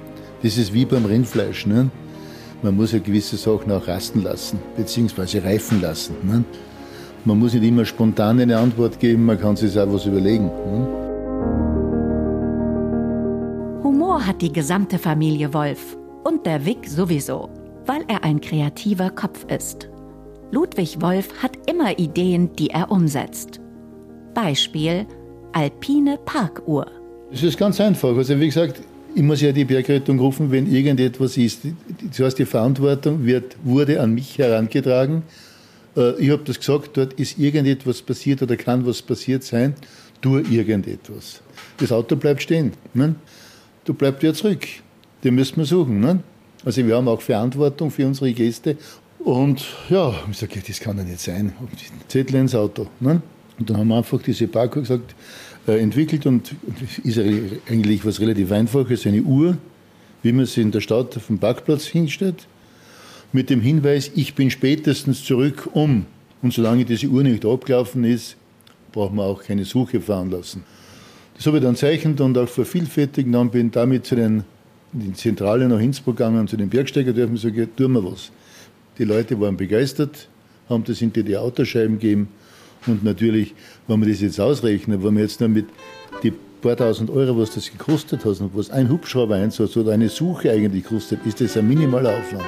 Das 0.43 0.57
ist 0.57 0.73
wie 0.73 0.85
beim 0.85 1.05
Rindfleisch. 1.05 1.67
Ne? 1.67 1.91
Man 2.63 2.77
muss 2.77 2.93
ja 2.93 2.99
gewisse 2.99 3.37
Sachen 3.37 3.73
auch 3.73 3.87
rasten 3.89 4.23
lassen, 4.23 4.59
beziehungsweise 4.77 5.43
reifen 5.43 5.81
lassen. 5.81 6.15
Ne? 6.23 6.45
Man 7.25 7.39
muss 7.39 7.55
nicht 7.55 7.65
immer 7.65 7.85
spontan 7.85 8.41
eine 8.41 8.57
Antwort 8.57 8.99
geben, 8.99 9.27
man 9.27 9.41
kann 9.41 9.57
sich 9.57 9.79
auch 9.79 9.93
was 9.93 10.07
überlegen. 10.07 10.47
Ne? 10.47 10.89
Humor 13.83 14.27
hat 14.27 14.43
die 14.43 14.53
gesamte 14.53 14.99
Familie 14.99 15.55
Wolf 15.55 15.97
und 16.25 16.47
der 16.47 16.65
Wick 16.67 16.89
sowieso, 16.89 17.51
weil 17.87 18.05
er 18.09 18.25
ein 18.25 18.41
kreativer 18.41 19.11
Kopf 19.11 19.47
ist. 19.53 19.92
Ludwig 20.53 21.01
Wolf 21.01 21.31
hat 21.43 21.53
immer 21.67 21.99
Ideen, 21.99 22.55
die 22.57 22.69
er 22.69 22.91
umsetzt. 22.91 23.59
Beispiel 24.35 25.07
alpine 25.53 26.19
Parkuhr. 26.27 26.87
Es 27.33 27.43
ist 27.43 27.57
ganz 27.57 27.81
einfach. 27.81 28.15
Also 28.15 28.39
wie 28.39 28.47
gesagt, 28.47 28.83
ich 29.15 29.23
muss 29.23 29.41
ja 29.41 29.51
die 29.53 29.65
Bergrettung 29.65 30.19
rufen, 30.19 30.51
wenn 30.51 30.71
irgendetwas 30.71 31.39
ist. 31.39 31.61
Das 32.11 32.21
heißt, 32.21 32.39
die 32.39 32.45
Verantwortung 32.45 33.25
wird, 33.25 33.57
wurde 33.65 33.99
an 33.99 34.13
mich 34.13 34.37
herangetragen. 34.37 35.23
Äh, 35.97 36.21
ich 36.21 36.31
habe 36.31 36.43
das 36.45 36.59
gesagt, 36.59 36.99
dort 36.99 37.15
ist 37.15 37.39
irgendetwas 37.39 38.03
passiert 38.03 38.43
oder 38.43 38.57
kann 38.57 38.85
was 38.85 39.01
passiert 39.01 39.45
sein. 39.45 39.75
Tu 40.21 40.37
irgendetwas. 40.37 41.41
Das 41.79 41.93
Auto 41.93 42.15
bleibt 42.15 42.43
stehen. 42.43 42.73
Ne? 42.93 43.15
Du 43.87 43.95
bleibst 43.95 44.23
wieder 44.23 44.35
zurück. 44.35 44.67
Den 45.25 45.35
müssen 45.35 45.57
wir 45.57 45.65
suchen. 45.65 46.01
Ne? 46.01 46.21
Also 46.63 46.87
wir 46.87 46.95
haben 46.95 47.09
auch 47.09 47.23
Verantwortung 47.23 47.91
für 47.91 48.07
unsere 48.07 48.33
Gäste. 48.33 48.77
Und 49.25 49.65
ja, 49.89 50.15
ich 50.31 50.37
sage, 50.37 50.61
das 50.67 50.81
kann 50.81 50.97
doch 50.97 51.05
nicht 51.05 51.21
sein. 51.21 51.53
Zettel 52.09 52.37
ins 52.37 52.55
Auto. 52.55 52.89
Ne? 52.99 53.23
Und 53.59 53.71
dann 53.71 53.77
haben 53.77 53.89
wir 53.89 53.97
einfach 53.97 54.21
diese 54.21 54.49
Parkour 54.49 54.83
gesagt, 54.83 55.15
äh, 55.69 55.79
entwickelt 55.79 56.27
und 56.27 56.55
ist 57.05 57.19
eigentlich 57.19 58.05
was 58.05 58.21
relativ 58.21 58.51
Einfaches, 58.51 59.07
eine 59.07 59.23
Uhr, 59.23 59.57
wie 60.23 60.33
man 60.33 60.47
sie 60.47 60.63
in 60.63 60.73
der 60.73 60.81
Stadt 60.81 61.17
auf 61.17 61.29
dem 61.29 61.39
Parkplatz 61.39 61.85
hinstellt, 61.85 62.49
mit 63.33 63.49
dem 63.49 63.61
Hinweis, 63.61 64.11
ich 64.15 64.35
bin 64.35 64.51
spätestens 64.51 65.25
zurück 65.25 65.69
um. 65.73 66.07
Und 66.43 66.53
solange 66.53 66.85
diese 66.85 67.07
Uhr 67.07 67.23
nicht 67.23 67.45
abgelaufen 67.45 68.03
ist, 68.05 68.37
braucht 68.91 69.15
man 69.15 69.27
auch 69.27 69.43
keine 69.43 69.65
Suche 69.65 70.01
fahren 70.01 70.31
lassen. 70.31 70.65
Das 71.37 71.47
habe 71.47 71.59
ich 71.59 71.63
dann 71.63 71.77
zeichnet 71.77 72.21
und 72.21 72.37
auch 72.37 72.49
vervielfältigt. 72.49 73.33
Dann 73.33 73.51
bin 73.51 73.71
damit 73.71 74.05
zu 74.05 74.17
den, 74.17 74.45
in 74.93 75.01
die 75.01 75.13
Zentrale 75.13 75.69
nach 75.69 75.79
Innsbruck 75.79 76.17
gegangen, 76.17 76.49
zu 76.49 76.57
den 76.57 76.69
Bergsteiger 76.69 77.13
dürfen 77.13 77.37
und 77.37 77.55
gesagt, 77.55 77.77
tun 77.77 77.93
wir 77.93 78.05
was. 78.05 78.33
Die 78.99 79.05
Leute 79.05 79.41
waren 79.41 79.57
begeistert, 79.57 80.29
haben 80.69 80.85
das 80.85 80.99
hinter 80.99 81.23
die 81.23 81.37
Autoscheiben 81.37 81.99
gegeben 81.99 82.29
und 82.87 83.05
natürlich, 83.05 83.55
wenn 83.87 84.01
man 84.01 84.09
das 84.09 84.21
jetzt 84.21 84.41
ausrechnet, 84.41 85.03
wenn 85.03 85.15
man 85.15 85.23
jetzt 85.23 85.41
nur 85.41 85.49
mit 85.49 85.67
die 86.23 86.33
paar 86.63 86.77
tausend 86.77 87.11
Euro, 87.11 87.39
was 87.39 87.55
das 87.55 87.71
gekostet 87.71 88.25
hat 88.25 88.41
und 88.41 88.57
was 88.57 88.71
ein 88.71 88.89
Hubschrauber-Einsatz 88.89 89.77
oder 89.77 89.93
eine 89.93 90.09
Suche 90.09 90.53
eigentlich 90.53 90.85
kostet, 90.85 91.25
ist 91.27 91.41
das 91.41 91.57
ein 91.57 91.69
minimaler 91.69 92.19
Aufwand. 92.19 92.45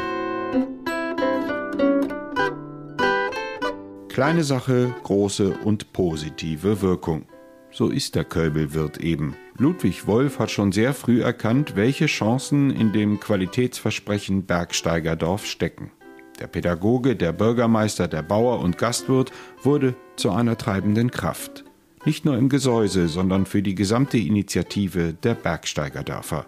Kleine 4.09 4.45
Sache, 4.45 4.95
große 5.03 5.55
und 5.65 5.93
positive 5.93 6.81
Wirkung. 6.81 7.27
So 7.73 7.89
ist 7.89 8.15
der 8.15 8.25
Kölbelwirt 8.25 8.99
eben. 8.99 9.35
Ludwig 9.59 10.07
Wolf 10.07 10.39
hat 10.39 10.53
schon 10.53 10.71
sehr 10.71 10.95
früh 10.95 11.23
erkannt, 11.23 11.75
welche 11.75 12.07
Chancen 12.07 12.71
in 12.71 12.93
dem 12.93 13.19
Qualitätsversprechen 13.19 14.47
Bergsteigerdorf 14.47 15.45
stecken. 15.45 15.91
Der 16.41 16.49
Pädagoge, 16.49 17.17
der 17.17 17.33
Bürgermeister, 17.33 18.09
der 18.09 18.23
Bauer 18.23 18.61
und 18.61 18.79
Gastwirt 18.79 19.31
wurde 19.63 19.95
zu 20.17 20.31
einer 20.31 20.59
treibenden 20.59 21.11
Kraft. 21.11 21.65
Nicht 22.05 22.25
nur 22.25 22.37
im 22.37 22.49
Gesäuse, 22.49 23.09
sondern 23.09 23.47
für 23.47 23.63
die 23.63 23.75
gesamte 23.75 24.19
Initiative 24.19 25.15
der 25.15 25.35
Bergsteigerdörfer. 25.35 26.47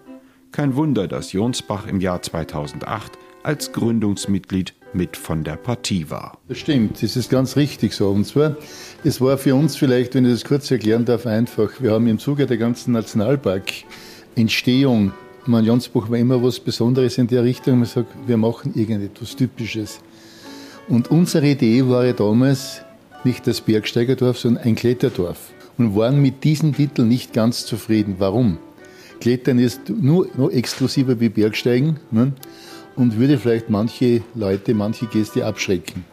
Kein 0.52 0.76
Wunder, 0.76 1.08
dass 1.08 1.32
Jonsbach 1.32 1.86
im 1.86 2.00
Jahr 2.00 2.20
2008 2.20 3.12
als 3.42 3.72
Gründungsmitglied 3.72 4.74
mit 4.92 5.16
von 5.16 5.44
der 5.44 5.56
Partie 5.56 6.10
war. 6.10 6.36
Das 6.48 6.58
stimmt, 6.58 7.02
das 7.02 7.16
ist 7.16 7.30
ganz 7.30 7.56
richtig 7.56 7.94
so. 7.94 8.10
Und 8.10 8.26
zwar, 8.26 8.56
es 9.04 9.20
war 9.20 9.38
für 9.38 9.54
uns 9.54 9.76
vielleicht, 9.76 10.14
wenn 10.14 10.24
ich 10.24 10.32
das 10.32 10.44
kurz 10.44 10.68
erklären 10.70 11.04
darf, 11.04 11.26
einfach. 11.26 11.80
Wir 11.80 11.92
haben 11.92 12.08
im 12.08 12.18
Zuge 12.18 12.46
der 12.46 12.56
ganzen 12.56 12.92
Nationalpark-Entstehung 12.92 15.12
mein 15.48 15.64
Jonsbach 15.64 16.10
war 16.10 16.18
immer 16.18 16.42
was 16.42 16.60
Besonderes 16.60 17.18
in 17.18 17.26
der 17.26 17.44
Richtung. 17.44 17.78
Man 17.78 17.86
sagt, 17.86 18.08
wir 18.26 18.36
machen 18.36 18.72
irgendetwas 18.74 19.36
Typisches. 19.36 20.00
Und 20.88 21.10
unsere 21.10 21.46
Idee 21.46 21.86
war 21.88 22.04
ja 22.04 22.12
damals 22.12 22.82
nicht 23.24 23.46
das 23.46 23.60
Bergsteigerdorf, 23.60 24.38
sondern 24.38 24.64
ein 24.64 24.74
Kletterdorf. 24.74 25.52
Und 25.78 25.96
waren 25.96 26.22
mit 26.22 26.44
diesem 26.44 26.74
Titel 26.74 27.02
nicht 27.02 27.32
ganz 27.32 27.66
zufrieden. 27.66 28.16
Warum? 28.18 28.58
Klettern 29.20 29.58
ist 29.58 29.88
nur 29.88 30.28
noch 30.36 30.50
exklusiver 30.50 31.18
wie 31.20 31.28
Bergsteigen 31.28 31.98
ne? 32.10 32.32
und 32.94 33.18
würde 33.18 33.38
vielleicht 33.38 33.70
manche 33.70 34.22
Leute, 34.34 34.74
manche 34.74 35.06
Gäste 35.06 35.44
abschrecken. 35.44 36.04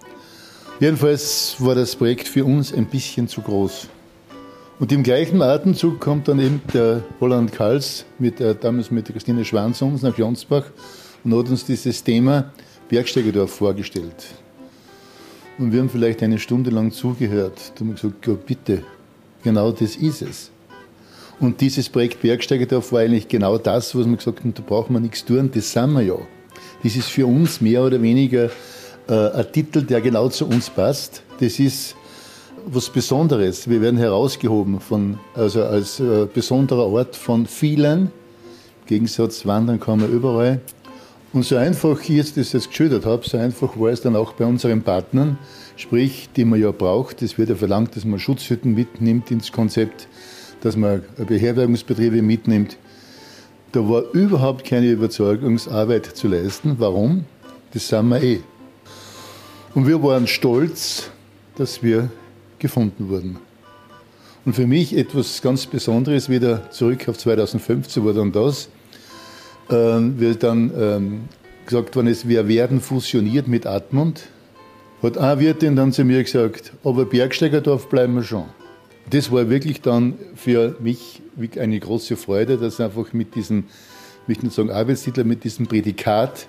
Jedenfalls 0.80 1.56
war 1.60 1.76
das 1.76 1.96
Projekt 1.96 2.28
für 2.28 2.46
uns 2.46 2.74
ein 2.74 2.86
bisschen 2.86 3.28
zu 3.28 3.42
groß. 3.42 3.88
Und 4.80 4.92
im 4.92 5.04
gleichen 5.04 5.42
Atemzug 5.42 6.00
kommt 6.00 6.28
dann 6.28 6.40
eben 6.40 6.62
der 6.74 7.04
Roland 7.22 7.52
Kals 7.52 8.06
mit, 8.18 8.42
äh, 8.42 8.56
damals 8.60 8.90
mit 8.90 9.06
Christine 9.06 9.46
Schwanzons 9.46 10.02
nach 10.02 10.18
Jonsbach 10.18 10.66
und 11.24 11.38
hat 11.38 11.50
uns 11.50 11.66
dieses 11.66 12.04
Thema 12.04 12.52
Bergsteigerdorf 12.90 13.52
vorgestellt. 13.52 14.26
Und 15.60 15.72
wir 15.72 15.80
haben 15.80 15.90
vielleicht 15.90 16.24
eine 16.24 16.40
Stunde 16.40 16.72
lang 16.72 16.92
zugehört. 16.92 17.74
Da 17.76 17.82
haben 17.82 17.90
wir 17.90 17.96
gesagt, 17.96 18.26
ja 18.26 18.34
bitte, 18.34 18.84
genau 19.44 19.72
das 19.72 19.96
ist 19.96 20.24
es. 20.24 20.52
Und 21.40 21.62
dieses 21.62 21.90
Projekt 21.90 22.22
Bergsteigerdorf 22.22 22.92
war 22.92 23.02
eigentlich 23.02 23.28
genau 23.28 23.58
das, 23.58 23.96
was 23.96 24.08
wir 24.08 24.18
gesagt 24.18 24.40
haben, 24.40 24.54
da 24.54 24.64
brauchen 24.66 24.94
wir 24.94 25.00
nichts 25.00 25.24
tun, 25.24 25.52
das 25.54 25.72
sind 25.72 25.94
wir 25.94 26.02
ja. 26.02 26.18
Das 26.82 26.96
ist 26.96 27.10
für 27.10 27.28
uns 27.28 27.62
mehr 27.62 27.84
oder 27.84 28.02
weniger 28.02 28.50
äh, 29.08 29.14
ein 29.14 29.52
Titel, 29.52 29.84
der 29.84 30.02
genau 30.02 30.30
zu 30.30 30.48
uns 30.48 30.70
passt. 30.70 31.22
Das 31.40 31.60
ist 31.60 31.96
was 32.66 32.90
Besonderes. 32.90 33.70
Wir 33.70 33.82
werden 33.82 33.98
herausgehoben 33.98 34.80
von, 34.80 35.20
also 35.36 35.64
als 35.64 36.00
äh, 36.00 36.28
besonderer 36.32 36.88
Ort 36.88 37.16
von 37.16 37.46
vielen. 37.46 38.04
Im 38.04 38.88
Gegensatz, 38.88 39.46
wandern 39.46 39.80
kann 39.80 40.00
man 40.00 40.12
überall. 40.12 40.62
Und 41.34 41.44
so 41.46 41.56
einfach 41.56 42.00
ich 42.02 42.10
jetzt 42.10 42.38
das 42.38 42.54
jetzt 42.54 42.70
geschildert 42.70 43.06
habe, 43.06 43.28
so 43.28 43.38
einfach 43.38 43.78
war 43.80 43.90
es 43.90 44.02
dann 44.02 44.16
auch 44.16 44.34
bei 44.34 44.46
unseren 44.46 44.84
Partnern, 44.84 45.38
sprich, 45.76 46.30
die 46.36 46.46
man 46.46 46.62
ja 46.62 46.72
braucht. 46.72 47.22
Es 47.22 47.38
wird 47.38 47.50
ja 47.50 47.56
verlangt, 47.56 47.96
dass 47.96 48.06
man 48.06 48.20
Schutzhütten 48.20 48.76
mitnimmt 48.76 49.32
ins 49.32 49.52
Konzept, 49.52 50.08
dass 50.62 50.78
man 50.78 51.02
Beherbergungsbetriebe 51.18 52.22
mitnimmt. 52.22 52.78
Da 53.72 53.88
war 53.90 54.04
überhaupt 54.14 54.66
keine 54.66 54.92
Überzeugungsarbeit 54.92 56.06
zu 56.06 56.28
leisten. 56.28 56.76
Warum? 56.78 57.26
Das 57.74 57.88
sind 57.88 58.10
wir 58.10 58.22
eh. 58.22 58.40
Und 59.74 59.88
wir 59.88 60.04
waren 60.04 60.28
stolz, 60.28 61.10
dass 61.56 61.82
wir 61.82 62.10
gefunden 62.64 63.10
wurden. 63.10 63.38
Und 64.46 64.56
für 64.56 64.66
mich 64.66 64.98
etwas 64.98 65.42
ganz 65.42 65.68
Besonderes, 65.68 66.30
wieder 66.30 66.72
zurück 66.72 67.08
auf 67.08 67.18
2015 67.18 68.04
war 68.04 68.14
dann 68.14 68.32
das, 68.32 68.70
äh, 69.70 69.74
wie 69.74 70.34
dann 70.36 70.72
ähm, 70.76 71.22
gesagt 71.66 71.96
worden 71.96 72.08
ist, 72.08 72.28
wir 72.28 72.48
werden 72.48 72.82
fusioniert 72.82 73.48
mit 73.48 73.68
Atmund, 73.68 74.24
hat 75.02 75.18
eine 75.18 75.40
Wirtin 75.40 75.76
dann 75.76 75.92
zu 75.92 76.04
mir 76.04 76.24
gesagt, 76.24 76.74
aber 76.84 77.06
Bergsteigerdorf 77.06 77.88
bleiben 77.90 78.16
wir 78.16 78.24
schon. 78.24 78.46
Das 79.10 79.32
war 79.32 79.50
wirklich 79.50 79.82
dann 79.82 80.16
für 80.36 80.76
mich 80.80 81.22
eine 81.60 81.80
große 81.80 82.16
Freude, 82.16 82.58
dass 82.58 82.80
einfach 82.80 83.12
mit 83.14 83.36
diesem, 83.36 83.66
ich 84.28 84.42
nicht 84.42 84.56
sagen 84.56 84.72
Arbeitstitel, 84.72 85.26
mit 85.26 85.44
diesem 85.44 85.68
Prädikat 85.68 86.48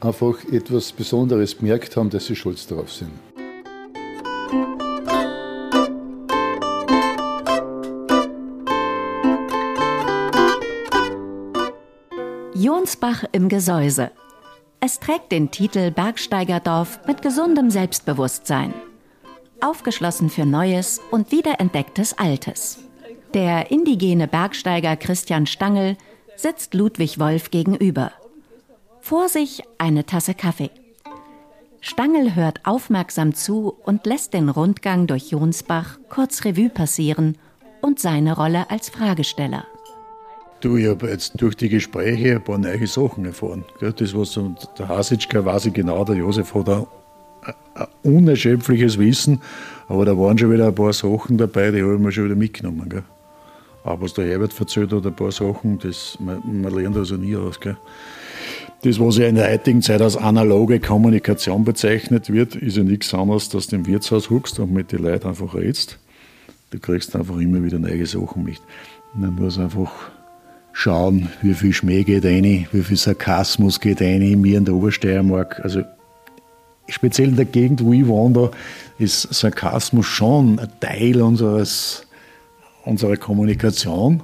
einfach 0.00 0.36
etwas 0.52 0.92
Besonderes 0.92 1.54
bemerkt 1.54 1.96
haben, 1.96 2.10
dass 2.10 2.26
sie 2.26 2.36
stolz 2.36 2.66
darauf 2.66 2.92
sind. 2.92 3.10
Jonsbach 12.84 13.24
im 13.32 13.48
Gesäuse. 13.48 14.10
Es 14.78 15.00
trägt 15.00 15.32
den 15.32 15.50
Titel 15.50 15.90
Bergsteigerdorf 15.90 17.00
mit 17.06 17.22
gesundem 17.22 17.70
Selbstbewusstsein. 17.70 18.74
Aufgeschlossen 19.62 20.28
für 20.28 20.44
Neues 20.44 21.00
und 21.10 21.32
wiederentdecktes 21.32 22.18
Altes. 22.18 22.80
Der 23.32 23.70
indigene 23.70 24.28
Bergsteiger 24.28 24.96
Christian 24.96 25.46
Stangl 25.46 25.96
sitzt 26.36 26.74
Ludwig 26.74 27.18
Wolf 27.18 27.50
gegenüber. 27.50 28.12
Vor 29.00 29.30
sich 29.30 29.62
eine 29.78 30.04
Tasse 30.04 30.34
Kaffee. 30.34 30.70
Stangl 31.80 32.34
hört 32.34 32.66
aufmerksam 32.66 33.34
zu 33.34 33.74
und 33.86 34.04
lässt 34.04 34.34
den 34.34 34.50
Rundgang 34.50 35.06
durch 35.06 35.30
Jonsbach 35.30 35.98
kurz 36.10 36.44
Revue 36.44 36.68
passieren 36.68 37.38
und 37.80 37.98
seine 37.98 38.36
Rolle 38.36 38.68
als 38.68 38.90
Fragesteller. 38.90 39.64
Du, 40.64 40.78
ich 40.78 40.88
habe 40.88 41.10
jetzt 41.10 41.34
durch 41.42 41.58
die 41.58 41.68
Gespräche 41.68 42.36
ein 42.36 42.42
paar 42.42 42.56
neue 42.56 42.86
Sachen 42.86 43.26
erfahren. 43.26 43.66
Das, 43.80 44.14
was 44.14 44.40
der 44.78 44.88
Hasitschka 44.88 45.44
weiß 45.44 45.66
ich 45.66 45.74
genau, 45.74 46.02
der 46.06 46.16
Josef 46.16 46.54
hat 46.54 46.70
ein, 46.70 46.86
unerschöpfliches 48.02 48.98
Wissen, 48.98 49.42
aber 49.88 50.06
da 50.06 50.16
waren 50.16 50.38
schon 50.38 50.50
wieder 50.50 50.68
ein 50.68 50.74
paar 50.74 50.94
Sachen 50.94 51.36
dabei, 51.36 51.70
die 51.70 51.82
habe 51.82 51.96
ich 51.96 52.00
mir 52.00 52.12
schon 52.12 52.24
wieder 52.24 52.34
mitgenommen. 52.34 53.04
Aber 53.84 54.00
was 54.00 54.14
der 54.14 54.26
Herbert 54.26 54.58
erzählt 54.58 54.90
hat, 54.90 55.04
ein 55.04 55.14
paar 55.14 55.32
Sachen, 55.32 55.80
das, 55.80 56.16
man, 56.18 56.40
man 56.62 56.74
lernt 56.74 56.96
also 56.96 57.16
nie 57.16 57.36
aus. 57.36 57.60
Das, 57.60 58.98
was 58.98 59.18
ja 59.18 59.28
in 59.28 59.34
der 59.34 59.52
heutigen 59.52 59.82
Zeit 59.82 60.00
als 60.00 60.16
analoge 60.16 60.80
Kommunikation 60.80 61.66
bezeichnet 61.66 62.32
wird, 62.32 62.56
ist 62.56 62.78
ja 62.78 62.84
nichts 62.84 63.12
anderes, 63.12 63.50
dass 63.50 63.66
du 63.66 63.76
im 63.76 63.86
Wirtshaus 63.86 64.30
huckst 64.30 64.58
und 64.60 64.72
mit 64.72 64.92
den 64.92 65.02
Leuten 65.02 65.28
einfach 65.28 65.54
redest. 65.54 65.98
Du 66.70 66.78
kriegst 66.78 67.14
einfach 67.14 67.36
immer 67.36 67.62
wieder 67.62 67.78
neue 67.78 68.06
Sachen 68.06 68.44
mit. 68.44 68.62
Dann 69.14 69.34
muss 69.34 69.58
einfach 69.58 69.92
schauen, 70.74 71.30
wie 71.40 71.54
viel 71.54 71.72
Schmäh 71.72 72.02
geht 72.02 72.24
rein, 72.26 72.66
wie 72.72 72.82
viel 72.82 72.96
Sarkasmus 72.96 73.80
geht 73.80 74.02
rein, 74.02 74.40
mir 74.40 74.58
in 74.58 74.64
der 74.66 74.74
Obersteiermark. 74.74 75.60
Also 75.60 75.82
speziell 76.88 77.28
in 77.28 77.36
der 77.36 77.44
Gegend, 77.46 77.82
wo 77.82 77.92
ich 77.92 78.06
wohne, 78.06 78.50
ist 78.98 79.22
Sarkasmus 79.32 80.04
schon 80.04 80.58
ein 80.58 80.68
Teil 80.80 81.22
unseres, 81.22 82.06
unserer 82.84 83.16
Kommunikation. 83.16 84.22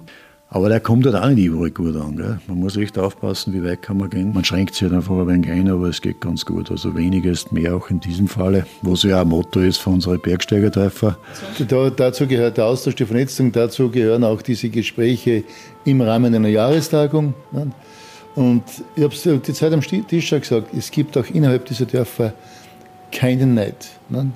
Aber 0.52 0.68
der 0.68 0.80
kommt 0.80 1.06
halt 1.06 1.14
auch 1.14 1.28
nicht 1.28 1.44
überall 1.44 1.70
gut 1.70 1.94
an. 1.94 2.16
Gell? 2.16 2.40
Man 2.48 2.58
muss 2.58 2.76
echt 2.76 2.98
aufpassen, 2.98 3.52
wie 3.54 3.64
weit 3.64 3.82
kann 3.82 3.98
man 3.98 4.10
gehen. 4.10 4.32
Man 4.34 4.44
schränkt 4.44 4.74
sich 4.74 4.82
halt 4.82 4.92
einfach 4.92 5.16
ein 5.16 5.28
wenig 5.28 5.48
ein, 5.48 5.70
aber 5.70 5.88
es 5.88 6.00
geht 6.00 6.20
ganz 6.20 6.44
gut. 6.44 6.72
Also 6.72 6.96
weniger 6.96 7.30
ist 7.30 7.52
mehr 7.52 7.76
auch 7.76 7.88
in 7.88 8.00
diesem 8.00 8.26
Falle, 8.26 8.66
was 8.82 9.04
ja 9.04 9.18
auch 9.18 9.20
ein 9.22 9.28
Motto 9.28 9.60
ist 9.60 9.76
für 9.76 9.90
unsere 9.90 10.18
Bergsteigertäufer. 10.18 11.16
Da, 11.68 11.90
dazu 11.90 12.26
gehört 12.26 12.56
der 12.56 12.66
Austausch 12.66 12.96
der 12.96 13.06
Vernetzung, 13.06 13.52
dazu 13.52 13.90
gehören 13.90 14.24
auch 14.24 14.42
diese 14.42 14.70
Gespräche 14.70 15.44
im 15.84 16.00
Rahmen 16.00 16.34
einer 16.34 16.48
Jahrestagung. 16.48 17.34
Und 18.34 18.64
ich 18.96 19.04
habe 19.04 19.14
es 19.14 19.22
die 19.22 19.52
Zeit 19.52 19.72
am 19.72 19.82
Tisch 19.82 20.26
schon 20.26 20.40
gesagt, 20.40 20.74
es 20.76 20.90
gibt 20.90 21.16
auch 21.16 21.26
innerhalb 21.32 21.64
dieser 21.66 21.86
Dörfer 21.86 22.32
keinen 23.12 23.54
Neid. 23.54 23.88
Ne? 24.08 24.32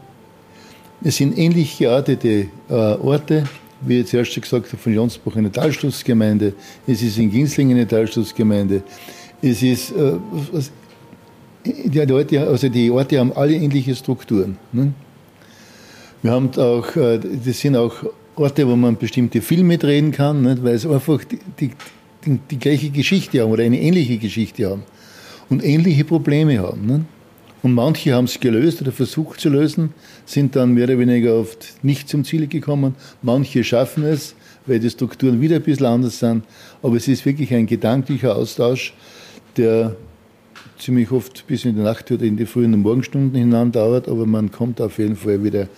Es 1.02 1.16
sind 1.16 1.36
ähnlich 1.36 1.76
geartete 1.78 2.46
äh, 2.68 2.72
Orte, 2.72 3.44
wie 3.86 4.00
ich 4.00 4.06
zuerst 4.06 4.34
gesagt 4.40 4.66
habe, 4.66 4.76
von 4.76 4.92
Jonsbach 4.92 5.36
eine 5.36 5.50
Talschlussgemeinde, 5.50 6.54
es 6.86 7.02
ist 7.02 7.18
in 7.18 7.30
Ginslingen 7.30 7.76
eine 7.76 7.86
Talschlussgemeinde, 7.86 8.82
es 9.42 9.62
ist, 9.62 9.90
äh, 9.92 10.14
was, 10.52 10.70
die, 11.64 11.98
Leute, 12.00 12.46
also 12.46 12.68
die 12.68 12.90
Orte 12.90 13.18
haben 13.18 13.32
alle 13.32 13.54
ähnliche 13.54 13.94
Strukturen. 13.94 14.56
Ne? 14.72 14.92
Wir 16.22 16.30
haben 16.32 16.50
auch, 16.56 16.96
äh, 16.96 17.18
das 17.44 17.60
sind 17.60 17.76
auch 17.76 17.94
Orte, 18.36 18.66
wo 18.66 18.76
man 18.76 18.96
bestimmte 18.96 19.40
Filme 19.40 19.78
drehen 19.78 20.10
kann, 20.10 20.42
nicht? 20.42 20.64
weil 20.64 20.74
es 20.74 20.86
einfach 20.86 21.22
die, 21.24 21.38
die, 21.60 21.70
die, 22.24 22.38
die, 22.50 22.58
gleiche 22.58 22.90
Geschichte 22.90 23.42
haben 23.42 23.50
oder 23.50 23.64
eine 23.64 23.80
ähnliche 23.80 24.18
Geschichte 24.18 24.70
haben 24.70 24.82
und 25.50 25.64
ähnliche 25.64 26.04
Probleme 26.04 26.58
haben. 26.58 26.86
Nicht? 26.86 27.04
Und 27.64 27.72
manche 27.72 28.12
haben 28.12 28.26
es 28.26 28.40
gelöst 28.40 28.82
oder 28.82 28.92
versucht 28.92 29.40
zu 29.40 29.48
lösen, 29.48 29.94
sind 30.26 30.54
dann 30.54 30.74
mehr 30.74 30.84
oder 30.84 30.98
weniger 30.98 31.34
oft 31.34 31.82
nicht 31.82 32.10
zum 32.10 32.22
Ziel 32.22 32.46
gekommen. 32.46 32.94
Manche 33.22 33.64
schaffen 33.64 34.04
es, 34.04 34.34
weil 34.66 34.80
die 34.80 34.90
Strukturen 34.90 35.40
wieder 35.40 35.56
ein 35.56 35.62
bisschen 35.62 35.86
anders 35.86 36.18
sind. 36.18 36.44
Aber 36.82 36.96
es 36.96 37.08
ist 37.08 37.24
wirklich 37.24 37.54
ein 37.54 37.64
gedanklicher 37.64 38.36
Austausch, 38.36 38.92
der 39.56 39.96
ziemlich 40.78 41.10
oft 41.10 41.46
bis 41.46 41.64
in 41.64 41.74
die 41.74 41.80
Nacht 41.80 42.10
oder 42.10 42.24
in 42.24 42.36
die 42.36 42.44
frühen 42.44 42.78
Morgenstunden 42.78 43.34
hinein 43.34 43.72
dauert. 43.72 44.08
Aber 44.08 44.26
man 44.26 44.52
kommt 44.52 44.82
auf 44.82 44.98
jeden 44.98 45.16
Fall 45.16 45.42
wieder 45.42 45.68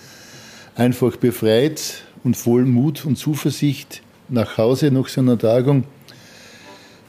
einfach 0.74 1.14
befreit 1.14 2.02
und 2.24 2.36
voll 2.36 2.64
Mut 2.64 3.04
und 3.04 3.14
Zuversicht 3.14 4.02
nach 4.28 4.58
Hause 4.58 4.90
nach 4.90 5.06
so 5.06 5.20
einer 5.20 5.38
Tagung. 5.38 5.84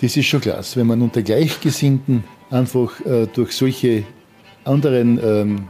Das 0.01 0.15
ist 0.15 0.27
schon 0.27 0.41
klasse, 0.41 0.79
wenn 0.79 0.85
man 0.85 1.01
unter 1.01 1.23
Gleichgesinnten 1.23 2.25
einfach 2.51 3.03
äh, 3.07 3.25
durch 3.33 3.53
solche 3.53 4.03
anderen 4.67 5.19
ähm, 5.23 5.67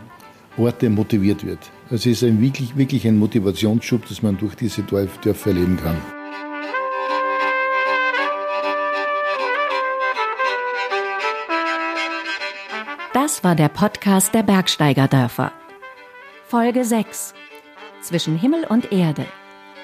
Orte 0.58 0.89
motiviert 0.89 1.45
wird. 1.45 1.60
Es 1.89 2.06
ist 2.06 2.24
ein 2.24 2.41
wirklich, 2.41 2.76
wirklich 2.76 3.08
ein 3.08 3.18
Motivationsschub, 3.18 4.08
dass 4.08 4.22
man 4.22 4.38
durch 4.38 4.56
diese 4.56 4.82
Dörfer 4.84 5.50
erleben 5.50 5.78
kann. 5.78 5.98
Das 13.14 13.43
war 13.43 13.56
der 13.56 13.70
Podcast 13.70 14.34
der 14.34 14.43
Bergsteigerdörfer. 14.43 15.52
Folge 16.48 16.86
6. 16.86 17.34
Zwischen 18.02 18.38
Himmel 18.38 18.64
und 18.64 18.91
Erde. 18.91 19.26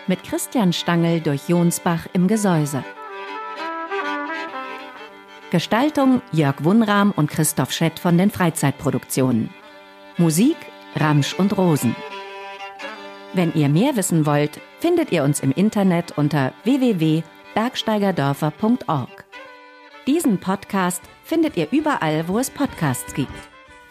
Mit 0.08 0.24
Christian 0.24 0.72
Stangl 0.72 1.20
durch 1.20 1.50
Jonsbach 1.50 2.08
im 2.14 2.28
Gesäuse. 2.28 2.84
Gestaltung 5.54 6.22
Jörg 6.32 6.64
Wunram 6.64 7.12
und 7.12 7.30
Christoph 7.30 7.72
Schett 7.72 8.00
von 8.00 8.18
den 8.18 8.32
Freizeitproduktionen. 8.32 9.52
Musik 10.18 10.58
Ramsch 10.96 11.36
und 11.36 11.56
Rosen. 11.56 11.96
Wenn 13.34 13.54
ihr 13.54 13.70
mehr 13.70 13.96
wissen 13.96 14.26
wollt, 14.26 14.60
findet 14.80 15.12
ihr 15.12 15.24
uns 15.24 15.42
im 15.42 15.52
Internet 15.52 16.18
unter 16.18 16.54
www.bergsteigerdörfer.org. 16.64 19.26
Diesen 20.08 20.40
Podcast 20.40 21.04
findet 21.24 21.56
ihr 21.56 21.68
überall, 21.70 22.28
wo 22.28 22.40
es 22.40 22.50
Podcasts 22.50 23.14
gibt. 23.14 23.30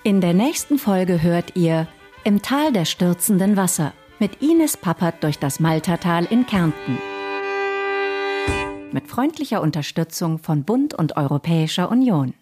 In 0.03 0.21
der 0.21 0.35
nächsten 0.35 0.81
Folge 0.81 1.23
hört 1.23 1.55
ihr 1.55 1.87
Im 2.25 2.43
Tal 2.43 2.73
der 2.73 2.87
stürzenden 2.87 3.57
Wasser 3.57 3.93
mit 4.19 4.43
Ines 4.43 4.77
Pappert 4.77 5.23
durch 5.23 5.39
das 5.39 5.61
Maltertal 5.61 6.25
in 6.25 6.45
Kärnten 6.45 6.99
mit 8.93 9.09
freundlicher 9.09 9.63
Unterstützung 9.63 10.39
von 10.39 10.65
Bund 10.65 10.95
und 10.95 11.17
Europäischer 11.17 11.91
Union. 11.91 12.35